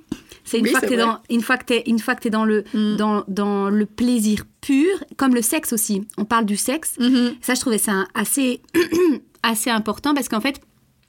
C'est 0.48 0.58
une, 0.58 0.64
Oui, 0.64 0.70
fois 0.70 0.80
que 0.80 0.94
dans, 0.94 1.18
une 1.28 1.42
fois 1.42 1.56
que 1.58 1.64
tu 1.66 1.72
es, 1.74 1.82
une 1.86 1.98
fois 1.98 2.14
que 2.14 2.22
t'es 2.22 2.30
dans, 2.30 2.44
le, 2.44 2.64
Mm. 2.72 2.96
dans, 2.96 3.24
dans 3.28 3.68
le 3.68 3.84
plaisir 3.84 4.44
pur, 4.60 4.88
comme 5.16 5.34
le 5.34 5.42
sexe 5.42 5.72
aussi. 5.72 6.06
On 6.16 6.24
parle 6.24 6.46
du 6.46 6.56
sexe. 6.56 6.94
Ça, 7.42 7.54
je 7.54 7.60
trouvais 7.60 7.78
ça 7.78 8.06
assez, 8.14 8.62
assez 9.42 9.70
important 9.70 10.14
parce 10.14 10.28
qu'en 10.28 10.40
fait, 10.40 10.60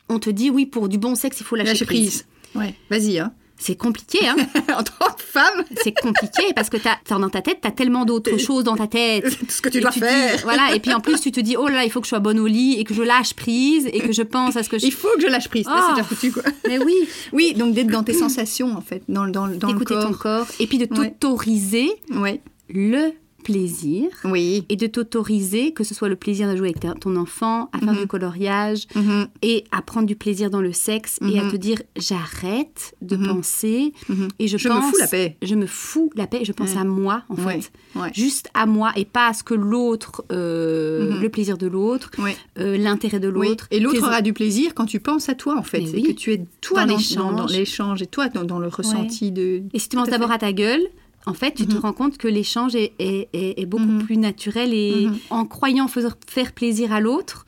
on 0.10 0.20
te 0.20 0.30
dit, 0.30 0.50
oui, 0.50 0.66
pour 0.66 0.90
du 0.90 0.98
bon 0.98 1.16
sexe, 1.16 1.40
il 1.40 1.44
faut 1.46 1.56
lâcher, 1.56 1.70
Lâcher 1.72 1.86
prise. 1.86 2.24
prise. 2.54 2.62
Ouais, 2.62 2.74
vas-y. 2.90 3.20
Hein. 3.20 3.32
C'est 3.60 3.76
compliqué, 3.76 4.20
hein 4.28 4.36
en 4.78 4.84
tant 4.84 5.14
que 5.16 5.24
femme, 5.24 5.64
C'est 5.84 5.92
compliqué 6.00 6.54
parce 6.56 6.70
que 6.70 6.78
t'as, 6.78 6.98
t'as 7.04 7.18
dans 7.18 7.30
ta 7.30 7.42
tête, 7.42 7.58
tu 7.62 7.68
as 7.68 7.72
tellement 7.72 8.06
d'autres 8.06 8.38
choses 8.38 8.64
dans 8.64 8.76
ta 8.76 8.86
tête. 8.88 9.24
tout 9.40 9.46
ce 9.50 9.62
que 9.62 9.70
tu 9.70 9.80
Et 9.80 9.82
dois 9.82 9.92
faire. 9.92 10.38
dis- 10.38 10.44
voilà, 10.44 10.76
et 10.76 10.80
puis 10.80 10.94
en 10.94 11.00
plus, 11.00 11.20
tu 11.20 11.32
te 11.32 11.40
dis, 11.40 11.56
oh 11.58 11.68
là 11.68 11.84
il 11.84 11.92
faut 11.92 12.00
que 12.00 12.06
je 12.06 12.10
sois 12.10 12.20
bonne 12.20 12.40
au 12.40 12.46
lit 12.48 12.76
et 12.80 12.84
que 12.84 12.94
je 12.94 13.02
lâche 13.02 13.34
prise 13.34 13.88
et 13.92 14.00
que 14.00 14.12
je 14.12 14.22
pense 14.22 14.56
à 14.58 14.64
ce 14.64 14.70
que 14.70 14.78
je. 14.78 14.86
Il 14.86 14.94
faut 14.94 15.08
que 15.16 15.22
je 15.24 15.28
lâche 15.28 15.48
prise. 15.50 15.66
Oh. 15.70 15.74
c'est 15.88 15.96
déjà 15.96 16.04
foutu 16.08 16.32
quoi. 16.32 16.44
Mais 16.68 16.78
oui, 16.78 16.94
Oui, 17.34 17.54
donc 17.56 17.74
d'être 17.74 17.88
dans 17.88 18.04
tes 18.04 18.14
sensations 18.14 18.76
en 18.78 18.82
fait, 18.82 19.02
dans, 19.10 19.26
le- 19.26 19.32
dans, 19.32 19.48
le- 19.48 19.58
dans 19.58 19.68
le 19.68 19.74
d'écouter 19.74 19.96
ton 19.96 20.12
corps. 20.14 20.20
corps 20.20 20.48
et 20.60 20.68
puis 20.68 20.78
de 20.78 20.84
Ouais. 20.96 21.10
t'autoriser 21.10 21.90
Oui, 22.12 22.40
le 22.70 23.12
plaisir 23.44 24.10
oui. 24.26 24.66
et 24.70 24.76
de 24.76 24.88
t'autoriser 24.88 25.72
que 25.72 25.84
ce 25.84 25.94
soit 25.94 26.10
le 26.10 26.16
plaisir 26.16 26.50
de 26.52 26.58
jouer 26.58 26.70
avec 26.70 26.80
ta- 26.82 26.94
ton 26.96 27.16
enfant, 27.16 27.70
à 27.72 27.80
faire 27.80 27.94
Mhm. 27.94 28.00
du 28.02 28.08
coloriage 28.08 28.88
Mhm, 28.96 29.28
et 29.42 29.64
à 29.72 29.82
prendre 29.82 30.06
du 30.08 30.16
plaisir 30.16 30.50
dans 30.50 30.60
le 30.62 30.74
sexe 30.74 31.18
et 31.22 31.40
à 31.40 31.44
Mhm. 31.44 31.52
te 31.52 31.56
dire 31.56 31.82
j'arrête 31.96 32.96
de 33.02 33.16
penser 33.16 33.94
et 34.40 34.48
je, 34.48 34.58
Je 34.58 34.68
pense 34.68 34.86
me 34.86 34.92
fous 34.92 34.98
la 35.00 35.08
paix. 35.08 35.38
je 35.42 35.56
me 35.56 35.66
fous 35.66 36.10
la 36.16 36.28
paix 36.28 36.40
et 36.42 36.46
je 36.46 36.52
pense 36.52 36.74
Ouais. 36.74 36.80
à 36.80 36.84
moi 36.84 37.24
en 37.30 37.36
Ouais, 37.36 37.62
fait 37.62 37.72
ouais. 38.00 38.12
juste 38.14 38.50
à 38.54 38.66
moi 38.66 38.92
et 38.96 39.06
pas 39.06 39.28
à 39.28 39.34
ce 39.34 39.44
que 39.44 39.54
l'autre 39.54 40.26
euh, 40.32 41.20
le 41.20 41.30
plaisir 41.30 41.58
de 41.58 41.68
l'autre 41.68 42.12
euh, 42.60 42.78
l'intérêt 42.78 43.20
de 43.20 43.30
Oui. 43.30 43.48
l'autre 43.50 43.68
Et 43.72 43.80
l'autre 43.80 44.02
aura 44.04 44.22
du 44.22 44.34
plaisir 44.34 44.74
quand 44.74 44.86
tu 44.86 45.00
penses 45.00 45.30
à 45.30 45.36
toi, 45.36 45.58
en 45.58 45.64
fait. 45.64 45.82
Oui. 45.94 46.04
que 46.04 46.12
tu 46.12 46.34
es 46.34 46.44
toi 46.62 46.82
Dans 46.86 46.94
dans, 47.32 47.46
l'échange. 47.48 48.02
et 48.02 48.08
toi 48.08 48.30
dans, 48.30 48.44
dans 48.44 48.60
le 48.60 48.68
ressenti 48.68 49.32
de. 49.32 49.62
et 49.74 49.80
si 49.80 49.90
tu 49.90 49.96
penses 49.98 50.10
d'abord 50.10 50.32
à 50.32 50.38
ta 50.38 50.52
gueule 50.54 50.82
en 51.28 51.34
fait, 51.34 51.54
tu 51.54 51.68
te 51.68 51.76
Mhm. 51.76 51.80
rends 51.82 51.94
compte 51.94 52.18
que 52.18 52.28
l'échange 52.28 52.76
est, 52.76 52.94
est- 53.00 53.28
est- 53.34 53.60
est 53.62 53.66
beaucoup 53.66 53.84
Mhm. 53.86 54.04
plus 54.04 54.18
naturel 54.18 54.74
et 54.74 55.08
Mhm. 55.08 55.18
en 55.30 55.46
croyant 55.46 55.88
faire, 56.28 56.54
plaisir 56.54 56.92
à 56.94 57.00
l'autre, 57.02 57.46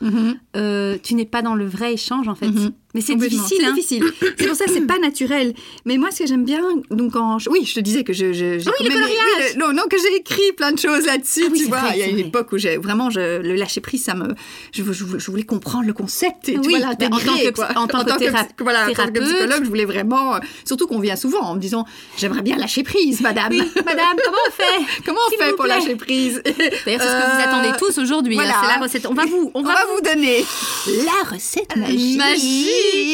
euh, 0.55 0.98
tu 1.01 1.15
n'es 1.15 1.25
pas 1.25 1.41
dans 1.41 1.55
le 1.55 1.65
vrai 1.65 1.93
échange 1.93 2.27
en 2.27 2.36
fait. 2.36 2.48
Mais 2.96 3.01
c'est 3.01 3.13
difficile. 3.15 3.58
C'est 3.60 3.65
hein. 3.65 3.72
difficile. 3.74 4.03
C'est 4.39 4.48
pour 4.48 4.55
ça 4.55 4.65
que 4.65 4.72
c'est 4.72 4.81
pas 4.88 4.98
naturel. 4.98 5.53
Mais 5.86 5.98
moi, 5.98 6.10
ce 6.12 6.19
que 6.19 6.25
j'aime 6.27 6.43
bien, 6.43 6.62
donc 6.89 7.13
quand 7.13 7.38
je- 7.38 7.48
oui, 7.50 7.63
je 7.63 7.75
te 7.75 7.79
disais 7.81 8.03
que 8.03 8.13
je, 8.13 8.34
je 8.34 8.58
j'ai 8.58 8.63
Ah 8.67 8.72
oui, 8.79 8.88
le- 8.89 9.60
non, 9.60 9.74
non, 9.74 9.84
que 9.88 9.96
j'ai 9.98 10.15
écrit 10.15 10.51
plein 10.58 10.72
de 10.72 10.79
choses 10.79 11.05
là-dessus. 11.05 11.43
Ah 11.46 11.50
oui, 11.51 11.60
tu 11.60 11.65
vois, 11.65 11.77
vrai, 11.81 11.91
il 11.93 12.00
y 12.00 12.01
a 12.01 12.08
une 12.08 12.13
vrai. 12.17 12.22
époque 12.27 12.51
où 12.51 12.58
j'ai 12.58 12.77
vraiment 12.77 13.12
je, 13.12 13.41
le 13.41 13.53
lâcher 13.55 13.79
prise, 13.79 14.03
ça 14.05 14.15
me, 14.15 14.34
je, 14.72 14.81
voulais 14.81 15.43
comprendre 15.43 15.86
le 15.86 15.93
concept 15.93 16.50
et 16.50 16.53
tu 16.53 16.60
oui, 16.62 16.79
vois 16.79 16.88
en 16.89 16.96
tant 16.96 17.10
que- 17.10 17.51
quoi. 17.51 17.67
en 17.75 17.86
tant 17.88 18.03
que 18.03 18.17
théra- 18.17 18.48
voilà, 18.60 18.86
en 18.86 18.86
tant 18.88 18.89
que 18.89 18.96
thérapeute. 19.12 19.24
psychologue, 19.24 19.63
je 19.63 19.69
voulais 19.69 19.86
vraiment, 19.86 20.39
surtout 20.65 20.88
qu'on 20.88 21.00
vient 21.00 21.15
souvent 21.15 21.41
en 21.41 21.53
me 21.55 21.60
disant, 21.60 21.86
j'aimerais 22.17 22.41
bien 22.41 22.58
lâcher 22.58 22.81
prise, 22.81 23.22
madame. 23.22 23.53
Madame, 23.86 24.17
comment 24.25 24.38
on 24.48 24.51
fait? 24.51 24.86
Comment 25.05 25.19
on 25.27 25.38
fait 25.43 25.53
pour 25.53 25.65
lâcher 25.67 25.96
prise? 25.96 26.41
D'ailleurs, 26.43 26.65
c'est 26.86 26.89
ce 26.89 26.96
que 26.98 27.36
vous 27.36 27.39
Euh, 27.39 27.46
attendez 27.46 27.77
tous 27.77 27.98
aujourd'hui. 28.00 28.34
hein, 28.36 28.41
voilà. 28.43 28.55
C'est 28.62 28.67
la 28.79 28.84
recette. 28.84 29.05
On 29.08 29.13
va 29.13 29.25
vous, 29.25 29.51
on 29.53 29.62
va 29.62 29.75
vous 29.93 30.01
donner 30.01 30.43
la 30.88 31.29
recette 31.31 31.75
magique. 31.77 32.19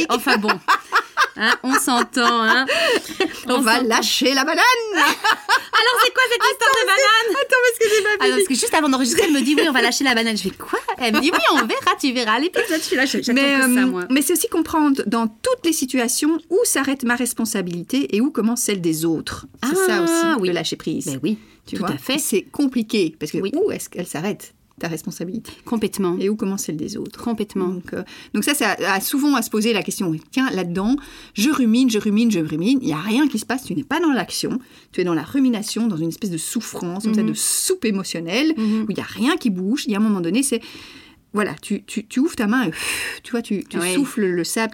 Enfin 0.09 0.37
bon, 0.37 0.51
Hein, 1.37 1.53
on 1.63 1.73
s'entend. 1.73 2.43
Hein. 2.43 2.65
On 3.49 3.59
va 3.59 3.81
lâcher 3.81 4.33
la 4.33 4.45
banane. 4.45 4.61
Alors 4.95 6.01
c'est 6.01 6.13
quoi 6.13 6.23
cette 6.31 6.41
histoire 6.49 6.71
de 6.71 6.85
banane 6.87 7.41
Attends, 7.41 7.61
parce 7.67 7.77
que 7.79 7.85
j'ai 7.93 8.03
pas 8.03 8.23
Alors, 8.23 8.37
parce 8.37 8.47
que 8.47 8.53
juste 8.55 8.73
avant 8.73 8.87
d'enregistrer, 8.87 9.23
elle 9.25 9.33
me 9.33 9.41
dit 9.41 9.53
oui, 9.53 9.63
on 9.67 9.73
va 9.73 9.81
lâcher 9.81 10.05
la 10.05 10.15
banane. 10.15 10.37
Je 10.37 10.43
fais 10.43 10.49
quoi? 10.51 10.79
Elle 10.97 11.13
me 11.13 11.19
dit 11.19 11.31
oui, 11.33 11.39
on 11.51 11.65
verra, 11.65 11.91
tu 11.99 12.13
verras. 12.13 12.39
L'épisode, 12.39 12.77
je 12.77 12.83
suis 12.83 12.95
là, 12.95 13.05
j'attends 13.05 13.33
mais, 13.33 13.41
que 13.41 13.59
ça, 13.61 13.65
euh, 13.65 13.85
moi. 13.85 14.03
mais 14.09 14.21
c'est 14.21 14.31
aussi 14.33 14.47
comprendre 14.47 15.03
dans 15.07 15.27
toutes 15.27 15.65
les 15.65 15.73
situations 15.73 16.37
où 16.49 16.59
s'arrête 16.63 17.03
ma 17.03 17.15
responsabilité 17.15 18.15
et 18.15 18.21
où 18.21 18.31
commence 18.31 18.61
celle 18.61 18.79
des 18.79 19.03
autres. 19.03 19.45
C'est 19.61 19.69
Ah, 19.73 19.87
ça 19.87 20.01
aussi, 20.03 20.39
oui. 20.41 20.47
le 20.47 20.53
lâcher 20.53 20.77
prise. 20.77 21.05
Ben 21.07 21.19
oui, 21.21 21.37
tu 21.67 21.75
tout 21.75 21.81
vois? 21.81 21.91
à 21.91 21.97
fait. 21.97 22.17
C'est 22.17 22.43
compliqué 22.43 23.13
parce 23.19 23.33
que 23.33 23.39
Oui. 23.39 23.51
où 23.55 23.71
est-ce 23.71 23.89
qu'elle 23.89 24.07
s'arrête? 24.07 24.53
Ta 24.79 24.87
responsabilité 24.89 25.51
complètement, 25.63 26.17
et 26.19 26.27
où 26.29 26.35
commence 26.35 26.63
celle 26.63 26.75
des 26.75 26.97
autres 26.97 27.23
complètement. 27.23 27.69
donc, 27.69 27.93
euh, 27.93 28.03
donc 28.33 28.43
ça, 28.43 28.51
à- 28.65 28.93
à 28.95 28.99
souvent 28.99 29.35
à 29.35 29.41
se 29.41 29.49
poser 29.49 29.71
la 29.71 29.81
question. 29.83 30.13
Tiens, 30.31 30.49
là-dedans, 30.51 30.97
je 31.33 31.49
rumine, 31.49 31.89
je 31.89 31.97
rumine, 31.99 32.29
je 32.29 32.39
rumine. 32.39 32.79
Il 32.81 32.87
n'y 32.87 32.93
a 32.93 32.97
rien 32.99 33.27
qui 33.29 33.39
se 33.39 33.45
passe. 33.45 33.63
Tu 33.63 33.73
n'es 33.73 33.83
pas 33.83 33.99
dans 34.01 34.11
l'action. 34.11 34.59
Tu 34.91 35.01
es 35.01 35.03
dans 35.05 35.13
la 35.13 35.23
rumination, 35.23 35.87
dans 35.87 35.95
une 35.97 36.09
espèce 36.09 36.29
de 36.31 36.37
souffrance, 36.37 37.03
comme 37.05 37.13
ça, 37.15 37.21
Mhm. 37.23 37.29
de 37.29 37.33
soupe 37.33 37.85
émotionnelle, 37.85 38.53
Mhm. 38.57 38.81
où 38.83 38.85
il 38.91 38.95
n'y 38.95 39.01
a 39.01 39.05
rien 39.07 39.37
qui 39.37 39.49
bouge. 39.49 39.85
Il 39.85 39.91
y 39.91 39.95
a 39.95 39.97
un 39.99 40.01
moment 40.01 40.21
donné, 40.21 40.43
c'est... 40.43 40.61
Voilà, 41.35 41.53
tu, 41.61 41.83
tu, 41.83 42.05
tu 42.07 42.19
ouvres 42.19 42.35
ta 42.35 42.47
main 42.47 42.63
et 42.63 42.71
tu 43.23 43.31
vois, 43.31 43.41
tu, 43.41 43.63
souffles 43.93 44.25
le 44.25 44.43
sable, 44.43 44.73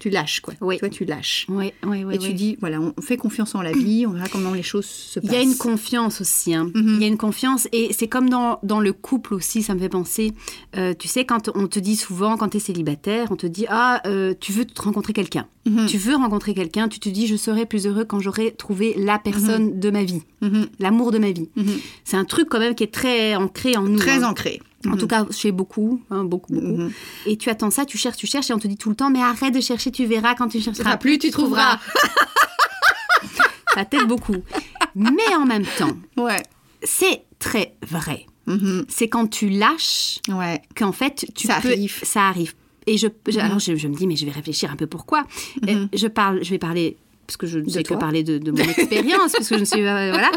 tu 0.00 0.10
lâches, 0.10 0.40
quoi. 0.40 0.54
Oui. 0.60 0.76
Tu 0.76 0.80
vois, 0.80 0.88
tu 0.88 1.04
lâches. 1.04 1.46
Oui, 1.48 1.72
oui, 1.86 2.04
oui. 2.04 2.14
et 2.14 2.18
tu 2.18 2.32
dis, 2.32 2.56
voilà, 2.60 2.80
on 2.80 3.00
fait 3.00 3.16
confiance 3.16 3.54
en 3.54 3.62
la 3.62 3.72
vie, 3.72 4.06
on 4.06 4.12
verra 4.12 4.26
comment 4.28 4.52
les 4.52 4.62
choses 4.62 4.86
se 4.86 5.20
Il 5.20 5.28
passent. 5.28 5.32
y 5.36 5.38
a 5.38 5.42
une 5.42 5.56
confiance 5.56 6.20
aussi. 6.20 6.54
hein. 6.54 6.70
Mhm. 6.74 6.94
Il 6.96 7.00
y 7.02 7.04
a 7.04 7.08
une 7.08 7.16
confiance 7.18 7.68
et 7.72 7.92
c'est 7.92 8.08
comme 8.08 8.28
dans, 8.28 8.58
dans 8.62 8.80
le 8.80 8.92
couple 8.92 9.34
aussi, 9.34 9.62
ça 9.62 9.74
me 9.74 9.78
fait 9.80 9.88
penser. 9.88 10.32
Euh, 10.76 10.94
tu 10.98 11.06
sais, 11.08 11.24
quand 11.24 11.50
on 11.54 11.66
te 11.68 11.78
dit 11.78 11.96
souvent, 11.96 12.36
quand 12.36 12.48
tu 12.48 12.56
es 12.56 12.60
célibataire, 12.60 13.28
on 13.30 13.36
te 13.36 13.46
dit 13.46 13.66
Ah, 13.68 14.00
euh, 14.06 14.34
tu 14.40 14.52
veux 14.52 14.64
te 14.64 14.80
rencontrer 14.82 15.12
quelqu'un. 15.12 15.46
Mhm. 15.66 15.86
Tu 15.86 15.98
veux 15.98 16.14
rencontrer 16.16 16.54
quelqu'un, 16.54 16.88
tu 16.88 16.98
te 17.00 17.08
dis 17.08 17.26
Je 17.26 17.36
serai 17.36 17.66
plus 17.66 17.86
heureux 17.86 18.04
quand 18.04 18.20
j'aurai 18.20 18.52
trouvé 18.52 18.94
la 18.96 19.18
personne 19.18 19.78
de 19.78 19.90
ma 19.90 20.02
vie, 20.04 20.22
Mhm. 20.40 20.68
l'amour 20.78 21.12
de 21.12 21.18
ma 21.18 21.30
vie. 21.30 21.50
Mhm. 21.56 21.66
C'est 22.04 22.16
un 22.16 22.24
truc 22.24 22.48
quand 22.48 22.58
même 22.58 22.74
qui 22.74 22.84
est 22.84 22.92
très 22.92 23.34
ancré 23.36 23.76
en 23.76 23.82
nous. 23.82 23.98
Très 23.98 24.22
hein. 24.24 24.30
ancré. 24.30 24.60
En 24.88 24.96
tout 24.96 25.06
cas, 25.06 25.26
chez 25.30 25.52
beaucoup, 25.52 26.02
hein, 26.10 26.24
beaucoup, 26.24 26.54
beaucoup. 26.54 26.66
Mhm. 26.84 26.92
Et 27.26 27.36
tu 27.36 27.50
attends 27.50 27.70
ça, 27.70 27.84
tu 27.84 27.98
cherches, 27.98 28.16
tu 28.16 28.26
cherches, 28.26 28.50
et 28.50 28.54
on 28.54 28.58
te 28.58 28.66
dit 28.66 28.76
tout 28.78 28.88
le 28.88 28.94
temps, 28.96 29.10
mais 29.10 29.20
arrête 29.20 29.54
de 29.54 29.60
chercher, 29.60 29.90
tu 29.90 30.06
verras 30.06 30.34
quand 30.34 30.48
tu 30.48 30.60
chercheras 30.60 30.96
plus, 30.96 31.18
tu 31.18 31.30
trouveras. 31.30 31.78
ça 33.74 33.84
t'aide 33.84 34.06
beaucoup. 34.06 34.36
Mais 34.94 35.34
en 35.36 35.46
même 35.46 35.64
temps, 35.78 35.96
Ouais. 36.16 36.42
c'est 36.82 37.24
très 37.38 37.74
vrai. 37.86 38.26
Mhm. 38.46 38.84
C'est 38.88 39.08
quand 39.08 39.26
tu 39.28 39.48
lâches 39.48 40.18
Ouais. 40.28 40.60
qu'en 40.76 40.92
fait, 40.92 41.26
tu 41.34 41.46
Ça 41.46 41.60
peux... 41.60 41.68
arrive. 41.68 42.00
Ça 42.02 42.26
arrive. 42.28 42.54
Et 42.86 42.96
je, 42.96 43.06
je- 43.28 43.38
Mhm. 43.38 43.44
alors 43.44 43.58
je, 43.58 43.76
je 43.76 43.86
me 43.86 43.94
dis, 43.94 44.06
mais 44.06 44.16
je 44.16 44.24
vais 44.24 44.32
réfléchir 44.32 44.70
un 44.72 44.76
peu 44.76 44.86
pourquoi. 44.86 45.24
Euh, 45.68 45.74
Mhm. 45.74 45.88
je, 45.94 46.06
parle, 46.08 46.42
je 46.42 46.50
vais 46.50 46.58
parler, 46.58 46.96
parce 47.30 47.36
que 47.36 47.46
je 47.46 47.60
ne 47.60 47.68
sais 47.68 47.84
que 47.84 47.94
parler 47.94 48.24
de, 48.24 48.38
de 48.38 48.50
mon 48.50 48.58
expérience, 48.76 49.32
parce 49.32 49.48
que 49.48 49.54
je 49.54 49.60
ne 49.60 49.64
suis... 49.64 49.80
euh, 49.86 50.10
voilà. 50.10 50.30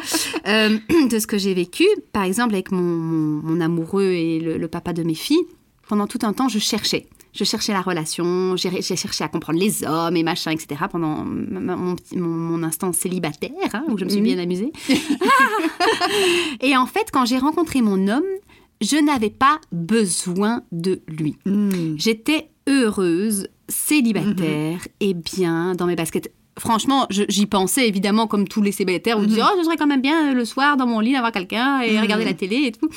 Euh, 0.48 0.78
de 1.10 1.18
ce 1.20 1.26
que 1.26 1.38
j'ai 1.40 1.54
vécu. 1.56 1.86
Par 2.12 2.24
exemple, 2.24 2.54
avec 2.54 2.72
mon, 2.72 2.82
mon- 2.82 3.42
mon 3.42 3.62
amoureux 3.62 4.04
et 4.12 4.40
le, 4.40 4.58
le 4.58 4.68
papa 4.68 4.94
de 4.94 5.02
mes 5.04 5.16
filles, 5.16 5.42
pendant 5.88 6.06
tout 6.08 6.20
un 6.22 6.34
temps, 6.34 6.50
je 6.50 6.60
cherchais. 6.60 7.08
Je 7.34 7.44
cherchais 7.46 7.74
la 7.74 7.82
relation, 7.82 8.56
j'ai 8.58 8.70
cherché 8.84 9.24
à 9.24 9.28
comprendre 9.28 9.58
les 9.60 9.84
hommes 9.84 10.16
et 10.16 10.22
machin, 10.22 10.52
etc. 10.52 10.82
pendant 10.92 11.26
mon, 11.26 11.96
petit- 11.96 12.16
mon, 12.16 12.28
mon 12.30 12.62
instant 12.62 12.94
célibataire, 12.94 13.50
hein, 13.74 13.84
où 13.90 13.98
je 13.98 14.06
me 14.06 14.10
suis 14.10 14.20
Mhm. 14.20 14.26
bien 14.28 14.38
amusée. 14.38 14.72
et 16.62 16.78
en 16.78 16.86
fait, 16.86 17.08
quand 17.12 17.26
j'ai 17.26 17.40
rencontré 17.40 17.82
mon 17.82 18.08
homme, 18.08 18.24
je 18.82 18.98
n'avais 18.98 19.30
pas 19.32 19.60
besoin 19.72 20.62
de 20.72 21.02
lui. 21.08 21.36
Mhm. 21.46 21.96
J'étais 21.98 22.50
heureuse, 22.68 23.48
célibataire 23.68 24.78
Mhm. 24.78 24.80
et 25.00 25.14
bien 25.14 25.74
dans 25.76 25.86
mes 25.88 25.96
baskets. 25.96 26.32
Franchement, 26.60 27.08
je- 27.10 27.24
j'y 27.30 27.48
pensais 27.48 27.88
évidemment 27.88 28.28
comme 28.28 28.48
tous 28.48 28.62
les 28.62 28.72
célibataires. 28.72 29.18
Mhm. 29.20 29.26
disait, 29.26 29.42
oh, 29.44 29.58
ce 29.58 29.64
serait 29.64 29.78
quand 29.78 29.88
même 29.88 30.02
bien 30.02 30.34
le 30.34 30.46
soir 30.46 30.78
dans 30.78 30.86
mon 30.86 31.00
lit 31.00 31.14
d'avoir 31.14 31.32
quelqu'un 31.32 31.82
et 31.82 31.94
Mhm. 31.96 32.02
regarder 32.02 32.26
la 32.26 32.34
télé 32.34 32.58
et 32.68 32.72
tout. 32.72 32.88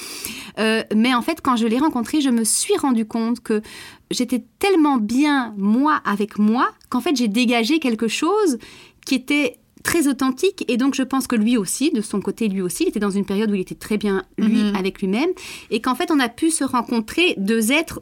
Euh, 0.58 0.82
mais 0.94 1.14
en 1.14 1.22
fait, 1.22 1.40
quand 1.42 1.56
je 1.56 1.66
l'ai 1.66 1.78
rencontré, 1.78 2.20
je 2.20 2.28
me 2.30 2.44
suis 2.44 2.76
rendu 2.76 3.06
compte 3.06 3.40
que 3.40 3.62
j'étais 4.10 4.44
tellement 4.58 4.98
bien 4.98 5.54
moi 5.56 6.00
avec 6.04 6.38
moi 6.38 6.68
qu'en 6.90 7.00
fait 7.00 7.16
j'ai 7.16 7.28
dégagé 7.28 7.78
quelque 7.78 8.08
chose 8.08 8.58
qui 9.06 9.14
était 9.14 9.56
très 9.86 10.08
authentique 10.08 10.64
et 10.68 10.76
donc 10.76 10.94
je 10.96 11.02
pense 11.04 11.26
que 11.28 11.36
lui 11.36 11.56
aussi, 11.56 11.90
de 11.92 12.00
son 12.00 12.20
côté 12.20 12.48
lui 12.48 12.60
aussi, 12.60 12.82
il 12.84 12.88
était 12.88 12.98
dans 13.00 13.10
une 13.20 13.24
période 13.24 13.50
où 13.50 13.54
il 13.54 13.60
était 13.60 13.76
très 13.86 13.98
bien 13.98 14.24
lui 14.36 14.62
Mhm. 14.64 14.74
avec 14.76 15.00
lui-même 15.00 15.30
et 15.70 15.80
qu'en 15.80 15.94
fait 15.94 16.10
on 16.10 16.18
a 16.18 16.28
pu 16.28 16.50
se 16.50 16.64
rencontrer 16.64 17.34
deux 17.38 17.70
êtres 17.72 18.00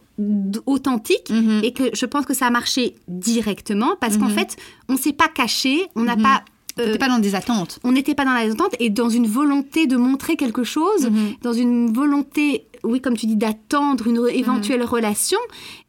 authentiques 0.66 1.31
Mhm. 1.31 1.61
et 1.62 1.73
que 1.73 1.85
je 1.94 2.07
pense 2.07 2.25
que 2.27 2.35
ça 2.35 2.47
a 2.47 2.51
marché 2.51 2.94
directement 3.09 3.97
parce 4.01 4.16
qu'en 4.16 4.29
Mhm. 4.29 4.35
fait 4.38 4.57
on 4.88 4.97
s'est 4.97 5.12
pas 5.12 5.29
caché, 5.29 5.87
on 5.94 6.03
n'a 6.05 6.16
pas 6.16 6.42
euh, 6.81 6.87
T'étais 6.87 6.99
pas 6.99 7.09
dans 7.09 7.20
des 7.20 7.35
attentes. 7.37 7.79
on 7.85 7.92
n'était 7.92 8.16
pas 8.16 8.25
dans 8.25 8.33
la 8.33 8.40
attente 8.51 8.75
et 8.81 8.90
dans 8.90 9.09
une 9.09 9.27
volonté 9.29 9.87
de 9.87 9.97
montrer 9.97 10.35
quelque 10.37 10.64
chose, 10.64 11.09
dans 11.42 11.53
une 11.53 11.92
volonté 11.92 12.66
oui, 12.85 13.01
comme 13.01 13.16
tu 13.16 13.27
dis, 13.27 13.37
d'attendre 13.37 14.07
une 14.07 14.29
éventuelle 14.29 14.85
relation. 14.85 15.38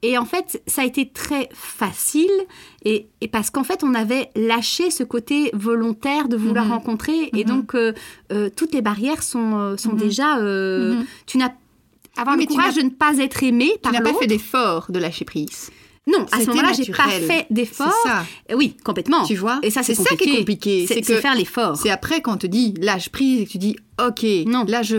Et 0.02 0.18
en 0.18 0.26
fait, 0.26 0.62
ça 0.68 0.82
a 0.82 0.86
été 0.86 1.10
très 1.10 1.50
facile. 1.54 2.32
Et, 2.84 3.08
et 3.22 3.28
parce 3.28 3.50
qu'en 3.50 3.64
fait, 3.64 3.84
on 3.84 3.94
avait 3.94 4.30
lâché 4.36 4.90
ce 4.92 5.04
côté 5.04 5.50
volontaire 5.54 6.28
de 6.28 6.38
vouloir 6.38 6.66
Mhm. 6.66 6.72
rencontrer. 6.72 7.30
Et 7.36 7.44
Mhm. 7.44 7.50
donc, 7.50 7.76
euh, 7.76 7.94
euh, 8.32 8.50
toutes 8.56 8.74
les 8.74 8.82
barrières 8.82 9.22
sont, 9.24 9.58
euh, 9.60 9.78
sont 9.78 9.92
Mhm. 9.94 9.98
déjà. 9.98 10.38
Mhm. 10.40 11.06
Tu 11.26 11.38
n'as 11.38 11.52
avoir 12.18 12.36
Oui, 12.38 12.44
le 12.44 12.48
tu 12.48 12.54
courage 12.56 12.76
de 12.76 12.82
ne 12.82 12.90
pas 12.90 13.18
être 13.18 13.44
aimé 13.44 13.72
Tu 13.74 13.80
par 13.80 13.92
n'as 13.92 14.00
pas 14.02 14.10
l'autre. 14.10 14.22
fait 14.22 14.28
d'effort 14.28 14.86
de 14.90 15.00
lâcher 15.00 15.26
prise. 15.26 15.70
Non, 16.08 16.24
à 16.32 16.40
ce 16.40 16.46
moment-là, 16.52 16.72
j'ai 16.72 16.92
pas 16.94 17.10
fait 17.10 17.28
C'est 17.28 17.48
d'effort. 17.50 17.92
ça. 18.04 18.24
Oui, 18.56 18.78
complètement. 18.84 19.24
Tu 19.24 19.36
vois 19.36 19.58
Et 19.64 19.72
ça, 19.72 19.82
c'est 19.82 19.96
ça 19.96 20.16
qui 20.16 20.30
est 20.30 20.38
compliqué. 20.38 20.86
C'est 20.88 21.02
faire 21.04 21.34
l'effort. 21.34 21.76
c'est 21.78 21.90
après 21.90 22.22
quand 22.22 22.34
on 22.36 22.38
te 22.38 22.46
dit 22.48 22.76
lâche 22.80 23.10
prise 23.10 23.42
et 23.42 23.46
que 23.48 23.52
tu 23.52 23.58
dis 23.58 23.76
ok, 24.00 24.24
Non. 24.46 24.66
là 24.68 24.84
je 24.84 24.98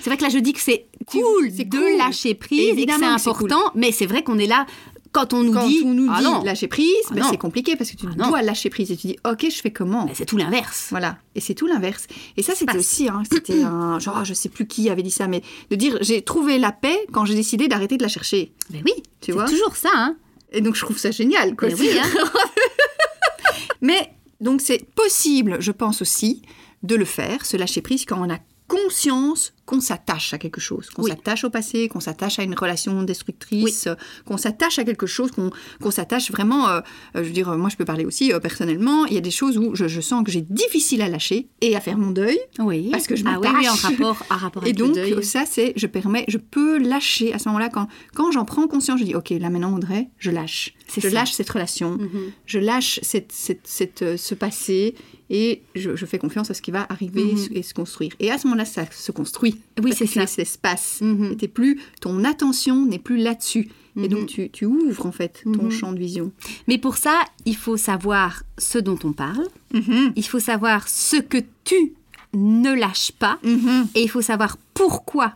C'est 0.00 0.10
vrai 0.10 0.16
que 0.16 0.22
là, 0.22 0.28
je 0.30 0.38
dis 0.38 0.52
que 0.52 0.60
c'est 0.60 0.86
cool 1.06 1.54
de 1.54 1.64
cool. 1.64 1.96
lâcher 1.98 2.34
prise 2.34 2.76
et 2.78 2.86
que 2.86 2.92
c'est 2.92 3.04
important, 3.04 3.60
mais 3.74 3.92
c'est 3.92 4.06
vrai 4.06 4.22
qu'on 4.24 4.38
est 4.38 4.46
là 4.46 4.66
quand 5.12 5.34
on 5.34 5.42
nous 5.42 5.52
quand 5.52 5.66
dit 5.68 5.82
on 5.84 5.92
nous 5.92 6.10
ah 6.10 6.22
non, 6.22 6.42
lâcher 6.42 6.68
prise, 6.68 6.88
Ah 7.10 7.14
ben, 7.14 7.26
c'est 7.30 7.36
compliqué 7.36 7.76
parce 7.76 7.90
que 7.90 7.96
tu 7.96 8.06
Ah 8.18 8.28
dois 8.28 8.40
lâcher 8.40 8.70
prise 8.70 8.90
et 8.90 8.96
tu 8.96 9.08
dis 9.08 9.16
ok, 9.30 9.44
je 9.50 9.60
fais 9.60 9.70
comment? 9.70 10.06
Mais 10.06 10.14
c'est 10.14 10.24
tout 10.24 10.38
l'inverse. 10.38 10.86
Voilà, 10.88 11.18
et 11.34 11.40
c'est 11.42 11.52
tout 11.54 11.66
l'inverse. 11.66 12.06
Et 12.38 12.42
ça, 12.42 12.54
c'était 12.54 12.78
aussi, 12.78 13.08
hein, 13.10 13.22
c'était 13.30 13.62
un 13.64 13.98
genre, 13.98 14.24
je 14.24 14.32
sais 14.32 14.48
plus 14.48 14.66
qui 14.66 14.88
avait 14.88 15.02
dit 15.02 15.10
ça, 15.10 15.28
mais 15.28 15.42
de 15.70 15.76
dire 15.76 15.98
j'ai 16.00 16.22
trouvé 16.22 16.58
la 16.58 16.72
paix 16.72 16.98
quand 17.12 17.26
j'ai 17.26 17.34
décidé 17.34 17.68
d'arrêter 17.68 17.98
de 17.98 18.02
la 18.02 18.08
chercher. 18.08 18.52
Mais 18.70 18.80
oui, 18.86 18.92
Tu 19.20 19.26
c'est 19.26 19.32
vois? 19.32 19.44
toujours 19.44 19.76
ça. 19.76 19.90
Hein. 19.94 20.16
Et 20.50 20.62
donc 20.62 20.74
je 20.76 20.80
trouve 20.84 20.96
ça 20.98 21.10
génial, 21.10 21.56
quoi. 21.56 21.68
Mais 21.68 21.74
oui, 21.74 21.90
hein. 22.02 22.08
Mais 23.82 24.12
donc 24.40 24.60
c'est 24.62 24.84
possible, 24.94 25.56
je 25.60 25.72
pense 25.72 26.00
aussi, 26.02 26.42
de 26.82 26.94
le 26.94 27.04
faire, 27.04 27.44
se 27.44 27.56
lâcher 27.56 27.80
prise 27.82 28.04
quand 28.06 28.18
on 28.20 28.32
a 28.32 28.38
conscience 28.68 29.52
qu'on 29.64 29.80
s'attache 29.80 30.34
à 30.34 30.38
quelque 30.38 30.60
chose, 30.60 30.90
qu'on 30.90 31.02
Oui. 31.04 31.10
s'attache 31.10 31.44
au 31.44 31.50
passé, 31.50 31.88
qu'on 31.88 32.00
s'attache 32.00 32.38
à 32.38 32.42
une 32.42 32.54
relation 32.54 33.02
destructrice, 33.04 33.86
euh, 33.86 33.94
qu'on 34.24 34.36
s'attache 34.36 34.78
à 34.78 34.84
quelque 34.84 35.06
chose, 35.06 35.30
qu'on 35.30 35.90
s'attache 35.90 36.30
vraiment. 36.30 36.68
euh, 36.68 36.80
euh, 37.16 37.22
je 37.22 37.28
veux 37.28 37.30
dire, 37.30 37.56
moi 37.56 37.68
je 37.70 37.76
peux 37.76 37.84
parler 37.84 38.04
aussi 38.04 38.32
euh, 38.32 38.40
personnellement. 38.40 39.06
Il 39.06 39.14
y 39.14 39.18
a 39.18 39.20
des 39.20 39.30
choses 39.30 39.58
où 39.58 39.74
je, 39.74 39.86
je 39.88 40.00
sens 40.00 40.24
que 40.24 40.32
j'ai 40.32 40.40
difficile 40.42 41.00
à 41.02 41.08
lâcher 41.08 41.48
et 41.60 41.76
à 41.76 41.80
faire 41.80 41.96
mon 41.96 42.10
deuil. 42.10 42.38
Oui. 42.58 42.88
Parce 42.90 43.06
que 43.06 43.14
je 43.14 43.24
ah 43.26 43.38
oui, 43.40 43.46
en 43.48 43.52
m'attache. 43.52 43.80
rapport, 43.82 44.22
en 44.30 44.36
rapport 44.36 44.62
Et 44.64 44.66
avec 44.66 44.76
donc 44.78 44.96
le 44.96 45.10
deuil. 45.14 45.24
ça 45.24 45.44
c'est, 45.48 45.72
je 45.76 45.86
permets, 45.86 46.24
je 46.28 46.38
peux 46.38 46.78
lâcher 46.78 47.32
à 47.32 47.38
ce 47.38 47.48
moment-là 47.48 47.68
quand 47.68 47.86
quand 48.14 48.32
j'en 48.32 48.44
prends 48.44 48.66
conscience, 48.66 48.98
je 49.00 49.04
dis 49.04 49.14
ok 49.14 49.30
là 49.30 49.48
maintenant 49.50 49.74
Audrey, 49.74 50.08
je 50.18 50.30
lâche, 50.30 50.74
C'est 50.88 51.00
je 51.00 51.08
ça. 51.08 51.14
lâche 51.14 51.32
cette 51.32 51.48
relation 51.50 51.98
je 52.46 52.58
lâche 52.58 52.98
cette, 53.02 53.30
cette, 53.32 53.60
cette, 53.64 54.16
ce 54.16 54.34
passé 54.34 54.94
et 55.34 55.62
je, 55.74 55.96
je 55.96 56.06
fais 56.06 56.18
confiance 56.18 56.50
à 56.50 56.54
ce 56.54 56.62
qui 56.62 56.70
va 56.70 56.86
arriver 56.90 57.24
Mhm. 57.24 57.48
et 57.56 57.62
se 57.62 57.72
construire. 57.74 58.12
Et 58.20 58.30
à 58.30 58.38
ce 58.38 58.46
moment-là, 58.46 58.64
ça 58.66 58.84
se 58.92 59.10
construit. 59.10 59.56
Oui, 59.82 59.92
c'est 59.96 60.06
ça. 60.06 60.26
l'espace. 60.38 60.98
Mhm. 61.00 61.32
Et 61.32 61.36
t'es 61.36 61.48
plus, 61.48 61.80
ton 62.00 62.22
attention 62.22 62.84
n'est 62.86 62.98
plus 63.00 63.16
là-dessus. 63.16 63.68
Et 63.96 64.00
Mhm. 64.02 64.08
donc, 64.08 64.26
tu, 64.26 64.50
tu 64.50 64.64
ouvres, 64.66 65.06
en 65.06 65.12
fait, 65.12 65.42
ton 65.44 65.64
Mhm. 65.64 65.70
champ 65.70 65.92
de 65.92 65.98
vision. 65.98 66.32
Mais 66.68 66.78
pour 66.78 66.96
ça, 66.98 67.18
il 67.46 67.56
faut 67.56 67.76
savoir 67.78 68.42
ce 68.58 68.78
dont 68.78 68.98
on 69.04 69.12
parle. 69.12 69.48
Mhm. 69.74 70.12
Il 70.16 70.24
faut 70.26 70.38
savoir 70.38 70.86
ce 70.88 71.16
que 71.16 71.38
tu 71.64 71.92
ne 72.34 72.72
lâches 72.74 73.12
pas. 73.12 73.38
Mhm. 73.42 73.86
Et 73.94 74.02
il 74.02 74.08
faut 74.08 74.22
savoir 74.22 74.56
pourquoi 74.74 75.32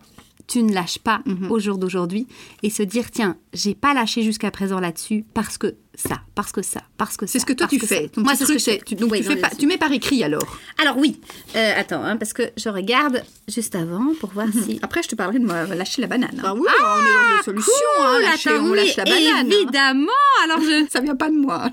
tu 0.47 0.63
ne 0.63 0.73
lâches 0.73 0.99
pas 0.99 1.21
Mhm. 1.27 1.51
au 1.51 1.59
jour 1.59 1.79
d'aujourd'hui 1.79 2.27
et 2.63 2.71
se 2.71 2.83
dire 2.83 3.11
tiens, 3.11 3.37
j'ai 3.53 3.75
pas 3.75 3.95
lâché 3.95 4.23
jusqu'à 4.23 4.51
présent 4.51 4.79
là-dessus 4.81 5.25
parce 5.35 5.59
que 5.59 5.75
ça, 5.95 6.21
parce 6.35 6.53
que 6.53 6.61
ça, 6.63 6.83
parce 6.99 7.17
que 7.17 7.25
ça. 7.27 7.33
C'est 7.33 7.39
ce 7.39 7.47
que 7.47 7.55
toi 7.55 7.67
tu 7.67 7.79
que 7.79 7.87
fais. 7.87 8.11
Moi, 8.19 8.35
c'est 8.37 8.45
ce 8.45 8.53
que 8.53 8.59
je 8.59 8.65
fais. 8.65 8.81
tu, 8.85 8.95
donc 8.97 9.11
Oui, 9.11 9.19
tu, 9.21 9.25
dans 9.25 9.31
fais 9.31 9.35
les- 9.37 9.41
pas, 9.41 9.49
tu 9.51 9.67
mets 9.67 9.79
par 9.79 9.91
écrit 9.93 10.23
alors. 10.23 10.59
Alors 10.79 10.99
oui, 10.99 11.19
Euh, 11.57 11.73
attends, 11.77 12.05
hein, 12.05 12.17
parce 12.19 12.33
que 12.35 12.43
je 12.57 12.69
regarde 12.69 13.23
juste 13.49 13.75
avant 13.75 14.13
pour 14.21 14.31
voir 14.31 14.47
si. 14.53 14.79
Après, 14.83 15.03
je 15.03 15.09
te 15.09 15.15
parlerai 15.15 15.39
de 15.39 15.47
moi, 15.47 15.65
lâcher 15.67 16.03
la 16.03 16.07
banane. 16.07 16.31
hein. 16.39 16.43
Bah 16.43 16.55
oui, 16.55 16.61
on 16.69 17.01
est 17.01 17.15
dans 17.15 17.37
une 17.39 17.45
solution. 17.45 17.73
hein, 18.03 18.21
lâcher, 18.21 18.51
on 18.59 18.75
lâche 18.75 18.97
la 18.97 19.05
banane. 19.05 19.47
hein. 19.47 19.57
Évidemment. 19.63 20.11
Alors 20.45 20.61
je, 20.61 20.87
Ça 20.91 21.01
vient 21.01 21.17
pas 21.17 21.31
de 21.31 21.37
moi. 21.37 21.71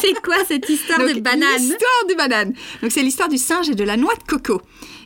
c'est 0.00 0.14
quoi 0.22 0.36
cette 0.46 0.68
histoire 0.68 0.98
Donc, 1.00 1.14
de 1.14 1.20
banane? 1.20 1.58
L'histoire 1.58 2.04
des 2.08 2.14
bananes. 2.14 2.54
Donc, 2.82 2.90
c'est 2.92 3.02
l'histoire 3.02 3.28
du 3.28 3.38
singe 3.38 3.68
et 3.68 3.74
de 3.74 3.84
la 3.84 3.96
noix 3.96 4.14
de 4.14 4.22
coco. 4.24 4.60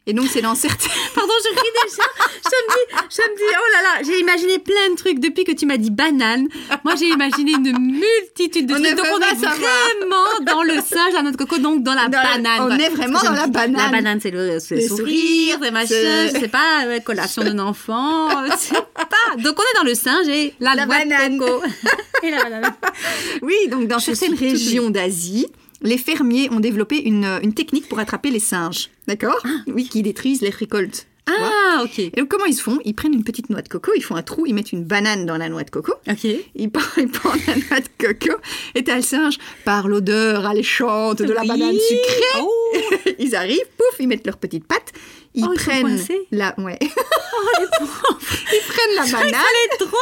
Et 0.06 0.12
donc, 0.12 0.26
c'est 0.32 0.40
dans 0.42 0.54
certains. 0.54 0.88
Pardon, 1.14 1.32
je 1.44 1.48
ris 1.50 1.70
déjà. 1.84 2.02
Je 2.42 2.48
me 2.48 2.72
dis, 2.72 3.06
je 3.10 3.22
me 3.22 3.36
dis, 3.36 3.42
oh 3.50 3.72
là 3.72 3.82
là, 3.82 4.02
j'ai 4.04 4.18
imaginé 4.18 4.58
plein 4.58 4.90
de 4.90 4.96
trucs 4.96 5.20
depuis 5.20 5.44
que 5.44 5.52
tu 5.52 5.66
m'as 5.66 5.76
dit 5.76 5.90
banane. 5.90 6.48
Moi, 6.84 6.94
j'ai 6.98 7.08
imaginé 7.08 7.52
une 7.52 7.78
multitude 7.78 8.66
de 8.66 8.74
On 8.74 8.82
trucs. 8.82 8.96
Donc, 8.96 9.06
on 9.12 9.18
est 9.20 9.34
savoir. 9.38 9.52
vraiment 9.60 10.44
dans 10.52 10.62
le 10.62 10.74
singe, 10.80 11.12
noix 11.22 11.30
de 11.30 11.36
coco, 11.36 11.58
donc 11.58 11.82
dans 11.82 11.94
la 11.94 12.08
Dans 12.08 12.18
la- 12.22 12.38
banane. 12.38 12.60
on 12.72 12.78
est 12.78 12.88
vraiment 12.88 13.20
dans 13.20 13.32
la 13.32 13.46
banane. 13.46 13.76
La 13.76 13.88
banane, 13.90 14.20
c'est 14.20 14.30
le, 14.30 14.58
sourire, 14.58 15.58
c'est 15.62 15.70
machin, 15.70 16.28
je 16.34 16.38
sais 16.40 16.48
pas, 16.48 16.86
ouais, 16.86 17.00
collation 17.02 17.42
d'un 17.44 17.58
enfant, 17.58 18.28
c'est 18.58 18.74
pas. 18.74 19.36
Donc, 19.38 19.56
on 19.58 19.62
est 19.62 19.76
dans 19.82 19.84
le 19.84 19.94
singe 19.94 20.26
et 20.28 20.54
la, 20.60 20.74
La 20.74 20.86
banane. 20.86 21.38
de 21.38 21.44
coco. 21.44 21.62
Et 22.22 22.30
la 22.30 22.42
banane. 22.44 22.74
Oui, 23.42 23.54
donc 23.70 23.86
dans 23.86 23.98
certaines 23.98 24.34
régions 24.34 24.90
d'Asie, 24.90 25.46
les 25.82 25.98
fermiers 25.98 26.48
ont 26.50 26.60
développé 26.60 26.96
une, 26.98 27.24
une 27.42 27.54
technique 27.54 27.88
pour 27.88 27.98
attraper 27.98 28.30
les 28.30 28.40
singes. 28.40 28.90
D'accord 29.06 29.42
Oui, 29.66 29.88
qui 29.88 30.02
détruisent 30.02 30.42
les 30.42 30.50
récoltes. 30.50 31.06
Ah, 31.28 31.82
ok. 31.84 31.98
Et 32.00 32.10
donc, 32.16 32.28
comment 32.28 32.44
ils 32.46 32.54
se 32.54 32.62
font? 32.62 32.80
Ils 32.84 32.94
prennent 32.94 33.14
une 33.14 33.22
petite 33.22 33.50
noix 33.50 33.62
de 33.62 33.68
coco, 33.68 33.92
ils 33.94 34.02
font 34.02 34.16
un 34.16 34.22
trou, 34.22 34.46
ils 34.46 34.54
mettent 34.54 34.72
une 34.72 34.82
banane 34.82 35.26
dans 35.26 35.36
la 35.36 35.48
noix 35.48 35.62
de 35.62 35.70
coco, 35.70 35.94
Ok. 36.08 36.24
ils 36.56 36.70
prennent, 36.72 37.04
ils 37.06 37.08
prennent 37.08 37.40
la 37.46 37.54
noix 37.54 37.80
de 37.80 37.88
coco, 38.08 38.36
et 38.74 38.82
t'as 38.82 38.96
le 38.96 39.02
singe, 39.02 39.38
par 39.64 39.86
l'odeur 39.86 40.44
alléchante 40.46 41.22
de 41.22 41.32
la 41.32 41.42
Oui. 41.42 41.48
banane 41.48 41.76
sucrée, 41.78 42.40
Oh. 42.40 42.72
ils 43.20 43.36
arrivent, 43.36 43.68
pouf, 43.76 44.00
ils 44.00 44.08
mettent 44.08 44.26
leurs 44.26 44.38
petites 44.38 44.64
pattes, 44.66 44.92
ils 45.34 45.44
Oh, 45.46 45.52
ils 45.52 45.56
prennent. 45.56 46.00
Oh, 46.10 46.14
la, 46.32 46.54
ouais, 46.58 46.78
ils 46.82 46.88
prennent 48.68 48.96
la 48.96 49.04
banane. 49.04 49.34
Elle 49.34 49.74
est 49.74 49.76
trop 49.86 49.96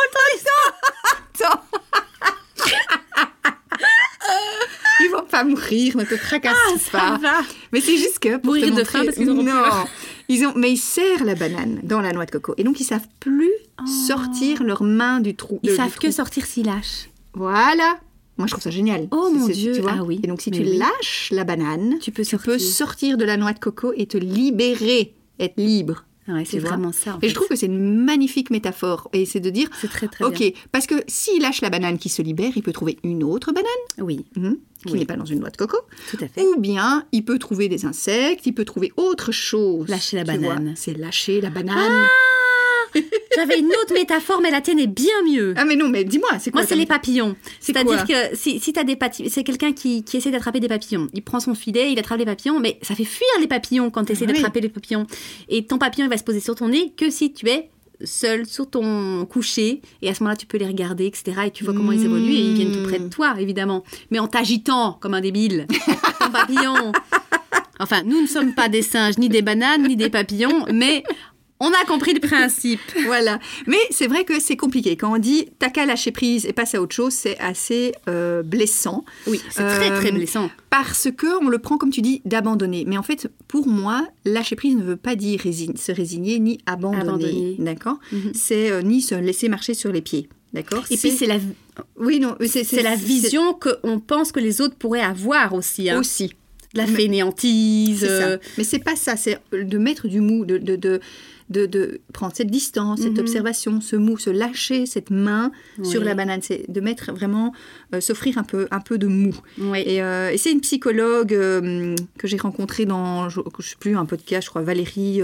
Attends. 1.45 1.61
Ils 5.05 5.11
vont 5.11 5.25
pas 5.31 5.45
mourir, 5.45 5.97
ne 5.97 6.05
te 6.05 6.15
tracasse 6.15 6.55
Ça 6.91 6.99
pas. 6.99 7.19
va. 7.19 7.41
Mais 7.73 7.81
c'est 7.81 7.97
juste 7.97 8.19
que 8.19 8.37
pour 8.37 8.47
Mourir 8.47 8.65
te 8.65 8.71
de 8.71 8.75
montrer- 8.77 8.85
faim 8.99 9.05
parce 9.05 9.17
qu'ils 9.17 9.31
auront 9.31 9.43
non, 9.43 9.63
ils 10.29 10.45
ont, 10.47 10.53
mais 10.57 10.73
ils 10.73 10.77
serrent 10.79 11.25
la 11.25 11.35
banane 11.35 11.81
dans 11.83 12.01
la 12.01 12.13
noix 12.13 12.27
de 12.27 12.31
coco 12.31 12.55
et 12.59 12.65
donc 12.65 12.81
ils 12.81 12.85
savent 12.85 13.07
plus 13.21 13.51
sortir 14.07 14.63
leurs 14.63 14.83
mains 14.83 15.21
du 15.21 15.35
trou. 15.35 15.55
Oh. 15.57 15.61
Ils 15.63 15.71
de- 15.71 15.77
savent 15.77 15.95
que 15.95 16.07
trou. 16.07 16.13
sortir 16.13 16.47
s'ils 16.47 16.67
lâchent. 16.67 17.09
Voilà. 17.35 17.99
Moi, 18.37 18.47
je 18.47 18.53
trouve 18.53 18.63
ça 18.63 18.71
génial. 18.71 19.09
Oh, 19.11 19.31
mon 19.35 19.49
Dieu. 19.49 19.73
tu 19.75 19.81
vois 19.81 19.95
Ah 19.99 20.05
oui. 20.05 20.21
Et 20.23 20.27
donc, 20.29 20.41
si 20.41 20.51
Mais 20.51 20.59
tu 20.59 20.63
oui. 20.63 20.79
lâches 20.79 21.31
la 21.33 21.43
banane, 21.45 21.97
Tu 22.01 22.13
peux 22.13 22.25
tu 22.25 22.37
peux 22.39 22.59
sortir. 22.59 23.17
de 23.17 23.25
la 23.25 23.37
noix 23.37 23.53
de 23.53 23.59
coco 23.59 23.93
et 23.97 24.07
te 24.07 24.17
libérer, 24.17 25.13
être 25.41 25.55
libre. 25.57 26.05
Ouais, 26.29 26.45
Tu 26.45 26.51
c'est 26.53 26.59
vraiment 26.59 26.93
ça. 26.93 27.19
Et 27.23 27.29
je 27.31 27.35
trouve 27.35 27.49
que 27.49 27.57
c'est 27.57 27.67
une 27.67 28.05
magnifique 28.05 28.51
métaphore. 28.51 29.09
Et 29.13 29.25
c'est 29.25 29.41
de 29.41 29.51
dire, 29.51 29.69
c'est 29.81 29.89
très 29.91 30.07
très 30.09 30.25
ok, 30.25 30.39
bien. 30.39 30.51
parce 30.71 30.87
que 30.87 30.95
s'il 31.09 31.41
lâche 31.43 31.63
la 31.63 31.71
banane 31.71 31.99
qui 31.99 32.11
se 32.11 32.21
libère, 32.23 32.53
il 32.55 32.63
peut 32.63 32.73
trouver 32.73 32.99
une 33.03 33.25
autre 33.25 33.51
banane 33.53 33.67
Oui, 33.99 34.25
mhm, 34.37 34.57
qui 34.87 34.93
Oui. 34.93 34.99
n'est 35.01 35.07
pas 35.07 35.17
dans 35.17 35.25
une 35.25 35.41
noix 35.41 35.51
de 35.51 35.57
coco. 35.57 35.79
tout 36.11 36.19
à 36.21 36.29
fait. 36.29 36.41
Ou 36.43 36.59
bien, 36.59 37.05
il 37.13 37.25
peut 37.25 37.39
trouver 37.39 37.69
des 37.69 37.85
insectes, 37.85 38.47
il 38.47 38.53
peut 38.53 38.65
trouver 38.65 38.93
autre 38.97 39.33
chose. 39.33 39.89
Lâcher 39.89 40.17
la 40.17 40.25
banane. 40.25 40.73
C'est 40.77 40.95
lâcher 40.97 41.41
la 41.41 41.51
banane. 41.51 42.07
J'avais 43.37 43.59
une 43.59 43.67
autre 43.69 43.93
métaphore, 43.93 44.41
mais 44.43 44.51
la 44.51 44.61
tienne 44.63 44.79
est 44.79 44.87
bien 44.87 45.23
mieux. 45.31 45.53
Ah, 45.57 45.65
mais 45.65 45.77
non, 45.77 45.89
mais 45.89 46.05
dis-moi, 46.05 46.31
c'est 46.41 46.51
quoi 46.51 46.63
Moi, 46.63 46.67
c'est 46.69 46.75
les 46.75 46.87
papillons. 46.87 47.37
C'est 47.61 47.73
C'est-à-dire 47.75 48.05
que 48.07 48.35
si, 48.35 48.59
si 48.61 48.73
tu 48.73 48.81
as 48.81 48.85
des 48.85 48.97
papillons, 48.97 49.29
c'est 49.31 49.45
quelqu'un 49.45 49.73
qui, 49.73 50.03
qui 50.05 50.17
essaie 50.17 50.31
d'attraper 50.31 50.59
des 50.59 50.69
papillons. 50.69 51.07
Il 51.13 51.23
prend 51.23 51.39
son 51.39 51.55
filet, 51.55 51.93
il 51.93 51.99
attrape 51.99 52.19
les 52.19 52.25
papillons, 52.25 52.59
mais 52.61 52.79
ça 52.83 52.95
fait 52.95 53.05
fuir 53.05 53.29
les 53.41 53.47
papillons 53.47 53.91
quand 53.91 54.05
tu 54.07 54.13
essaies 54.13 54.25
Ah 54.27 54.31
oui. 54.31 54.37
d'attraper 54.37 54.61
les 54.63 54.69
papillons. 54.71 55.07
Et 55.49 55.67
ton 55.67 55.79
papillon, 55.79 56.07
il 56.07 56.11
va 56.11 56.17
se 56.17 56.25
poser 56.25 56.41
sur 56.41 56.55
ton 56.55 56.69
nez 56.69 56.93
que 56.97 57.11
si 57.11 57.33
tu 57.33 57.49
es 57.49 57.69
seul 58.05 58.47
sur 58.47 58.69
ton 58.71 59.27
coucher. 59.27 59.83
Et 60.03 60.09
à 60.09 60.15
ce 60.15 60.23
moment-là, 60.23 60.37
tu 60.37 60.47
peux 60.47 60.59
les 60.59 60.67
regarder, 60.67 61.07
etc. 61.07 61.43
Et 61.47 61.51
tu 61.51 61.65
vois 61.65 61.75
comment 61.75 61.93
ils 61.93 62.05
évoluent 62.05 62.35
et 62.35 62.51
ils 62.51 62.55
viennent 62.55 62.73
tout 62.73 62.89
près 62.89 62.99
de 62.99 63.09
toi, 63.09 63.35
évidemment. 63.39 63.85
Mais 64.11 64.19
en 64.19 64.27
t'agitant 64.27 64.99
comme 65.01 65.15
un 65.15 65.21
débile. 65.21 65.67
ton 66.19 66.31
papillon. 66.31 66.93
Enfin, 67.81 68.03
nous 68.05 68.21
ne 68.21 68.27
sommes 68.27 68.55
pas 68.55 68.69
des 68.69 68.83
singes, 68.83 69.19
ni 69.19 69.29
des 69.29 69.43
bananes, 69.43 69.87
ni 69.87 69.97
des 69.97 70.11
papillons, 70.11 70.67
mais 70.73 71.05
on 71.61 71.69
a 71.69 71.85
compris 71.87 72.15
le 72.15 72.21
principe. 72.21 72.81
Voilà. 73.07 73.39
Mais 73.67 73.79
c'est 73.91 74.07
vrai 74.07 74.25
que 74.25 74.39
c'est 74.41 74.57
compliqué. 74.57 74.97
Quand 74.97 75.15
on 75.15 75.19
dit 75.19 75.49
t'as 75.59 75.71
qu'à 75.71 75.87
lâcher 75.87 76.11
prise 76.13 76.47
et 76.47 76.53
passer 76.53 76.77
à 76.77 76.83
autre 76.83 76.95
chose, 76.95 77.13
c'est 77.13 77.39
assez 77.39 77.93
euh, 78.09 78.43
blessant. 78.43 79.05
Oui, 79.27 79.41
c'est 79.51 79.63
très 79.67 79.91
très 79.91 80.09
Euh, 80.11 80.13
blessant. 80.13 80.51
Parce 80.71 81.09
que 81.17 81.43
on 81.45 81.49
le 81.49 81.59
prend, 81.59 81.79
comme 81.79 81.91
tu 81.91 82.03
dis, 82.03 82.21
d'abandonner. 82.25 82.85
Mais 82.87 82.99
en 82.99 83.03
fait, 83.03 83.29
pour 83.49 83.67
moi, 83.67 84.07
lâcher 84.25 84.57
prise 84.57 84.77
ne 84.77 84.83
veut 84.83 84.97
pas 84.97 85.17
dire 85.17 85.41
se 85.43 85.93
résigner 85.93 86.39
ni 86.39 86.59
abandonner. 86.67 87.01
Abandonner. 87.03 87.57
D'accord 87.59 87.99
Mhm. 88.13 88.33
C'est 88.35 88.71
euh, 88.71 88.83
ni 88.83 89.01
se 89.01 89.15
laisser 89.15 89.49
marcher 89.49 89.75
sur 89.75 89.91
les 89.93 90.01
pieds. 90.03 90.29
D'accord 90.53 90.85
Et 90.91 90.97
puis 90.97 91.11
c'est 91.11 91.27
la, 91.27 91.37
Oui, 91.99 92.21
non, 92.21 92.37
c'est 92.47 92.83
la 92.83 92.95
vision 92.95 93.53
qu'on 93.55 94.01
pense 94.01 94.33
que 94.33 94.41
les 94.41 94.61
autres 94.61 94.77
pourraient 94.77 95.01
avoir 95.03 95.53
aussi. 95.55 95.91
hein. 95.91 95.99
Aussi. 96.01 96.33
la 96.75 96.87
fainéantise. 96.87 98.09
Mais 98.57 98.65
c'est 98.65 98.79
pas 98.79 98.97
ça, 98.97 99.17
c'est 99.17 99.39
de 99.53 99.79
mettre 99.79 100.09
du 100.09 100.21
mou, 100.21 100.45
de, 100.45 100.59
de, 100.59 100.77
de, 100.77 101.01
de, 101.51 101.67
de 101.67 102.01
prendre 102.13 102.35
cette 102.37 102.51
distance, 102.51 103.01
cette 103.01 103.13
Mhm. 103.15 103.21
observation, 103.21 103.81
ce 103.81 103.97
mou, 103.97 104.19
se 104.19 104.31
lâcher 104.31 104.85
cette 104.87 105.11
main 105.11 105.51
sur 105.83 106.05
la 106.05 106.15
banane, 106.15 106.41
c'est 106.43 106.71
de 106.71 106.81
mettre 106.81 107.13
vraiment, 107.13 107.53
euh, 107.95 108.01
s'offrir 108.01 108.37
un 108.39 108.43
peu, 108.45 108.69
un 108.71 108.81
peu 108.81 108.99
de 108.99 109.07
mou. 109.07 109.35
oui. 109.59 109.83
Et, 109.87 110.03
euh, 110.03 110.31
et 110.31 110.37
c'est 110.39 110.53
une 110.53 110.61
psychologue 110.61 111.33
euh, 111.35 111.95
que 112.19 112.27
j'ai 112.29 112.37
rencontrée 112.37 112.85
dans, 112.85 113.29
je, 113.29 113.41
je 113.59 113.69
sais 113.71 113.77
plus, 113.81 113.97
un 113.97 114.05
podcast, 114.05 114.45
je 114.45 114.51
crois, 114.51 114.63
Valérie 114.63 115.21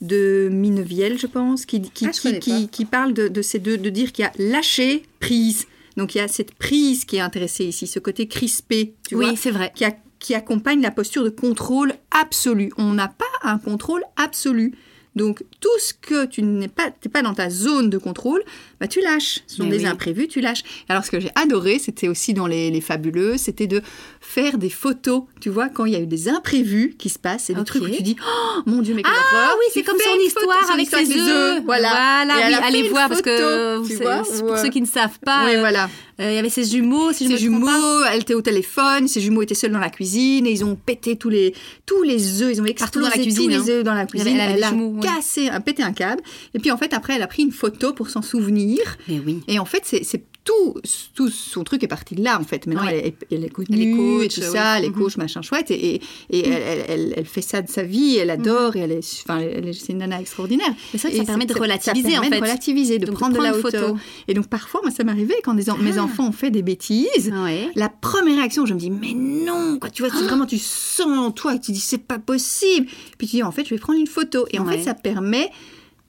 de 0.00 0.48
Minevielle, 0.50 1.18
je 1.18 1.26
pense, 1.26 1.66
qui, 1.66 1.80
qui, 1.82 2.06
Ah, 2.06 2.10
je 2.12 2.38
qui, 2.38 2.68
qui, 2.68 2.84
parle 2.84 3.12
de, 3.12 3.28
de 3.28 3.42
ces 3.42 3.58
deux, 3.58 3.76
de 3.78 3.90
dire 3.90 4.12
qu'il 4.12 4.24
y 4.24 4.28
a 4.28 4.32
lâcher, 4.38 5.02
prise. 5.20 5.66
Donc 5.96 6.14
il 6.14 6.18
y 6.18 6.20
a 6.20 6.28
cette 6.28 6.54
prise 6.54 7.04
qui 7.04 7.16
est 7.16 7.20
intéressée 7.20 7.64
ici, 7.64 7.86
ce 7.86 7.98
côté 7.98 8.28
crispé, 8.28 8.94
tu 9.08 9.16
oui, 9.16 9.26
vois, 9.26 9.36
c'est 9.36 9.50
vrai. 9.50 9.72
qui, 9.74 9.84
a- 9.84 9.96
qui 10.20 10.34
accompagne 10.34 10.80
la 10.80 10.90
posture 10.90 11.24
de 11.24 11.28
contrôle 11.30 11.92
absolu. 12.10 12.72
On 12.78 12.92
n'a 12.94 13.08
pas 13.08 13.24
un 13.42 13.58
contrôle 13.58 14.02
absolu. 14.16 14.74
Donc 15.18 15.42
tout 15.60 15.68
ce 15.80 15.92
que 15.92 16.24
tu 16.26 16.42
n'es 16.42 16.68
pas, 16.68 16.90
t'es 16.90 17.08
pas 17.08 17.20
dans 17.22 17.34
ta 17.34 17.50
zone 17.50 17.90
de 17.90 17.98
contrôle, 17.98 18.42
bah 18.80 18.86
tu 18.88 19.00
lâches. 19.02 19.40
Ce 19.46 19.56
sont 19.56 19.64
Mais 19.64 19.70
des 19.70 19.78
oui. 19.80 19.86
imprévus, 19.86 20.28
tu 20.28 20.40
lâches. 20.40 20.62
Alors 20.88 21.04
ce 21.04 21.10
que 21.10 21.20
j'ai 21.20 21.30
adoré, 21.34 21.78
c'était 21.78 22.08
aussi 22.08 22.32
dans 22.32 22.46
les, 22.46 22.70
les 22.70 22.80
fabuleux, 22.80 23.36
c'était 23.36 23.66
de 23.66 23.82
faire 24.20 24.56
des 24.58 24.70
photos. 24.70 25.24
Tu 25.40 25.50
vois, 25.50 25.68
quand 25.68 25.84
il 25.84 25.92
y 25.92 25.96
a 25.96 26.00
eu 26.00 26.06
des 26.06 26.28
imprévus 26.28 26.94
qui 26.98 27.08
se 27.10 27.18
passent, 27.18 27.50
et 27.50 27.54
des 27.54 27.60
Ok. 27.60 27.66
trucs 27.66 27.82
où 27.82 27.88
tu 27.90 28.02
dis, 28.02 28.16
oh 28.24 28.60
mon 28.66 28.80
Dieu, 28.80 28.94
mais 28.94 29.02
quelle 29.02 29.12
Ah 29.14 29.36
horreur 29.44 29.56
oui, 29.58 29.66
c'est 29.74 29.82
comme 29.82 29.98
son 29.98 30.04
photo, 30.10 30.22
histoire 30.24 30.70
avec 30.72 30.84
histoire 30.84 31.02
ses 31.04 31.18
œufs. 31.18 31.62
Voilà. 31.64 32.24
Et 32.24 32.46
oui, 32.48 32.54
allez 32.62 32.88
voir 32.88 33.08
parce 33.08 33.20
que 33.22 33.36
photo, 33.36 33.86
tu 33.86 33.96
c'est- 33.96 34.02
vois, 34.02 34.22
pour 34.22 34.50
ouais. 34.52 34.62
ceux 34.62 34.70
qui 34.70 34.80
ne 34.80 34.86
savent 34.86 35.18
pas, 35.24 35.44
oui, 35.46 35.56
euh, 35.56 35.60
voilà. 35.60 35.90
Euh, 36.20 36.32
il 36.32 36.34
y 36.34 36.38
avait 36.38 36.48
ses 36.48 36.64
jumeaux, 36.64 37.12
si 37.12 37.24
je 37.24 37.36
Ses 37.36 37.48
me 37.48 37.50
trompe 37.50 37.64
pas. 37.64 37.76
jumeaux, 37.76 38.04
elle 38.12 38.20
était 38.22 38.34
au 38.34 38.42
téléphone, 38.42 39.06
ses 39.06 39.20
jumeaux 39.20 39.42
étaient 39.42 39.54
seuls 39.54 39.70
dans 39.72 39.78
la 39.78 39.90
cuisine 39.90 40.46
et 40.46 40.50
ils 40.50 40.64
ont 40.64 40.74
pété 40.74 41.16
tous 41.16 41.28
les, 41.28 41.54
tous 41.86 42.02
les 42.02 42.42
œufs, 42.42 42.52
ils 42.52 42.60
ont 42.60 42.64
Partout 42.78 43.00
dans 43.00 43.08
la 43.08 43.14
explosé 43.14 43.30
cuisine, 43.30 43.50
tous 43.50 43.56
hein. 43.56 43.64
les 43.64 43.70
œufs 43.70 43.84
dans 43.84 43.94
la 43.94 44.06
cuisine. 44.06 44.34
elle 44.34 44.40
avait 44.40 44.54
Elle, 44.54 44.64
a 44.64 44.70
jumeaux, 44.70 44.90
ouais. 44.94 45.00
cassé, 45.00 45.48
pété 45.64 45.82
un 45.82 45.92
câble. 45.92 46.22
Et 46.54 46.58
puis 46.58 46.70
en 46.70 46.76
fait, 46.76 46.92
après, 46.92 47.14
elle 47.14 47.22
a 47.22 47.26
pris 47.26 47.42
une 47.42 47.52
photo 47.52 47.92
pour 47.92 48.10
s'en 48.10 48.22
souvenir. 48.22 48.80
Mais 49.08 49.20
oui. 49.24 49.40
Et 49.48 49.58
en 49.58 49.64
fait, 49.64 49.82
c'est 49.84 50.22
tout, 50.48 50.74
tout 51.14 51.28
son 51.30 51.62
truc 51.62 51.82
est 51.84 51.88
parti 51.88 52.14
de 52.14 52.22
là, 52.24 52.40
en 52.40 52.44
fait. 52.44 52.66
Maintenant, 52.66 52.84
Oui. 52.86 52.92
elle, 52.94 53.06
est, 53.08 53.14
elle 53.30 53.44
est 53.44 53.48
connue, 53.50 53.68
Elle 53.70 53.82
est 53.82 53.92
coach, 53.96 54.34
tout 54.36 54.40
oui. 54.40 54.46
ça, 54.52 54.78
elle 54.78 54.86
est 54.86 54.90
coach, 54.90 55.16
machin 55.18 55.42
chouette. 55.42 55.70
Et, 55.70 55.96
et, 55.96 56.00
et 56.30 56.48
elle, 56.48 56.62
elle, 56.62 56.84
elle- 56.88 57.14
elle 57.18 57.24
fait 57.26 57.42
ça 57.42 57.60
de 57.60 57.68
sa 57.68 57.82
vie, 57.82 58.16
elle 58.16 58.30
adore, 58.30 58.76
et 58.76 58.80
elle 58.80 58.92
est, 58.92 59.22
enfin, 59.24 59.40
elle 59.40 59.68
est- 59.68 59.72
c'est 59.74 59.92
une 59.92 59.98
nana 59.98 60.20
extraordinaire. 60.20 60.72
Mais 60.92 60.98
ça, 60.98 61.10
Et 61.10 61.16
ça 61.16 61.24
permet 61.24 61.44
de 61.46 61.52
relativiser, 61.58 62.08
ça 62.08 62.20
permet 62.20 62.26
en 62.28 62.30
fait. 62.30 62.36
de 62.36 62.42
relativiser, 62.44 62.98
de 62.98 63.06
Donc, 63.06 63.14
de 63.14 63.18
prendre 63.20 63.36
de 63.36 63.42
la 63.42 63.54
hauteur. 63.56 63.88
photo. 63.88 63.98
Et 64.26 64.34
donc, 64.34 64.46
parfois, 64.48 64.80
moi, 64.82 64.90
ça 64.90 65.04
m'arrivait 65.04 65.36
quand 65.44 65.54
des 65.54 65.68
en- 65.70 65.76
mes 65.76 65.98
Ah. 65.98 66.04
enfants 66.04 66.28
ont 66.28 66.32
fait 66.32 66.50
des 66.50 66.62
bêtises. 66.62 67.30
Ouais. 67.32 67.68
La 67.74 67.88
première 67.90 68.36
réaction, 68.36 68.64
je 68.66 68.74
me 68.74 68.78
dis, 68.78 68.90
mais 68.90 69.12
non, 69.14 69.78
quoi, 69.78 69.90
tu 69.90 70.02
vois, 70.02 70.10
c'est 70.16 70.24
vraiment, 70.24 70.46
tu 70.46 70.58
sens 70.58 71.06
en 71.18 71.30
toi, 71.30 71.54
et 71.54 71.60
tu 71.60 71.72
dis, 71.72 71.80
c'est 71.80 71.98
pas 71.98 72.18
possible. 72.18 72.86
Puis 73.18 73.26
tu 73.26 73.36
dis, 73.36 73.42
en 73.42 73.52
fait, 73.52 73.64
je 73.64 73.70
vais 73.74 73.78
prendre 73.80 73.98
une 73.98 74.06
photo. 74.06 74.46
Et 74.50 74.58
en 74.58 74.66
Ouais. 74.66 74.78
fait, 74.78 74.84
ça 74.84 74.94
permet 74.94 75.50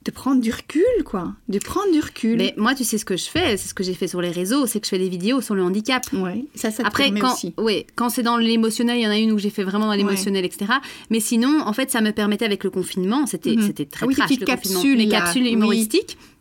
de 0.10 0.13
prendre 0.15 0.41
du 0.41 0.50
recul, 0.52 0.82
quoi. 1.06 1.34
De 1.50 1.60
prendre 1.60 1.91
du 1.91 2.00
recul. 2.00 2.38
Mais 2.38 2.56
moi, 2.58 2.74
tu 2.74 2.84
sais 2.84 2.98
ce 2.98 3.06
que 3.06 3.15
je 3.15 3.26
fais, 3.26 3.58
c'est 3.58 3.67
ce 3.67 3.74
que 3.76 3.84
j'ai 3.84 3.93
fait 3.93 4.08
sur 4.08 4.22
les 4.22 4.32
réseaux, 4.32 4.65
c'est 4.65 4.80
que 4.80 4.86
je 4.88 4.89
fais 4.89 4.98
des 4.98 5.08
vidéos 5.10 5.39
sur 5.41 5.54
le 5.54 5.62
handicap. 5.63 6.04
Ouais, 6.13 6.45
ça, 6.56 6.72
ça 6.72 6.82
te 6.82 6.88
Après, 6.88 7.04
permet 7.06 7.19
quand, 7.19 7.34
aussi. 7.34 7.54
ouais, 7.60 7.86
quand 7.95 8.10
c'est 8.10 8.24
dans 8.24 8.38
l'émotionnel, 8.38 8.98
il 8.98 9.04
y 9.04 9.08
en 9.08 9.12
a 9.12 9.17
une 9.19 9.32
où 9.32 9.38
j'ai 9.38 9.52
fait 9.52 9.63
vraiment 9.63 9.86
dans 9.86 9.93
l'émotionnel, 9.93 10.45
etc. 10.45 10.72
Mais 11.12 11.19
sinon, 11.19 11.62
en 11.63 11.74
fait, 11.74 11.91
ça 11.91 12.02
me 12.02 12.10
permettait 12.12 12.45
avec 12.45 12.63
le 12.63 12.72
confinement, 12.72 13.28
c'était 13.28 13.56
Mhm. 13.56 13.67
c'était 13.67 13.86
très 13.86 14.08
oui, 14.08 14.15
tes 14.15 14.17
trash, 14.22 14.30
petites 14.30 14.41
le 14.50 14.56
confinement. 14.56 15.10
capsules, 15.12 15.45
humoristiques. 15.48 16.17
Oui, 16.19 16.38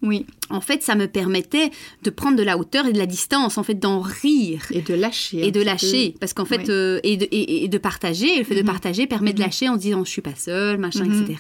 En 0.51 0.61
fait, 0.61 0.83
ça 0.83 0.95
me 0.95 1.07
permettait 1.07 1.71
de 2.05 2.11
prendre 2.11 2.37
de 2.37 2.43
la 2.43 2.57
hauteur 2.57 2.87
et 2.87 2.93
de 2.93 2.99
la 2.99 3.07
distance, 3.07 3.59
en 3.59 3.63
fait, 3.65 3.75
d'en 3.75 4.01
rire. 4.01 4.63
et 4.71 4.81
de 4.81 4.95
lâcher. 4.95 5.47
Et 5.47 5.51
de 5.51 5.61
lâcher, 5.61 6.15
parce 6.21 6.33
qu'en 6.35 6.45
fait, 6.45 6.69
euh, 6.71 7.01
et, 7.03 7.17
de, 7.17 7.25
et, 7.31 7.65
et 7.65 7.69
de 7.69 7.79
partager, 7.79 8.39
le 8.39 8.45
fait 8.45 8.55
de 8.55 8.61
Mhm. 8.61 8.67
partager 8.67 9.07
permet 9.07 9.33
de 9.33 9.39
Mhm. 9.41 9.45
lâcher 9.47 9.69
en 9.69 9.75
se 9.75 9.81
disant 9.81 10.05
je 10.05 10.11
suis 10.11 10.23
pas 10.23 10.35
seule, 10.37 10.79
machin, 10.79 11.05
Mhm, 11.05 11.25
etc. 11.25 11.39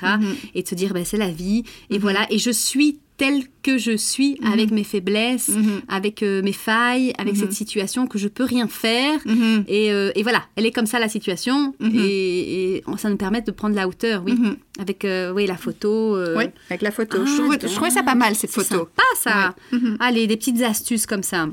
Et 0.54 0.62
de 0.62 0.68
se 0.68 0.74
dire 0.74 0.92
ben, 0.92 1.04
c'est 1.04 1.16
la 1.16 1.30
vie, 1.30 1.62
et 1.90 1.98
voilà, 1.98 2.26
et 2.30 2.38
je 2.38 2.50
suis 2.50 2.98
telle 3.18 3.42
que 3.62 3.76
je 3.78 3.96
suis, 3.96 4.38
Mhm. 4.40 4.52
avec 4.52 4.70
mes 4.70 4.84
faiblesses, 4.84 5.48
Mhm. 5.48 5.80
avec 5.88 6.22
euh, 6.22 6.40
mes 6.42 6.52
failles, 6.52 7.12
avec 7.18 7.34
Mhm. 7.34 7.40
cette 7.40 7.52
situation 7.52 8.06
que 8.06 8.16
je 8.16 8.28
peux 8.28 8.44
rien 8.44 8.68
faire. 8.68 9.18
Et, 9.66 9.92
euh, 9.92 10.12
et 10.14 10.22
voilà, 10.22 10.44
elle 10.56 10.64
est 10.64 10.70
comme 10.72 10.86
ça 10.86 10.98
la 10.98 11.08
situation, 11.08 11.74
et, 11.94 12.76
et 12.76 12.84
ça 12.96 13.10
nous 13.10 13.16
permet 13.16 13.42
de 13.42 13.50
prendre 13.50 13.74
la 13.74 13.86
hauteur, 13.88 14.22
oui, 14.24 14.34
avec 14.78 15.04
euh, 15.04 15.32
oui, 15.32 15.46
la 15.46 15.56
photo. 15.56 16.16
Ouais, 16.36 16.52
avec 16.70 16.80
la 16.82 16.90
photo. 16.92 17.18
Ah, 17.20 17.24
je, 17.26 17.36
trouvais, 17.42 17.58
je 17.60 17.74
trouvais 17.74 17.90
ça 17.90 18.02
pas 18.02 18.14
mal, 18.14 18.34
cette 18.36 18.52
photo. 18.52 18.88
sympa 18.88 19.02
ça. 19.16 19.54
Ouais. 19.72 19.78
Allez, 20.00 20.26
des 20.26 20.36
petites 20.36 20.62
astuces 20.62 21.04
comme 21.06 21.22
ça. 21.24 21.48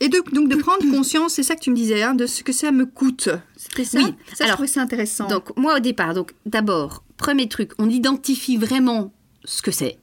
Et 0.00 0.08
de, 0.08 0.20
donc 0.32 0.48
de 0.48 0.56
prendre 0.56 0.78
conscience, 0.96 1.32
c'est 1.34 1.42
ça 1.42 1.54
que 1.56 1.60
tu 1.60 1.70
me 1.70 1.76
disais, 1.76 2.02
hein, 2.02 2.14
de 2.14 2.26
ce 2.26 2.42
que 2.42 2.52
ça 2.52 2.70
me 2.72 2.86
coûte. 2.86 3.28
C'était 3.56 3.84
ça 3.84 3.98
Oui. 3.98 4.04
Ça, 4.28 4.34
je 4.38 4.42
Alors, 4.44 4.54
trouvais 4.54 4.68
ça 4.68 4.80
intéressant. 4.82 5.26
Donc 5.28 5.56
moi 5.56 5.76
au 5.76 5.80
départ, 5.80 6.14
donc 6.14 6.32
d'abord, 6.46 7.02
premier 7.16 7.48
truc, 7.48 7.70
on 7.78 7.88
identifie 7.88 8.56
vraiment 8.56 9.12
ce 9.44 9.62
que 9.62 9.70
c'est. 9.70 9.98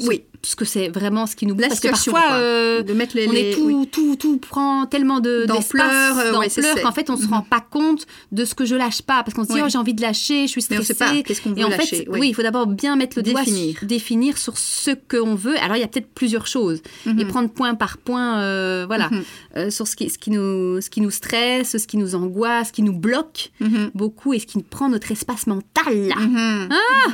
Oui, 0.00 0.24
Ce 0.42 0.56
que 0.56 0.64
c'est 0.64 0.88
vraiment 0.88 1.26
ce 1.26 1.36
qui 1.36 1.46
nous 1.46 1.56
La 1.56 1.68
parce 1.68 1.80
que 1.80 1.88
parfois 1.88 2.32
euh, 2.34 2.82
de 2.82 2.92
mettre 2.92 3.16
les... 3.16 3.26
on 3.28 3.32
est 3.32 3.54
tout, 3.54 3.64
oui. 3.64 3.88
tout, 3.90 4.16
tout 4.16 4.36
prend 4.38 4.84
tellement 4.86 5.20
de 5.20 5.44
D'ampleur, 5.46 6.18
euh, 6.18 6.38
ouais, 6.38 6.48
qu'en 6.82 6.92
fait 6.92 7.08
on 7.10 7.16
se 7.16 7.22
Mhm. 7.24 7.30
rend 7.32 7.40
pas 7.42 7.60
compte 7.60 8.04
de 8.32 8.44
ce 8.44 8.54
que 8.54 8.64
je 8.66 8.74
lâche 8.74 9.00
pas 9.02 9.22
parce 9.22 9.32
qu'on 9.34 9.44
se 9.44 9.52
dit 9.54 9.60
oh 9.64 9.68
j'ai 9.70 9.78
envie 9.78 9.94
de 9.94 10.02
lâcher, 10.02 10.42
je 10.46 10.50
suis 10.52 10.64
Mais 10.70 10.78
on 10.78 10.82
stressée. 10.82 10.94
sait 10.98 11.16
pas 11.16 11.22
qu'est-ce 11.22 11.40
qu'on 11.40 11.50
veut 11.52 11.58
Et 11.60 11.64
en 11.64 11.68
lâcher. 11.70 11.96
fait, 11.98 12.06
oui. 12.10 12.18
oui, 12.20 12.28
il 12.30 12.34
faut 12.34 12.42
d'abord 12.42 12.66
bien 12.66 12.96
mettre 12.96 13.16
le 13.18 13.22
Définir. 13.22 13.74
doigt 13.80 13.86
définir 13.88 14.36
sur 14.36 14.58
ce 14.58 14.90
qu'on 14.90 15.34
veut. 15.34 15.56
Alors 15.60 15.76
il 15.76 15.80
y 15.80 15.84
a 15.84 15.88
peut-être 15.88 16.12
plusieurs 16.12 16.46
choses 16.46 16.82
Mhm. 17.06 17.20
et 17.20 17.24
prendre 17.24 17.48
point 17.48 17.74
par 17.74 17.96
point, 17.96 18.40
euh, 18.40 18.84
voilà, 18.86 19.08
Mhm. 19.10 19.22
euh, 19.56 19.70
sur 19.70 19.86
ce 19.86 19.96
qui, 19.96 20.10
ce 20.10 20.18
qui 20.18 20.30
nous, 20.30 20.80
ce 20.82 20.90
qui 20.90 21.00
nous 21.00 21.10
stresse, 21.12 21.78
ce 21.78 21.86
qui 21.86 21.96
nous 21.96 22.14
angoisse, 22.16 22.68
ce 22.68 22.72
qui 22.72 22.82
nous 22.82 22.92
bloque 22.98 23.50
beaucoup 23.94 24.34
et 24.34 24.40
ce 24.40 24.46
qui 24.46 24.62
prend 24.62 24.88
notre 24.90 25.10
espace 25.12 25.46
mental. 25.46 26.08
là. 26.08 26.16
Ah. 26.18 27.08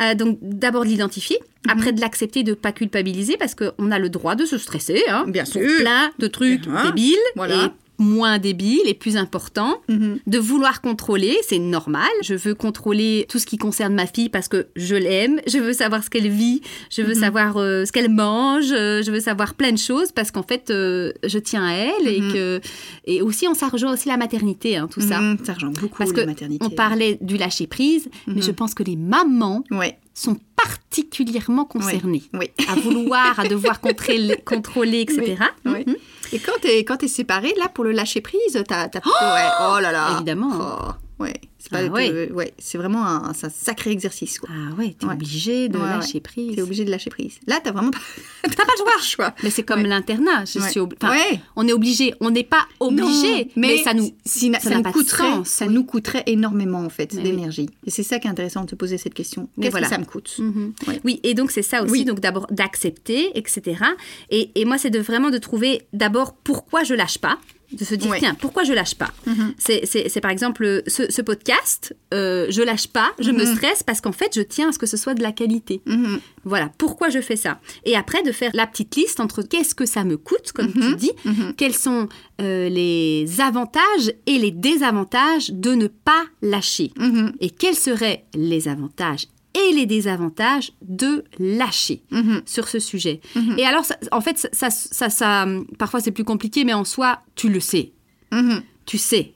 Ouais. 0.00 0.14
Donc 0.16 0.38
d'abord 0.42 0.84
de 0.84 0.88
l'identifier, 0.88 1.38
après 1.68 1.92
de 1.92 2.00
l'accepter, 2.00 2.42
de 2.42 2.54
pas 2.54 2.72
culpabiliser 2.72 3.36
parce 3.36 3.54
qu'on 3.54 3.90
a 3.90 3.98
le 3.98 4.08
droit 4.08 4.34
de 4.34 4.44
se 4.44 4.58
stresser. 4.58 5.02
Hein, 5.08 5.24
Bien 5.28 5.44
sûr. 5.44 5.60
Plein 5.80 6.10
de 6.18 6.26
trucs 6.26 6.62
Bien. 6.68 6.84
débiles 6.86 7.16
Voilà. 7.36 7.64
et 7.66 7.68
moins 7.98 8.38
débiles 8.38 8.82
et 8.84 8.92
plus 8.92 9.16
importants. 9.16 9.80
Mhm. 9.88 10.18
De 10.26 10.38
vouloir 10.38 10.82
contrôler, 10.82 11.34
c'est 11.48 11.58
normal. 11.58 12.10
Je 12.22 12.34
veux 12.34 12.54
contrôler 12.54 13.24
tout 13.30 13.38
ce 13.38 13.46
qui 13.46 13.56
concerne 13.56 13.94
ma 13.94 14.06
fille 14.06 14.28
parce 14.28 14.48
que 14.48 14.66
je 14.76 14.94
l'aime. 14.96 15.40
Je 15.46 15.56
veux 15.56 15.72
savoir 15.72 16.04
ce 16.04 16.10
qu'elle 16.10 16.28
vit. 16.28 16.60
Je 16.90 17.00
veux 17.00 17.14
Mhm. 17.14 17.20
savoir 17.20 17.56
euh, 17.56 17.86
ce 17.86 17.92
qu'elle 17.92 18.10
mange. 18.10 18.70
euh, 18.70 19.02
je 19.02 19.10
veux 19.10 19.20
savoir 19.20 19.54
plein 19.54 19.72
de 19.72 19.78
choses 19.78 20.12
parce 20.12 20.30
qu'en 20.30 20.42
fait, 20.42 20.68
euh, 20.68 21.10
je 21.24 21.38
tiens 21.38 21.64
à 21.64 21.72
elle 21.72 22.06
et 22.06 22.20
Mhm. 22.20 22.32
que 22.34 22.60
et 23.06 23.22
aussi 23.22 23.48
on 23.48 23.54
ça 23.54 23.68
rejoint 23.68 23.94
aussi 23.94 24.08
la 24.08 24.18
maternité, 24.18 24.76
hein, 24.76 24.88
tout 24.90 25.00
ça. 25.00 25.18
Mhm. 25.22 25.38
Ça 25.44 25.54
rejoint 25.54 25.70
beaucoup 25.70 25.96
Parce 25.96 26.12
que 26.12 26.20
la 26.20 26.26
maternité. 26.26 26.66
on 26.66 26.70
parlait 26.70 27.16
du 27.22 27.38
lâcher 27.38 27.66
prise, 27.66 28.10
mais 28.26 28.34
Mhm. 28.34 28.42
je 28.42 28.50
pense 28.50 28.74
que 28.74 28.82
les 28.82 28.96
mamans 28.96 29.64
Ouais, 29.70 29.96
sont 30.16 30.38
particulièrement 30.56 31.66
concernées 31.66 32.22
oui. 32.32 32.50
à 32.68 32.74
vouloir, 32.74 33.38
à 33.38 33.46
devoir 33.46 33.80
contrôler, 33.86 34.40
contrôler 34.44 35.00
etc. 35.02 35.36
Oui. 35.66 35.84
Mhm. 35.86 35.96
Et 36.32 36.38
quand 36.38 36.58
t'es 36.60 36.78
quand 36.84 36.96
t'es 36.96 37.08
séparée, 37.08 37.52
là, 37.58 37.68
pour 37.68 37.84
le 37.84 37.92
lâcher 37.92 38.20
prise, 38.22 38.62
t'as... 38.66 38.88
t'as- 38.88 39.00
ouais. 39.00 39.48
Oh 39.60 39.78
là 39.80 39.92
là 39.92 40.14
Évidemment. 40.16 40.50
Oh, 40.58 40.92
ouais. 41.18 41.34
C'est 41.58 41.70
pas 41.70 41.78
Ah 41.80 41.86
ouais. 41.88 42.30
ouais, 42.30 42.54
c'est 42.58 42.78
vraiment 42.78 43.04
un, 43.06 43.32
sacré 43.34 43.90
exercice, 43.90 44.38
quoi. 44.38 44.48
Ah 44.52 44.74
ouais, 44.76 44.94
t'es 44.96 45.06
Ouais. 45.06 45.14
obligé 45.14 45.68
de 45.68 45.76
Ouais, 45.78 45.84
lâcher 45.84 46.20
prise. 46.20 46.54
T'es 46.54 46.62
obligé 46.62 46.84
de 46.84 46.90
lâcher 46.92 47.10
prise. 47.10 47.38
Là, 47.48 47.58
t'as 47.64 47.72
vraiment 47.72 47.90
pas, 47.90 47.98
T'as 48.44 48.64
pas 48.64 48.72
le 48.78 48.84
choix. 48.84 49.00
choix. 49.02 49.34
Mais 49.42 49.50
c'est 49.50 49.64
comme 49.64 49.82
l'internat. 49.82 50.44
Je 50.44 50.60
suis 50.60 50.78
obli- 50.80 50.94
enfin, 51.02 51.10
Ouais. 51.12 51.40
On 51.56 51.66
est 51.66 51.72
obligé. 51.72 52.14
On 52.20 52.30
n'est 52.30 52.44
pas 52.44 52.66
obligé, 52.78 53.50
mais, 53.56 53.78
ça 53.82 53.94
nous. 53.94 54.10
si- 54.24 54.52
ça 54.60 54.70
nous 54.76 54.82
coûterait, 54.84 55.22
sens, 55.30 55.48
ça 55.48 55.66
oui. 55.66 55.74
nous 55.74 55.82
coûterait 55.84 56.22
énormément 56.26 56.80
en 56.84 56.88
fait 56.88 57.12
oui. 57.16 57.22
d'énergie. 57.22 57.68
Et 57.84 57.90
c'est 57.90 58.02
ça 58.04 58.18
qui 58.20 58.28
est 58.28 58.30
intéressant 58.30 58.60
de 58.62 58.66
te 58.66 58.74
poser 58.76 58.96
cette 58.98 59.14
question. 59.14 59.48
Mais 59.56 59.64
Qu'est-ce 59.64 59.70
voilà. 59.72 59.86
que 59.88 59.92
ça 59.92 59.98
me 59.98 60.04
coûte? 60.04 60.36
Mhm. 60.38 60.72
Oui, 61.04 61.18
et 61.24 61.34
donc 61.34 61.50
c'est 61.50 61.62
ça 61.62 61.82
aussi, 61.82 61.90
Oui. 61.92 62.04
donc 62.04 62.20
d'abord 62.20 62.46
d'accepter, 62.50 63.36
etc. 63.36 63.82
Et, 64.30 64.50
et 64.54 64.64
moi, 64.64 64.78
c'est 64.78 64.90
de 64.90 65.00
vraiment 65.00 65.30
de 65.30 65.38
trouver 65.38 65.82
d'abord 65.92 66.34
pourquoi 66.34 66.84
je 66.84 66.94
lâche 66.94 67.18
pas, 67.18 67.38
de 67.72 67.84
se 67.84 67.94
dire 67.94 68.10
Ouais. 68.10 68.18
tiens, 68.18 68.34
pourquoi 68.34 68.64
je 68.64 68.72
lâche 68.72 68.94
pas 68.94 69.10
Mhm. 69.26 69.54
C'est- 69.58 70.20
par 70.20 70.30
exemple 70.30 70.82
ce, 70.86 71.10
ce 71.10 71.22
podcast, 71.22 71.94
euh, 72.14 72.46
je 72.50 72.62
lâche 72.62 72.86
pas, 72.88 73.12
je 73.18 73.30
me 73.30 73.44
Mhm. 73.44 73.56
stresse 73.56 73.82
parce 73.82 74.00
qu'en 74.00 74.12
fait, 74.12 74.32
je 74.34 74.40
tiens 74.42 74.68
à 74.68 74.72
ce 74.72 74.78
que 74.78 74.86
ce 74.86 74.96
soit 74.96 75.14
de 75.14 75.22
la 75.22 75.32
qualité. 75.32 75.82
Mhm. 75.86 76.20
Voilà, 76.44 76.70
pourquoi 76.78 77.08
je 77.10 77.20
fais 77.20 77.36
ça. 77.36 77.60
Et 77.84 77.96
après, 77.96 78.22
de 78.22 78.32
faire 78.32 78.50
la 78.54 78.66
petite 78.66 78.94
liste 78.96 79.20
entre 79.20 79.42
qu'est-ce 79.42 79.74
que 79.74 79.84
ça 79.86 80.04
me 80.04 80.16
coûte, 80.16 80.52
comme 80.52 80.72
tu 80.72 80.94
dis, 80.96 81.12
quels 81.56 81.74
sont 81.74 82.08
euh, 82.40 82.68
les 82.68 83.40
avantages 83.40 84.12
et 84.26 84.38
les 84.38 84.50
désavantages 84.50 85.50
de 85.50 85.72
ne 85.74 85.86
pas 85.86 86.24
lâcher. 86.42 86.92
Et 87.40 87.50
quels 87.50 87.74
seraient 87.76 88.24
les 88.34 88.68
avantages 88.68 89.26
et 89.56 89.72
les 89.74 89.86
désavantages 89.86 90.72
de 90.82 91.24
lâcher 91.38 92.02
Mhm. 92.10 92.42
sur 92.46 92.68
ce 92.68 92.78
sujet. 92.78 93.20
Mhm. 93.34 93.56
Et 93.58 93.64
alors, 93.64 93.84
ça- 93.84 93.96
en 94.12 94.20
fait, 94.20 94.38
ça, 94.38 94.48
ça, 94.52 94.70
ça- 94.70 95.10
ça- 95.10 95.46
parfois 95.78 96.00
c'est 96.00 96.12
plus 96.12 96.24
compliqué, 96.24 96.64
mais 96.64 96.74
en 96.74 96.84
soi, 96.84 97.20
tu 97.34 97.48
le 97.48 97.60
sais. 97.60 97.92
Mhm. 98.32 98.62
Tu 98.84 98.98
sais. 98.98 99.32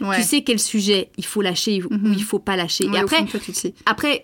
Ouais. 0.00 0.16
Tu 0.16 0.22
sais 0.22 0.42
quel 0.42 0.58
sujet 0.58 1.10
il 1.18 1.24
faut 1.24 1.42
lâcher 1.42 1.82
ou 1.82 1.92
Mhm. 1.92 2.14
il 2.16 2.22
faut 2.24 2.38
pas 2.38 2.56
lâcher. 2.56 2.88
Ouais, 2.88 2.96
et 2.96 3.00
après, 3.00 3.26
fond 3.26 3.38
tu 3.42 3.52
sais. 3.52 3.74
après, 3.86 4.22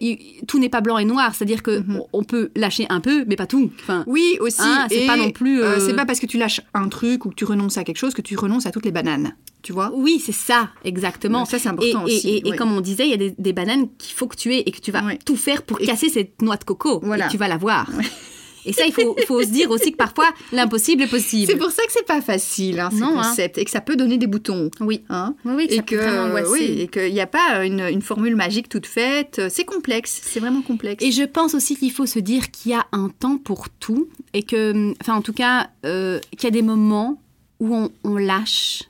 tout 0.49 0.59
n'est 0.59 0.69
pas 0.69 0.81
blanc 0.81 0.99
et 0.99 1.05
noir. 1.05 1.35
C'est-à-dire 1.35 1.63
que 1.63 1.81
Mhm. 1.81 1.97
on- 2.13 2.21
on 2.21 2.25
peut 2.25 2.51
lâcher 2.57 2.87
un 2.89 3.01
peu, 3.01 3.25
mais 3.27 3.37
pas 3.37 3.47
tout. 3.47 3.71
Enfin, 3.83 4.05
Oui, 4.07 4.37
aussi. 4.41 4.57
Hein, 4.63 4.87
c'est 4.91 5.07
pas 5.07 5.17
non 5.17 5.31
plus, 5.31 5.61
euh, 5.63 5.77
euh, 5.77 5.87
c'est 5.87 5.95
pas 5.95 6.07
parce 6.07 6.19
que 6.21 6.27
tu 6.27 6.39
lâches 6.39 6.61
un 6.75 6.89
truc 6.89 7.25
ou 7.25 7.31
que 7.31 7.35
tu 7.35 7.45
renonces 7.45 7.77
à 7.79 7.85
quelque 7.85 7.99
chose 7.99 8.15
que 8.15 8.23
tu 8.23 8.37
renonces 8.37 8.67
à 8.67 8.71
toutes 8.71 8.85
les 8.85 8.93
bananes. 8.93 9.35
Tu 9.63 9.73
vois? 9.73 9.91
Oui, 9.95 10.23
c'est 10.25 10.33
ça, 10.33 10.71
exactement. 10.85 11.45
Ça, 11.45 11.59
c'est 11.59 11.69
important 11.69 12.07
et- 12.07 12.15
aussi. 12.17 12.29
et- 12.29 12.47
et 12.47 12.51
ouais. 12.53 12.57
comme 12.57 12.73
on 12.73 12.81
disait, 12.81 13.05
il 13.05 13.11
y 13.11 13.15
a 13.15 13.17
des, 13.17 13.35
des 13.37 13.53
bananes 13.53 13.89
qu'il 13.99 14.15
faut 14.15 14.29
que 14.29 14.37
tu 14.37 14.55
aies 14.55 14.63
et 14.65 14.71
que 14.71 14.81
tu 14.81 14.93
vas 14.93 15.03
tout 15.25 15.37
faire 15.37 15.63
pour 15.63 15.79
casser 15.79 16.09
cette 16.09 16.41
noix 16.41 16.57
de 16.57 16.65
coco. 16.65 17.01
Voilà. 17.03 17.27
Et 17.27 17.29
tu 17.31 17.37
vas 17.37 17.49
l'avoir. 17.49 17.91
Et 18.67 18.73
ça, 18.73 18.85
il 18.87 18.93
faut, 18.93 19.17
faut 19.27 19.43
se 19.43 19.49
dire 19.49 19.71
aussi 19.71 19.93
que 19.93 19.97
parfois, 19.97 20.29
l'impossible 20.53 21.03
est 21.05 21.07
possible. 21.07 21.51
C'est 21.51 21.57
pour 21.59 21.71
ça 21.71 21.83
que 21.87 21.93
c'est 21.93 22.05
pas 22.07 22.21
facile, 22.21 22.81
hein, 22.81 22.91
Non, 22.93 23.19
hein. 23.19 23.23
concepts, 23.23 23.59
et 23.59 23.65
que 23.65 23.71
ça 23.71 23.81
peut 23.81 23.97
donner 23.97 24.19
des 24.19 24.27
boutons. 24.27 24.71
Oui. 24.81 25.03
Hein 25.09 25.35
Oui, 25.45 25.53
oui, 25.57 25.67
que 25.69 25.73
et 25.73 25.77
ça 25.77 25.83
peut 25.83 25.97
que 25.97 26.19
angoisser. 26.29 26.51
oui, 26.51 26.81
et 26.83 26.89
qu'il 26.89 27.13
n'y 27.13 27.21
a 27.21 27.27
pas 27.27 27.65
une, 27.65 27.81
une 27.81 28.03
formule 28.03 28.37
magique 28.37 28.69
toute 28.69 28.87
faite. 28.87 29.41
C'est 29.49 29.65
complexe, 29.65 30.21
c'est 30.25 30.41
vraiment 30.41 30.63
complexe. 30.63 31.03
Et 31.05 31.13
je 31.13 31.23
pense 31.23 31.55
aussi 31.55 31.77
qu'il 31.77 31.93
faut 31.93 32.07
se 32.07 32.19
dire 32.19 32.51
qu'il 32.51 32.73
y 32.73 32.75
a 32.75 32.87
un 32.93 33.09
temps 33.09 33.39
pour 33.39 33.69
tout 33.71 34.09
et 34.35 34.43
que, 34.43 34.93
enfin 35.01 35.15
en 35.15 35.23
tout 35.23 35.33
cas, 35.33 35.69
euh, 35.85 36.19
qu'il 36.33 36.45
y 36.45 36.49
a 36.49 36.51
des 36.51 36.63
moments 36.63 37.21
où 37.61 37.75
on, 37.75 37.91
on 38.05 38.17
lâche 38.17 38.83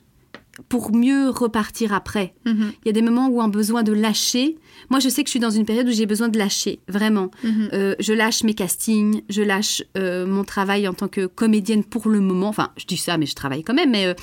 pour 0.69 0.91
mieux 0.95 1.29
repartir 1.29 1.93
après. 1.93 2.33
Mhm, 2.45 2.71
Il 2.83 2.87
y 2.87 2.89
a 2.89 2.93
des 2.93 3.03
moments 3.03 3.27
où 3.27 3.39
on 3.41 3.45
a 3.45 3.47
besoin 3.47 3.83
de 3.83 3.93
lâcher. 3.93 4.57
Moi, 4.89 4.99
je 4.99 5.09
sais 5.09 5.23
que 5.23 5.27
je 5.27 5.31
suis 5.31 5.39
dans 5.39 5.49
une 5.49 5.65
période 5.65 5.87
où 5.87 5.91
j'ai 5.91 6.05
besoin 6.05 6.29
de 6.29 6.37
lâcher, 6.37 6.79
vraiment. 6.87 7.29
mhm. 7.43 7.69
Euh, 7.73 7.95
je 7.99 8.13
lâche 8.13 8.43
mes 8.43 8.53
castings, 8.53 9.21
je 9.29 9.41
lâche 9.41 9.83
euh, 9.97 10.25
mon 10.25 10.43
travail 10.43 10.87
en 10.87 10.93
tant 10.93 11.07
que 11.07 11.25
comédienne 11.25 11.83
pour 11.83 12.09
le 12.09 12.19
moment. 12.19 12.47
Enfin, 12.49 12.69
je 12.77 12.85
dis 12.85 12.97
ça, 12.97 13.17
mais 13.17 13.25
je 13.25 13.35
travaille 13.35 13.63
quand 13.63 13.73
même, 13.73 13.91
mais 13.91 14.15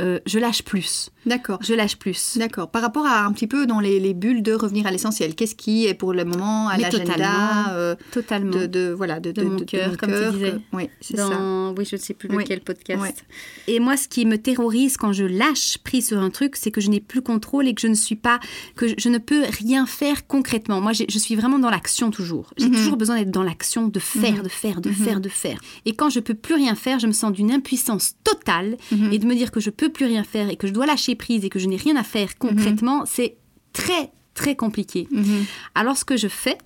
euh, 0.00 0.16
euh, 0.16 0.18
je 0.26 0.38
lâche 0.38 0.62
plus. 0.62 1.10
D'accord. 1.26 1.58
Je 1.62 1.74
lâche 1.74 1.96
plus. 1.96 2.36
D'accord. 2.36 2.70
Par 2.70 2.82
rapport 2.82 3.06
à 3.06 3.24
un 3.24 3.32
petit 3.32 3.46
peu 3.46 3.66
dans 3.66 3.78
les, 3.80 4.00
les 4.00 4.14
bulles 4.14 4.42
de 4.42 4.52
revenir 4.52 4.86
à 4.86 4.90
l'essentiel, 4.90 5.34
qu'est-ce 5.34 5.54
qui 5.54 5.86
est 5.86 5.94
pour 5.94 6.12
le 6.12 6.24
moment 6.24 6.68
à 6.68 6.76
l'agenda 6.76 7.04
totalement. 7.14 7.64
euh, 7.70 7.94
Totalement. 8.10 8.50
de, 8.50 8.66
de 8.66 8.90
voilà 8.96 9.20
de, 9.20 9.30
De 9.32 9.42
mon 9.44 9.58
cœur, 9.60 9.96
comme 9.96 10.10
tu 10.12 10.32
disais. 10.32 10.50
que- 10.52 10.76
Oui, 10.76 10.88
c'est 11.00 11.16
dans... 11.16 11.30
ça. 11.30 11.74
Oui, 11.78 11.84
je 11.88 11.96
ne 11.96 12.00
sais 12.00 12.14
plus 12.14 12.28
Oui. 12.30 12.38
lequel 12.42 12.60
podcast. 12.60 13.24
Et 13.68 13.78
moi, 13.80 13.96
ce 13.96 14.08
qui 14.08 14.26
me 14.26 14.36
terrorise 14.38 14.96
quand 14.96 15.12
je 15.12 15.24
lâche 15.24 15.78
prise 15.78 16.08
sur 16.08 16.18
un 16.18 16.30
truc, 16.30 16.56
c'est 16.56 16.70
que 16.70 16.80
je 16.80 16.90
n'ai 16.90 17.00
plus 17.00 17.22
contrôle 17.22 17.68
et 17.68 17.74
que 17.74 17.80
je 17.80 17.86
ne 17.88 17.94
suis 17.94 18.16
pas, 18.16 18.40
que 18.76 18.86
je 18.98 19.08
ne 19.08 19.18
peux 19.18 19.42
rien 19.60 19.86
faire 19.86 20.26
concrètement. 20.26 20.80
Moi, 20.80 20.92
je 20.92 21.18
suis 21.18 21.36
vraiment 21.36 21.58
dans 21.58 21.70
l'action 21.70 22.10
toujours. 22.10 22.52
J'ai 22.58 22.66
Mhm. 22.68 22.74
toujours 22.74 22.96
besoin 22.96 23.16
d'être 23.18 23.30
dans 23.30 23.42
l'action, 23.44 23.88
de 23.88 23.98
faire, 24.00 24.36
Mhm. 24.38 24.42
de 24.42 24.48
faire, 24.48 24.80
de 24.80 24.88
Mhm. 24.90 24.94
faire, 24.96 25.20
de 25.20 25.28
faire. 25.28 25.60
Et 25.86 25.94
quand 25.94 26.10
je 26.10 26.20
peux 26.20 26.34
plus 26.34 26.54
rien 26.54 26.74
faire, 26.74 26.98
je 26.98 27.06
me 27.06 27.12
sens 27.12 27.32
d'une 27.32 27.52
impuissance 27.52 28.14
totale 28.24 28.76
et 29.12 29.18
de 29.18 29.26
me 29.26 29.34
dire 29.34 29.50
que 29.50 29.60
je 29.60 29.70
peux 29.70 29.88
plus 29.92 30.06
rien 30.06 30.24
faire 30.24 30.48
et 30.50 30.56
que 30.56 30.66
je 30.66 30.72
dois 30.72 30.86
lâcher 30.86 31.14
prise 31.14 31.44
et 31.44 31.48
que 31.48 31.58
je 31.58 31.68
n'ai 31.68 31.76
rien 31.76 31.96
à 31.96 32.02
faire 32.02 32.38
concrètement, 32.38 33.04
c'est 33.06 33.36
très 33.72 34.10
très 34.34 34.56
compliqué. 34.56 35.06
Mhm. 35.10 35.44
Alors 35.74 35.96
ce 35.96 36.04
que 36.04 36.16
je 36.16 36.28
fais, 36.28 36.58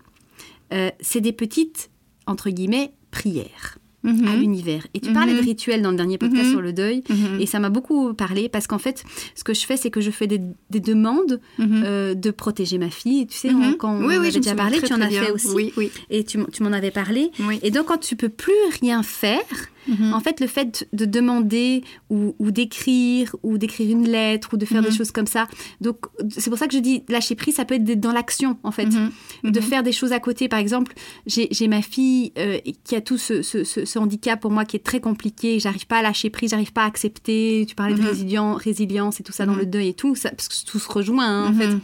euh, 0.72 0.90
c'est 1.00 1.20
des 1.20 1.32
petites 1.32 1.90
entre 2.26 2.50
guillemets 2.50 2.92
prières 3.10 3.78
Mhm. 4.06 4.28
à 4.28 4.36
l'univers. 4.36 4.86
Et 4.94 5.00
tu 5.00 5.08
Mhm. 5.08 5.14
parlais 5.14 5.34
de 5.34 5.40
rituels 5.40 5.82
dans 5.82 5.90
le 5.90 5.96
dernier 5.96 6.16
podcast 6.18 6.44
Mhm. 6.46 6.50
sur 6.52 6.60
le 6.62 6.72
deuil. 6.72 7.02
Mhm. 7.10 7.40
Et 7.40 7.46
ça 7.46 7.58
m'a 7.58 7.68
beaucoup 7.70 8.14
parlé 8.14 8.48
parce 8.48 8.66
qu'en 8.66 8.78
fait, 8.78 9.04
ce 9.34 9.44
que 9.44 9.52
je 9.52 9.66
fais, 9.66 9.76
c'est 9.76 9.90
que 9.90 10.00
je 10.00 10.10
fais 10.10 10.26
des, 10.26 10.40
des 10.70 10.80
demandes 10.80 11.40
Mhm. 11.58 11.82
euh, 11.84 12.14
de 12.14 12.30
protéger 12.30 12.78
ma 12.78 12.88
fille. 12.90 13.26
Tu 13.26 13.36
sais, 13.36 13.50
Mhm. 13.52 13.62
on- 13.62 13.72
quand 13.74 13.98
oui, 13.98 14.04
on 14.04 14.08
oui, 14.08 14.14
avait 14.16 14.30
déjà 14.30 14.54
parlé, 14.54 14.78
très, 14.78 14.86
tu 14.86 14.94
en 14.94 15.00
as 15.00 15.10
fait 15.10 15.30
aussi. 15.30 15.48
Oui, 15.54 15.72
oui. 15.76 15.90
Et 16.10 16.24
tu, 16.24 16.38
m'en 16.60 16.72
avais 16.72 16.90
parlé. 16.90 17.30
Et 17.62 17.70
donc, 17.70 17.86
quand 17.86 17.98
tu 17.98 18.16
peux 18.16 18.28
plus 18.28 18.52
rien 18.80 19.02
faire, 19.02 19.40
Mhm. 19.88 20.14
en 20.14 20.20
fait, 20.20 20.40
le 20.40 20.48
fait 20.48 20.88
de 20.92 21.04
demander 21.04 21.82
ou, 22.10 22.34
ou 22.40 22.50
d'écrire 22.50 23.36
ou 23.44 23.56
d'écrire 23.56 23.88
une 23.90 24.08
lettre 24.08 24.50
ou 24.52 24.56
de 24.56 24.64
faire 24.64 24.82
Mhm. 24.82 24.88
des 24.90 24.96
choses 24.96 25.12
comme 25.12 25.28
ça. 25.28 25.46
Donc, 25.80 25.98
c'est 26.28 26.50
pour 26.50 26.58
ça 26.58 26.66
que 26.66 26.74
je 26.74 26.80
dis 26.80 27.02
lâcher 27.08 27.36
prise, 27.36 27.54
ça 27.54 27.64
peut 27.64 27.76
être 27.76 28.00
dans 28.00 28.12
l'action, 28.12 28.58
en 28.64 28.72
fait 28.72 28.86
Mhm. 28.86 29.10
de 29.52 29.60
Mhm. 29.60 29.64
faire 29.66 29.82
des 29.84 29.92
choses 29.92 30.12
à 30.12 30.18
côté. 30.20 30.48
Par 30.48 30.58
exemple, 30.58 30.92
j'ai 31.26 31.46
j'ai 31.52 31.68
ma 31.68 31.82
fille 31.82 32.32
euh, 32.36 32.58
qui 32.84 32.96
a 32.96 33.00
tout 33.00 33.16
ce, 33.18 33.42
ce- 33.42 33.62
ce- 33.64 33.84
ce 33.96 33.98
handicap 33.98 34.38
pour 34.40 34.50
moi 34.50 34.64
qui 34.66 34.76
est 34.76 34.84
très 34.84 35.00
compliqué. 35.00 35.58
J'arrive 35.58 35.86
pas 35.86 35.98
à 35.98 36.02
lâcher 36.02 36.28
prise, 36.30 36.50
j'arrive 36.50 36.72
pas 36.72 36.82
à 36.82 36.86
accepter. 36.86 37.64
Tu 37.68 37.74
parlais 37.74 37.94
Mhm. 37.94 38.00
de 38.02 38.06
résilien- 38.06 38.54
résilience 38.56 39.20
et 39.20 39.22
tout 39.22 39.32
ça 39.32 39.46
dans 39.46 39.52
Mhm. 39.54 39.58
le 39.60 39.66
deuil 39.66 39.88
et 39.88 39.94
tout, 39.94 40.14
ça, 40.14 40.30
parce 40.30 40.48
que 40.48 40.70
tout 40.70 40.78
se 40.78 40.90
rejoint 40.90 41.26
hein, 41.26 41.48
en 41.48 41.52
Mhm. 41.52 41.58
fait. 41.58 41.76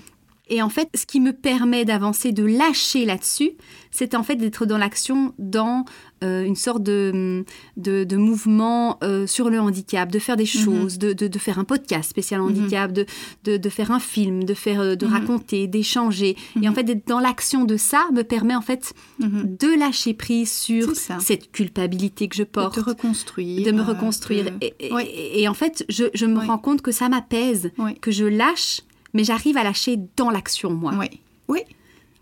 Et 0.54 0.60
en 0.60 0.68
fait, 0.68 0.86
ce 0.94 1.06
qui 1.06 1.18
me 1.18 1.32
permet 1.32 1.86
d'avancer, 1.86 2.30
de 2.30 2.44
lâcher 2.44 3.06
là-dessus, 3.06 3.52
c'est 3.90 4.14
en 4.14 4.22
fait 4.22 4.36
d'être 4.36 4.66
dans 4.66 4.76
l'action, 4.76 5.32
dans 5.38 5.86
euh, 6.22 6.44
une 6.44 6.56
sorte 6.56 6.82
de, 6.82 7.42
de, 7.78 8.04
de 8.04 8.16
mouvement 8.18 8.98
euh, 9.02 9.26
sur 9.26 9.48
le 9.48 9.58
handicap, 9.58 10.12
de 10.12 10.18
faire 10.18 10.36
des 10.36 10.44
choses, 10.46 10.98
de, 10.98 11.14
de, 11.14 11.26
de 11.26 11.38
faire 11.38 11.58
un 11.58 11.64
podcast 11.64 12.10
spécial 12.10 12.40
Mhm. 12.42 12.46
handicap, 12.48 12.92
de, 12.92 13.06
de, 13.44 13.56
de 13.56 13.68
faire 13.70 13.90
un 13.92 13.98
film, 13.98 14.44
de, 14.44 14.52
faire, 14.52 14.80
euh, 14.82 14.94
de 14.94 15.06
Mhm. 15.06 15.12
raconter, 15.12 15.66
d'échanger. 15.68 16.36
Et 16.60 16.68
en 16.68 16.72
Mhm. 16.72 16.74
fait, 16.76 16.82
d'être 16.84 17.06
dans 17.08 17.18
l'action 17.20 17.64
de 17.64 17.78
ça 17.78 18.04
me 18.12 18.22
permet 18.22 18.54
en 18.54 18.60
fait 18.60 18.92
Mhm. 19.20 19.56
de 19.58 19.78
lâcher 19.78 20.12
prise 20.12 20.52
sur 20.52 20.94
cette 20.96 21.50
culpabilité 21.50 22.28
que 22.28 22.36
je 22.36 22.42
De 22.42 22.48
porte. 22.48 22.74
te 22.74 22.80
reconstruire. 22.80 23.64
de 23.64 23.72
me 23.72 23.82
reconstruire. 23.82 24.44
de- 24.44 24.50
Et, 24.60 24.74
et- 24.80 24.92
Ouais. 24.92 25.08
et 25.40 25.48
en 25.48 25.54
fait, 25.54 25.84
je, 25.88 26.04
je 26.12 26.26
me 26.26 26.38
rends 26.40 26.58
compte 26.58 26.82
que 26.82 26.92
ça 26.92 27.08
m'apaise, 27.08 27.70
que 28.02 28.10
je 28.10 28.26
lâche, 28.26 28.82
mais 29.14 29.24
j'arrive 29.24 29.56
à 29.56 29.64
lâcher 29.64 29.98
dans 30.16 30.30
l'action, 30.30 30.70
moi. 30.72 30.94
Ouais. 30.94 31.10
Oui. 31.48 31.60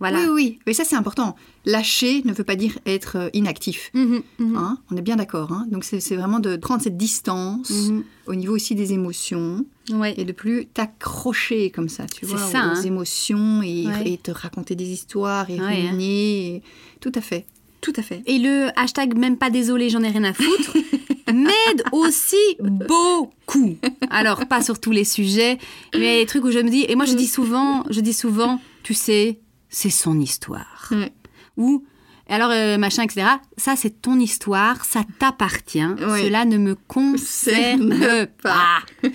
Voilà. 0.00 0.18
oui, 0.20 0.28
oui. 0.32 0.58
Mais 0.66 0.72
ça, 0.72 0.84
c'est 0.84 0.96
important. 0.96 1.36
Lâcher 1.66 2.22
ne 2.24 2.32
veut 2.32 2.42
pas 2.42 2.56
dire 2.56 2.78
être 2.86 3.16
euh, 3.18 3.28
inactif. 3.34 3.90
Mhm, 3.92 4.22
mhm, 4.38 4.56
Hein 4.56 4.78
on 4.90 4.96
est 4.96 5.02
bien 5.02 5.16
d'accord. 5.16 5.52
hein. 5.52 5.66
Donc, 5.70 5.84
c'est 5.84 6.16
vraiment 6.16 6.38
de 6.40 6.56
prendre 6.56 6.80
cette 6.82 6.96
distance 6.96 7.68
mhm. 7.68 8.02
au 8.26 8.34
niveau 8.34 8.54
aussi 8.54 8.74
des 8.74 8.94
émotions 8.94 9.66
Ouais. 9.90 10.14
et 10.16 10.24
de 10.24 10.32
plus 10.32 10.64
t'accrocher 10.66 11.70
comme 11.70 11.88
ça, 11.90 12.06
tu 12.06 12.20
C'est 12.24 12.26
vois, 12.26 12.38
ça, 12.38 12.58
aux 12.72 12.78
hein. 12.78 12.82
émotions 12.82 13.60
et, 13.62 13.86
Ouais. 13.88 14.12
et 14.12 14.18
te 14.18 14.30
raconter 14.30 14.74
des 14.74 14.88
histoires 14.88 15.50
et 15.50 15.60
Ouais, 15.60 15.90
et- 16.00 16.62
Tout 17.00 17.12
à 17.14 17.20
fait. 17.20 17.44
Tout 17.80 17.92
à 17.96 18.02
fait. 18.02 18.22
Et 18.26 18.38
le 18.38 18.68
hashtag 18.78 19.16
même 19.16 19.36
pas 19.36 19.50
désolé, 19.50 19.88
j'en 19.88 20.02
ai 20.02 20.08
rien 20.08 20.24
à 20.24 20.32
foutre, 20.34 20.76
m'aide 21.32 21.82
aussi 21.92 22.36
beaucoup. 22.60 23.76
Alors, 24.10 24.46
pas 24.46 24.62
sur 24.62 24.78
tous 24.80 24.90
les 24.92 25.04
sujets, 25.04 25.58
mais 25.94 26.20
des 26.20 26.26
trucs 26.26 26.44
où 26.44 26.50
je 26.50 26.58
me 26.58 26.68
dis, 26.68 26.84
et 26.88 26.94
moi 26.96 27.06
je 27.06 27.14
dis 27.14 27.26
souvent, 27.26 27.84
je 27.90 28.00
dis 28.00 28.12
souvent, 28.12 28.60
tu 28.82 28.94
sais, 28.94 29.40
c'est 29.68 29.90
son 29.90 30.18
histoire. 30.20 30.88
Ouais. 30.90 31.12
Ou, 31.56 31.84
alors, 32.28 32.50
euh, 32.50 32.76
machin, 32.78 33.02
etc. 33.02 33.26
Ça, 33.56 33.74
c'est 33.76 34.02
ton 34.02 34.18
histoire, 34.20 34.84
ça 34.84 35.02
t'appartient. 35.18 35.82
Ouais. 35.84 36.24
Cela 36.24 36.44
ne 36.44 36.58
me 36.58 36.74
concerne 36.74 37.88
Concerne 37.90 38.26
pas. 38.42 38.80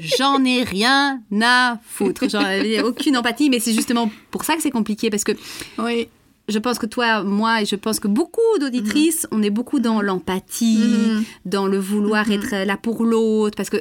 J'en 0.00 0.44
ai 0.44 0.62
rien 0.62 1.22
à 1.40 1.78
foutre. 1.84 2.28
J'en 2.28 2.46
ai 2.46 2.80
aucune 2.82 3.16
empathie, 3.16 3.50
mais 3.50 3.58
c'est 3.60 3.72
justement 3.74 4.10
pour 4.30 4.44
ça 4.44 4.54
que 4.54 4.62
c'est 4.62 4.70
compliqué, 4.70 5.10
parce 5.10 5.24
que 5.24 5.32
Oui. 5.78 6.08
Je 6.48 6.58
pense 6.58 6.78
que 6.78 6.86
toi, 6.86 7.22
moi, 7.22 7.62
et 7.62 7.66
je 7.66 7.76
pense 7.76 8.00
que 8.00 8.08
beaucoup 8.08 8.40
d'auditrices, 8.60 9.26
on 9.30 9.42
est 9.42 9.50
beaucoup 9.50 9.78
dans 9.80 10.02
l'empathie, 10.02 11.12
Mhm. 11.14 11.24
dans 11.46 11.66
le 11.66 11.78
vouloir 11.78 12.26
Mhm. 12.26 12.32
être 12.32 12.66
là 12.66 12.76
pour 12.76 13.04
l'autre, 13.04 13.56
parce 13.56 13.70
que 13.70 13.78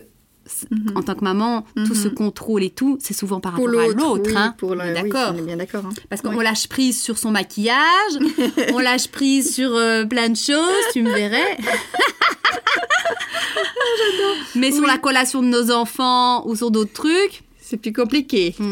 Mhm. 0.69 0.91
en 0.95 1.03
tant 1.03 1.15
que 1.15 1.23
maman, 1.23 1.65
tout 1.75 1.93
Mhm. 1.93 1.95
ce 1.95 2.07
contrôle 2.09 2.63
et 2.63 2.69
tout, 2.71 2.97
c'est 2.99 3.13
souvent 3.13 3.39
par 3.39 3.53
Pour 3.53 3.65
rapport 3.67 3.79
à 3.81 3.87
l'autre. 3.87 4.29
oui, 4.29 4.33
hein. 4.35 4.53
est 4.59 5.03
oui, 5.03 5.09
D'accord. 5.09 5.33
on 5.35 5.37
est 5.37 5.41
bien 5.43 5.57
d'accord. 5.57 5.85
hein. 5.85 5.93
Parce 6.09 6.21
qu'on 6.21 6.35
Oui. 6.35 6.43
lâche 6.43 6.67
prise 6.67 7.01
sur 7.01 7.17
son 7.17 7.31
maquillage, 7.31 8.19
on 8.73 8.79
lâche 8.79 9.07
prise 9.07 9.53
sur 9.53 9.71
euh, 9.73 10.05
plein 10.05 10.29
de 10.29 10.35
choses, 10.37 10.83
tu 10.93 11.01
me 11.03 11.11
verrais. 11.11 11.57
Mais 14.55 14.71
sur 14.71 14.85
la 14.85 14.97
collation 14.97 15.41
de 15.41 15.47
nos 15.47 15.71
enfants 15.71 16.45
ou 16.47 16.55
sur 16.55 16.71
d'autres 16.71 16.93
trucs. 16.93 17.43
C'est 17.61 17.77
plus 17.77 17.93
compliqué. 17.93 18.55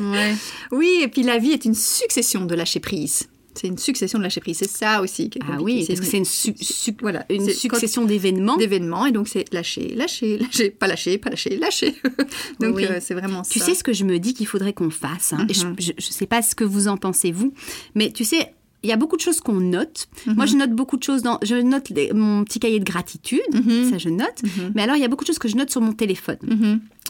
Ouais. 0.00 0.34
Oui, 0.72 1.00
et 1.02 1.08
puis 1.08 1.22
la 1.22 1.38
vie 1.38 1.50
est 1.52 1.64
une 1.64 1.74
succession 1.74 2.44
de 2.44 2.54
lâcher 2.54 2.80
prise. 2.80 3.28
C'est 3.54 3.66
une 3.66 3.76
succession 3.76 4.18
de 4.18 4.22
lâcher 4.24 4.40
prise. 4.40 4.56
C'est 4.58 4.70
ça 4.70 5.02
aussi. 5.02 5.28
qui 5.28 5.38
est 5.38 5.42
Ah 5.46 5.58
oui, 5.60 5.84
c'est 5.86 6.16
une, 6.16 6.24
su- 6.24 6.54
su- 6.58 6.96
voilà, 7.02 7.26
une 7.28 7.50
succession 7.50 8.06
d'événements. 8.06 8.56
d'événements 8.56 9.04
et 9.04 9.12
donc 9.12 9.28
c'est 9.28 9.52
lâcher, 9.52 9.94
lâcher, 9.94 10.38
lâcher, 10.40 10.70
pas 10.70 10.86
lâcher, 10.86 11.18
pas 11.18 11.28
lâcher, 11.28 11.58
lâcher. 11.58 11.94
donc 12.60 12.76
Oui. 12.76 12.86
euh, 12.86 12.98
c'est 13.02 13.12
vraiment 13.12 13.42
Tu 13.42 13.58
ça. 13.58 13.66
sais 13.66 13.74
ce 13.74 13.84
que 13.84 13.92
je 13.92 14.04
me 14.04 14.18
dis 14.18 14.32
qu'il 14.32 14.46
faudrait 14.46 14.72
qu'on 14.72 14.88
fasse 14.88 15.34
hein, 15.34 15.46
Je 15.50 15.66
ne 15.66 16.00
sais 16.00 16.26
pas 16.26 16.40
ce 16.40 16.54
que 16.54 16.64
vous 16.64 16.88
en 16.88 16.96
pensez, 16.96 17.30
vous, 17.30 17.52
mais 17.94 18.10
tu 18.10 18.24
sais, 18.24 18.54
il 18.82 18.90
y 18.90 18.92
a 18.92 18.96
beaucoup 18.96 19.16
de 19.16 19.20
choses 19.20 19.40
qu'on 19.40 19.60
note. 19.60 20.08
Mhm. 20.26 20.34
Moi, 20.34 20.46
je 20.46 20.56
note 20.56 20.70
beaucoup 20.72 20.96
de 20.96 21.02
choses 21.02 21.22
dans... 21.22 21.38
Je 21.42 21.54
note 21.56 21.88
les- 21.90 22.12
mon 22.12 22.44
petit 22.44 22.58
cahier 22.60 22.78
de 22.80 22.84
gratitude, 22.84 23.40
Mhm. 23.52 23.90
ça 23.90 23.98
je 23.98 24.08
note. 24.08 24.42
Mhm. 24.42 24.72
Mais 24.74 24.82
alors, 24.82 24.96
il 24.96 25.02
y 25.02 25.04
a 25.04 25.08
beaucoup 25.08 25.24
de 25.24 25.28
choses 25.28 25.38
que 25.38 25.48
je 25.48 25.56
note 25.56 25.70
sur 25.70 25.80
mon 25.80 25.92
téléphone. 25.92 26.38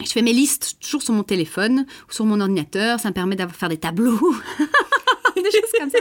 Je 0.05 0.11
fais 0.11 0.23
mes 0.23 0.33
listes 0.33 0.77
toujours 0.81 1.03
sur 1.03 1.15
mon 1.15 1.23
téléphone 1.23 1.87
ou 2.09 2.13
sur 2.13 2.25
mon 2.25 2.41
ordinateur. 2.41 2.99
Ça 3.01 3.09
me 3.09 3.15
permet 3.15 3.37
d'avoir 3.37 3.57
faire 3.57 3.69
des 3.69 3.77
tableaux. 3.77 4.19
des 5.37 5.43
choses 5.51 5.73
comme 5.81 5.91
ça. 5.91 5.99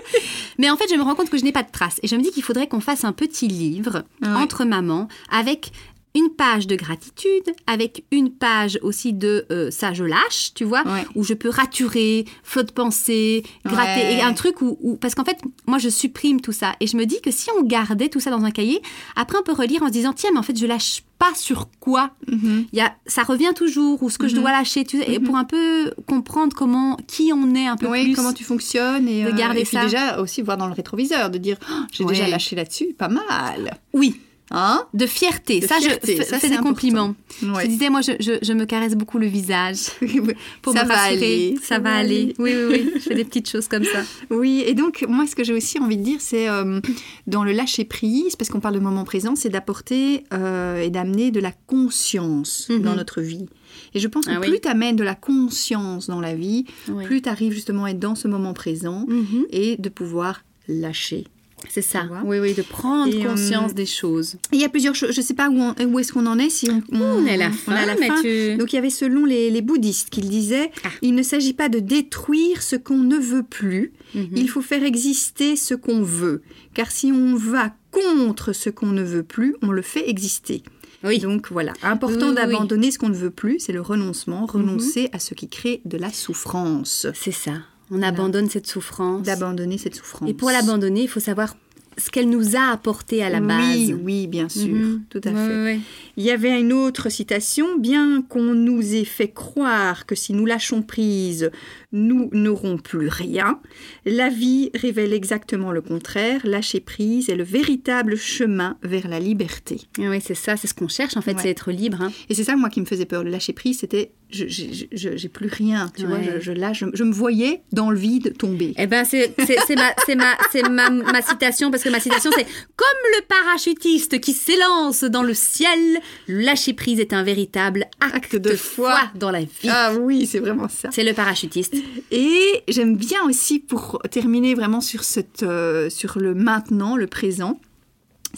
Mais 0.60 0.70
en 0.70 0.78
fait, 0.78 0.86
je 0.90 0.96
me 0.96 1.02
rends 1.02 1.16
compte 1.16 1.30
que 1.30 1.38
je 1.38 1.44
n'ai 1.44 1.52
pas 1.52 1.64
de 1.64 1.72
traces. 1.72 2.00
Et 2.04 2.08
je 2.08 2.16
me 2.16 2.22
dis 2.22 2.30
qu'il 2.32 2.44
faudrait 2.44 2.68
qu'on 2.68 2.80
fasse 2.82 3.04
un 3.06 3.12
petit 3.14 3.48
livre 3.48 4.04
Ouais. 4.22 4.28
entre 4.30 4.66
mamans 4.66 5.08
avec 5.32 5.72
une 6.14 6.30
page 6.30 6.68
de 6.68 6.76
gratitude 6.76 7.54
avec 7.68 8.04
une 8.12 8.32
page 8.32 8.78
aussi 8.82 9.14
de 9.14 9.46
euh, 9.52 9.72
ça 9.72 9.94
je 9.94 10.04
lâche, 10.04 10.54
tu 10.54 10.66
vois, 10.66 10.84
Ouais. 10.86 11.06
où 11.16 11.24
je 11.24 11.34
peux 11.34 11.50
raturer, 11.50 12.26
flot 12.44 12.64
de 12.64 12.72
pensée, 12.72 13.44
gratter, 13.66 14.02
Ouais. 14.02 14.18
et 14.18 14.22
un 14.22 14.34
truc 14.34 14.62
où, 14.62 14.78
où- 14.82 14.98
parce 14.98 15.16
qu'en 15.16 15.24
fait, 15.24 15.38
moi 15.68 15.78
je 15.78 15.90
supprime 15.90 16.42
tout 16.42 16.52
ça 16.52 16.74
et 16.82 16.88
je 16.88 16.98
me 16.98 17.06
dis 17.06 17.22
que 17.22 17.32
si 17.32 17.50
on 17.58 17.64
gardait 17.64 18.10
tout 18.10 18.20
ça 18.20 18.30
dans 18.30 18.44
un 18.44 18.52
cahier, 18.52 18.82
après 19.16 19.38
on 19.40 19.44
peut 19.44 19.54
relire 19.54 19.84
en 19.84 19.88
se 19.88 19.92
disant 19.94 20.12
tiens 20.14 20.32
mais 20.34 20.40
en 20.40 20.44
fait 20.44 20.58
je 20.58 20.66
lâche 20.66 21.04
pas 21.18 21.34
sur 21.36 21.70
quoi, 21.80 22.10
Mhm. 22.28 22.66
il 22.74 22.78
y 22.78 22.82
a, 22.82 22.96
ça 23.06 23.22
revient 23.24 23.52
toujours 23.56 24.02
ou 24.04 24.10
ce 24.10 24.18
que 24.18 24.28
je 24.28 24.36
Mhm. 24.36 24.42
dois 24.42 24.52
lâcher, 24.52 24.84
tu 24.84 24.98
sais, 25.00 25.12
et 25.14 25.20
pour 25.20 25.38
un 25.38 25.44
peu 25.46 25.94
comprendre 26.08 26.56
comment 26.56 26.98
qui 27.08 27.32
on 27.34 27.54
est 27.56 27.68
un 27.68 27.78
peu 27.78 27.88
Oui, 27.88 28.06
plus. 28.06 28.16
comment 28.16 28.34
tu 28.34 28.44
fonctionnes 28.44 29.08
et, 29.08 29.24
de 29.24 29.30
euh, 29.30 29.34
garder 29.34 29.60
et 29.62 29.64
puis 29.64 29.78
ça. 29.78 29.84
déjà 29.84 30.20
aussi 30.20 30.42
voir 30.42 30.58
dans 30.58 30.68
le 30.68 30.74
rétroviseur, 30.74 31.30
de 31.30 31.38
dire 31.38 31.58
Oh, 31.70 31.74
j'ai 31.92 32.04
Ouais. 32.04 32.14
déjà 32.16 32.28
lâché 32.28 32.56
là-dessus, 32.56 32.94
pas 32.98 33.08
mal. 33.08 33.78
Oui, 33.94 34.20
Hein 34.54 34.86
de 34.94 35.06
fierté. 35.06 35.62
De 35.62 35.66
ça, 35.68 35.78
fierté, 35.80 36.18
je 36.18 36.24
fais 36.24 36.40
c'est 36.40 36.50
des 36.50 36.58
compliments. 36.58 37.16
Je 37.42 37.48
Ouais. 37.50 37.68
disais, 37.68 37.90
moi, 37.90 38.02
je, 38.02 38.12
je- 38.20 38.38
je 38.42 38.54
me 38.54 38.66
caresse 38.66 38.96
beaucoup 38.96 39.18
le 39.18 39.28
visage. 39.28 39.78
Pour 40.62 40.74
ça 40.74 40.84
me 40.84 40.90
va 40.90 40.96
rassurer. 40.96 41.16
aller. 41.16 41.58
Ça, 41.64 41.80
va 41.80 41.94
aller. 41.96 42.34
Oui, 42.38 42.52
oui, 42.56 42.64
oui. 42.70 42.92
Je 42.96 43.00
fais 43.00 43.16
des 43.16 43.24
petites 43.32 43.50
choses 43.50 43.68
comme 43.68 43.86
ça. 43.86 44.04
Oui, 44.30 44.64
et 44.68 44.74
donc 44.74 45.06
moi 45.08 45.26
ce 45.26 45.36
que 45.36 45.44
j'ai 45.44 45.54
aussi 45.54 45.80
envie 45.80 45.98
de 45.98 46.04
dire, 46.04 46.18
c'est 46.20 46.50
euh, 46.50 46.80
dans 47.28 47.44
le 47.44 47.54
lâcher 47.54 47.86
prise, 47.86 48.36
parce 48.36 48.50
qu'on 48.50 48.60
parle 48.60 48.76
de 48.76 48.80
moment 48.80 49.04
présent, 49.06 49.36
c'est 49.36 49.50
d'apporter 49.50 50.24
euh, 50.34 50.82
et 50.82 50.90
d'amener 50.90 51.32
de 51.32 51.40
la 51.40 51.52
conscience 51.68 52.68
Mhm. 52.70 52.82
dans 52.82 52.96
notre 52.96 53.22
vie. 53.22 53.46
Et 53.94 54.00
je 54.00 54.08
pense 54.08 54.26
que 54.26 54.32
Ah 54.36 54.40
oui. 54.42 54.50
plus 54.50 54.60
tu 54.60 54.68
amènes 54.68 54.96
de 54.98 55.04
la 55.04 55.16
conscience 55.16 56.08
dans 56.08 56.20
la 56.20 56.36
vie, 56.36 56.66
Oui. 56.90 57.06
plus 57.06 57.22
tu 57.22 57.30
arrives 57.30 57.54
justement 57.54 57.86
à 57.86 57.92
être 57.92 58.00
dans 58.00 58.16
ce 58.16 58.28
moment 58.28 58.54
présent 58.54 59.06
Mhm. 59.08 59.46
et 59.52 59.78
de 59.78 59.90
pouvoir 59.90 60.44
lâcher. 60.68 61.26
C'est 61.70 61.82
ça. 61.82 62.08
Oui, 62.26 62.40
oui, 62.40 62.54
de 62.54 62.62
prendre 62.62 63.14
Et, 63.14 63.26
euh, 63.26 63.30
conscience 63.30 63.74
des 63.74 63.86
choses. 63.86 64.36
Il 64.52 64.60
y 64.60 64.64
a 64.66 64.70
plusieurs 64.70 64.96
choses, 64.96 65.12
je 65.14 65.22
ne 65.22 65.26
sais 65.26 65.34
pas 65.34 65.50
où, 65.50 65.58
on- 65.60 65.76
où 65.86 66.00
est-ce 66.00 66.12
qu'on 66.14 66.26
en 66.26 66.38
est, 66.40 66.50
si 66.50 66.70
on, 66.70 66.82
On 66.94 67.26
est 67.26 67.34
à 67.34 67.38
la 67.38 67.52
fin, 67.52 67.74
à 67.74 67.86
la 67.86 67.96
fin. 67.96 68.22
tu- 68.22 68.56
Donc 68.58 68.74
il 68.74 68.76
y 68.76 68.80
avait 68.80 68.90
selon 68.90 69.26
les, 69.26 69.50
les 69.50 69.62
bouddhistes 69.62 70.10
qu'ils 70.10 70.30
disaient, 70.30 70.72
Ah. 70.84 70.90
il 71.02 71.16
ne 71.16 71.24
s'agit 71.24 71.54
pas 71.54 71.70
de 71.70 71.80
détruire 71.80 72.62
ce 72.62 72.76
qu'on 72.76 72.98
ne 73.00 73.18
veut 73.18 73.44
plus, 73.44 73.94
Mhm. 74.16 74.30
il 74.36 74.50
faut 74.50 74.62
faire 74.62 74.84
exister 74.84 75.56
ce 75.56 75.74
qu'on 75.76 76.02
veut. 76.02 76.42
Car 76.74 76.92
si 76.92 77.12
on 77.12 77.36
va 77.36 77.74
contre 77.92 78.54
ce 78.54 78.70
qu'on 78.70 78.88
ne 78.92 79.04
veut 79.04 79.24
plus, 79.24 79.56
on 79.62 79.72
le 79.72 79.82
fait 79.82 80.10
exister. 80.10 80.64
Oui. 81.04 81.18
Donc 81.20 81.48
voilà, 81.52 81.74
important 81.82 82.16
Oui, 82.16 82.22
oui, 82.24 82.30
oui. 82.30 82.36
d'abandonner 82.36 82.92
ce 82.92 83.00
qu'on 83.00 83.10
ne 83.10 83.16
veut 83.16 83.32
plus, 83.32 83.60
c'est 83.60 83.74
le 83.74 83.82
renoncement, 83.82 84.46
renoncer 84.46 85.10
à 85.14 85.20
ce 85.20 85.34
qui 85.34 85.48
crée 85.50 85.82
de 85.86 85.98
la 85.98 86.12
souffrance. 86.12 87.08
C'est 87.16 87.32
ça. 87.32 87.54
On 87.92 88.02
abandonne 88.02 88.50
cette 88.50 88.68
souffrance. 88.68 89.24
D'abandonner 89.24 89.78
cette 89.78 89.96
souffrance. 89.96 90.30
Et 90.30 90.34
pour 90.34 90.50
l'abandonner, 90.50 91.02
il 91.04 91.08
faut 91.10 91.20
savoir 91.20 91.56
ce 91.98 92.10
qu'elle 92.10 92.30
nous 92.30 92.56
a 92.56 92.72
apporté 92.72 93.22
à 93.22 93.30
la 93.30 93.42
base. 93.42 93.76
Oui, 93.76 93.94
oui, 94.02 94.28
bien 94.28 94.48
sûr, 94.48 94.74
Mhm. 94.74 95.04
tout 95.10 95.20
à 95.26 95.32
fait. 95.34 95.80
Il 96.16 96.24
y 96.24 96.32
avait 96.32 96.58
une 96.60 96.72
autre 96.72 97.10
citation, 97.10 97.78
bien 97.78 98.22
qu'on 98.30 98.54
nous 98.56 98.96
ait 98.96 99.04
fait 99.04 99.28
croire 99.28 100.06
que 100.06 100.16
si 100.16 100.32
nous 100.32 100.46
lâchons 100.46 100.82
prise, 100.84 101.52
nous 101.92 102.30
n'aurons 102.32 102.78
plus 102.78 103.10
rien, 103.10 103.60
la 104.06 104.30
vie 104.30 104.72
révèle 104.74 105.12
exactement 105.12 105.74
le 105.74 105.82
contraire. 105.82 106.40
Lâcher 106.46 106.80
prise 106.80 107.28
est 107.30 107.36
le 107.36 107.44
véritable 107.44 108.16
chemin 108.16 108.78
vers 108.84 109.10
la 109.10 109.20
liberté. 109.20 109.82
Oui, 110.00 110.22
c'est 110.24 110.34
ça, 110.34 110.56
c'est 110.56 110.68
ce 110.68 110.74
qu'on 110.74 110.88
cherche 110.88 111.18
en 111.18 111.22
fait, 111.22 111.34
Ouais. 111.34 111.42
c'est 111.44 111.50
être 111.50 111.72
libre. 111.72 112.02
hein. 112.02 112.12
Et 112.30 112.36
c'est 112.36 112.46
ça, 112.46 112.56
moi, 112.56 112.70
qui 112.70 112.80
me 112.80 112.86
faisait 112.86 113.06
peur. 113.06 113.24
Le 113.26 113.30
lâcher 113.32 113.52
prise, 113.54 113.80
c'était 113.80 114.12
je 114.32 114.46
j'ai 114.48 115.30
plus 115.30 115.48
rien, 115.48 115.90
tu 115.96 116.06
vois, 116.06 116.22
je, 116.22 116.40
je 116.40 116.52
lâche, 116.52 116.80
je, 116.80 116.86
je 116.94 117.04
me 117.04 117.12
voyais 117.12 117.62
dans 117.72 117.90
le 117.90 117.98
vide 117.98 118.38
tomber. 118.38 118.74
Eh 118.78 118.88
ben, 118.88 119.04
c'est 119.04 119.34
ma, 119.76 119.94
c'est 120.06 120.16
ma, 120.16 120.38
c'est 120.52 120.70
ma, 120.70 120.90
ma 120.90 121.22
citation, 121.22 121.72
parce 121.72 121.84
que 121.84 121.90
ma 121.90 122.00
citation, 122.00 122.32
c'est 122.36 122.46
Comme 122.76 122.88
le 123.18 123.26
parachutiste 123.28 124.20
qui 124.20 124.34
s'élance 124.34 125.04
dans 125.04 125.24
le 125.24 125.34
ciel, 125.34 125.80
le 126.28 126.42
lâcher 126.42 126.74
prise 126.74 127.00
est 127.00 127.14
un 127.14 127.24
véritable 127.24 127.88
acte, 128.00 128.16
Acte 128.16 128.36
de 128.36 128.50
de 128.52 128.56
foi. 128.56 128.92
foi 128.92 129.10
dans 129.16 129.32
la 129.32 129.42
vie. 129.42 129.70
Ah 129.70 129.94
oui, 130.00 130.26
c'est 130.26 130.40
vraiment 130.40 130.70
ça. 130.70 130.90
C'est 130.92 131.04
le 131.04 131.14
parachutiste. 131.14 131.76
Et 132.12 132.64
j'aime 132.68 132.96
bien 132.96 133.24
aussi, 133.26 133.60
pour 133.60 134.02
terminer 134.12 134.54
vraiment 134.56 134.82
sur, 134.82 135.04
cette, 135.04 135.44
euh, 135.44 135.90
sur 135.90 136.20
le 136.20 136.34
maintenant, 136.34 136.96
le 136.96 137.08
présent, 137.08 137.60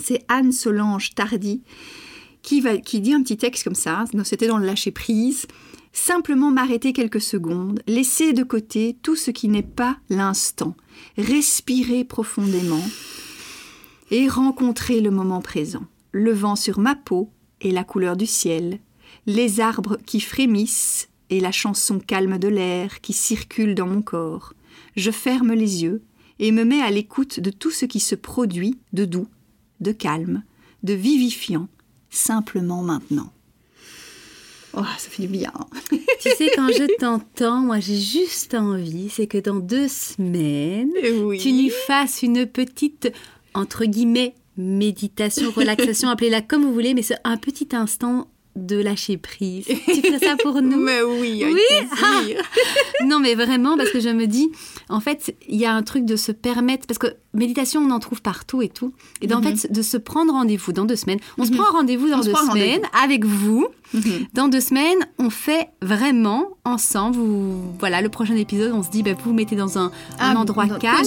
c'est 0.01 0.23
Anne 0.27 0.51
Solange 0.51 1.13
Tardy 1.15 1.61
qui, 2.41 2.61
va, 2.61 2.77
qui 2.77 2.99
dit 2.99 3.13
un 3.13 3.21
petit 3.23 3.37
texte 3.37 3.63
comme 3.63 3.75
ça, 3.75 4.05
c'était 4.23 4.47
dans 4.47 4.57
le 4.57 4.65
lâcher 4.65 4.91
prise. 4.91 5.47
Simplement 5.93 6.49
m'arrêter 6.49 6.91
quelques 6.91 7.21
secondes, 7.21 7.81
laisser 7.85 8.33
de 8.33 8.43
côté 8.43 8.97
tout 9.03 9.15
ce 9.15 9.29
qui 9.29 9.47
n'est 9.47 9.61
pas 9.61 9.97
l'instant, 10.09 10.75
respirer 11.17 12.03
profondément 12.03 12.83
et 14.09 14.27
rencontrer 14.27 15.01
le 15.01 15.11
moment 15.11 15.41
présent, 15.41 15.85
le 16.11 16.33
vent 16.33 16.55
sur 16.55 16.79
ma 16.79 16.95
peau 16.95 17.29
et 17.61 17.71
la 17.71 17.83
couleur 17.83 18.17
du 18.17 18.25
ciel, 18.25 18.79
les 19.27 19.59
arbres 19.59 19.97
qui 20.05 20.19
frémissent 20.19 21.09
et 21.29 21.39
la 21.39 21.51
chanson 21.51 21.99
calme 21.99 22.39
de 22.39 22.47
l'air 22.47 22.99
qui 23.01 23.13
circule 23.13 23.75
dans 23.75 23.87
mon 23.87 24.01
corps. 24.01 24.53
Je 24.95 25.11
ferme 25.11 25.53
les 25.53 25.83
yeux 25.83 26.03
et 26.39 26.51
me 26.51 26.65
mets 26.65 26.81
à 26.81 26.89
l'écoute 26.89 27.39
de 27.39 27.51
tout 27.51 27.71
ce 27.71 27.85
qui 27.85 27.99
se 27.99 28.15
produit 28.15 28.79
de 28.93 29.05
doux, 29.05 29.27
de 29.79 29.91
calme, 29.91 30.43
de 30.81 30.93
vivifiant, 30.93 31.67
simplement 32.09 32.81
maintenant. 32.81 33.31
Oh, 34.76 34.82
ça 34.97 35.09
fait 35.09 35.21
du 35.24 35.28
bien. 35.28 35.51
tu 35.89 36.30
sais, 36.38 36.51
quand 36.55 36.69
je 36.69 36.95
t'entends, 36.97 37.59
moi 37.59 37.80
j'ai 37.80 37.97
juste 37.99 38.53
envie, 38.55 39.09
c'est 39.09 39.28
que 39.28 39.38
dans 39.38 39.55
deux 39.59 39.88
semaines, 39.88 40.91
Oui. 41.24 41.38
tu 41.39 41.51
nous 41.51 41.69
fasses 41.88 42.24
une 42.24 42.45
petite, 42.47 43.11
entre 43.53 43.86
guillemets, 43.86 44.34
méditation, 44.57 45.51
relaxation, 45.55 46.09
appelez-la 46.09 46.41
comme 46.41 46.63
vous 46.63 46.74
voulez, 46.74 46.93
mais 46.93 47.01
c'est 47.03 47.17
un 47.24 47.38
petit 47.38 47.69
instant 47.74 48.28
de 48.55 48.76
lâcher 48.76 49.17
prise. 49.17 49.65
Tu 49.65 49.76
ferais 50.01 50.19
ça 50.19 50.36
pour 50.38 50.61
nous? 50.61 50.78
Mais 50.84 51.01
oui, 51.01 51.43
Oui, 51.43 51.59
plaisir. 51.89 52.39
Non, 53.03 53.19
mais 53.19 53.34
vraiment, 53.34 53.76
parce 53.78 53.89
que 53.89 53.99
je 53.99 54.09
me 54.09 54.28
dis, 54.28 54.51
en 54.89 54.99
fait, 54.99 55.36
il 55.49 55.55
y 55.59 55.65
a 55.65 55.74
un 55.74 55.82
truc 55.82 56.05
de 56.05 56.15
se 56.15 56.32
permettre, 56.32 56.86
parce 56.86 56.99
que 56.99 57.07
méditation, 57.34 57.82
on 57.82 57.89
en 57.89 57.97
trouve 57.97 58.21
partout 58.21 58.61
et 58.61 58.69
tout, 58.69 58.93
et 59.21 59.28
d'en 59.28 59.41
Mhm. 59.41 59.57
fait, 59.57 59.71
de 59.71 59.82
se 59.82 59.97
prendre 59.97 60.34
rendez-vous 60.34 60.71
dans 60.71 60.86
deux 60.86 60.95
semaines. 60.95 61.17
On 61.39 61.45
se 61.45 61.51
prend 61.51 61.71
rendez-vous 61.71 62.09
dans 62.09 62.19
On 62.19 62.24
deux 62.24 62.36
semaines 62.36 62.84
avec 63.03 63.26
vous. 63.26 63.67
Mhm. 63.93 64.25
Dans 64.33 64.47
deux 64.47 64.59
semaines, 64.61 64.97
on 65.19 65.29
fait 65.29 65.69
vraiment 65.81 66.45
ensemble. 66.65 67.15
vous- 67.17 67.61
voilà, 67.79 68.01
le 68.01 68.09
prochain 68.09 68.35
épisode, 68.35 68.71
on 68.73 68.81
se 68.83 68.89
dit, 68.89 69.03
bah, 69.03 69.11
vous 69.13 69.29
vous 69.29 69.33
mettez 69.33 69.55
dans 69.55 69.77
un, 69.77 69.85
un 70.19 70.33
Ah, 70.35 70.37
endroit 70.37 70.67
calme. 70.67 71.05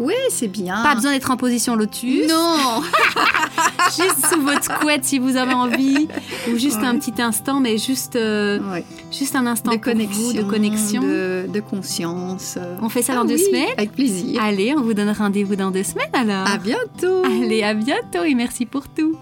Oui, 0.00 0.14
c'est 0.30 0.48
bien. 0.48 0.82
Pas 0.82 0.94
besoin 0.94 1.12
d'être 1.12 1.30
en 1.30 1.36
position 1.36 1.76
lotus. 1.76 2.28
Non. 2.28 2.82
Juste 3.96 4.26
sous 4.32 4.40
votre 4.40 4.78
couette 4.80 5.04
si 5.04 5.18
vous 5.18 5.36
avez 5.36 5.52
envie. 5.54 6.08
Ou 6.50 6.56
juste 6.58 6.78
Ouais. 6.78 6.86
un 6.86 6.98
petit 6.98 7.20
instant, 7.20 7.60
mais 7.60 7.78
juste, 7.78 8.16
euh, 8.16 8.58
Ouais. 8.72 8.84
juste 9.12 9.36
un 9.36 9.46
instant 9.46 9.70
de 9.72 9.76
pour 9.76 9.84
connexion, 9.92 10.22
vous, 10.22 10.32
de 10.32 10.42
connexion. 10.42 11.02
de, 11.02 11.46
de 11.52 11.60
conscience. 11.60 12.58
On 12.82 12.88
fait 12.88 13.02
ça 13.02 13.12
Ah 13.14 13.16
dans 13.18 13.24
deux 13.24 13.36
semaines 13.38 13.68
Avec 13.76 13.92
plaisir. 13.92 14.40
Allez, 14.42 14.74
on 14.76 14.82
vous 14.82 14.94
donne 14.94 15.10
rendez-vous 15.10 15.56
dans 15.56 15.70
deux 15.70 15.82
semaines 15.84 16.08
alors. 16.14 16.46
À 16.50 16.56
bientôt. 16.58 17.24
Allez, 17.24 17.62
à 17.62 17.74
bientôt 17.74 18.24
et 18.24 18.34
merci 18.34 18.66
pour 18.66 18.88
tout. 18.88 19.16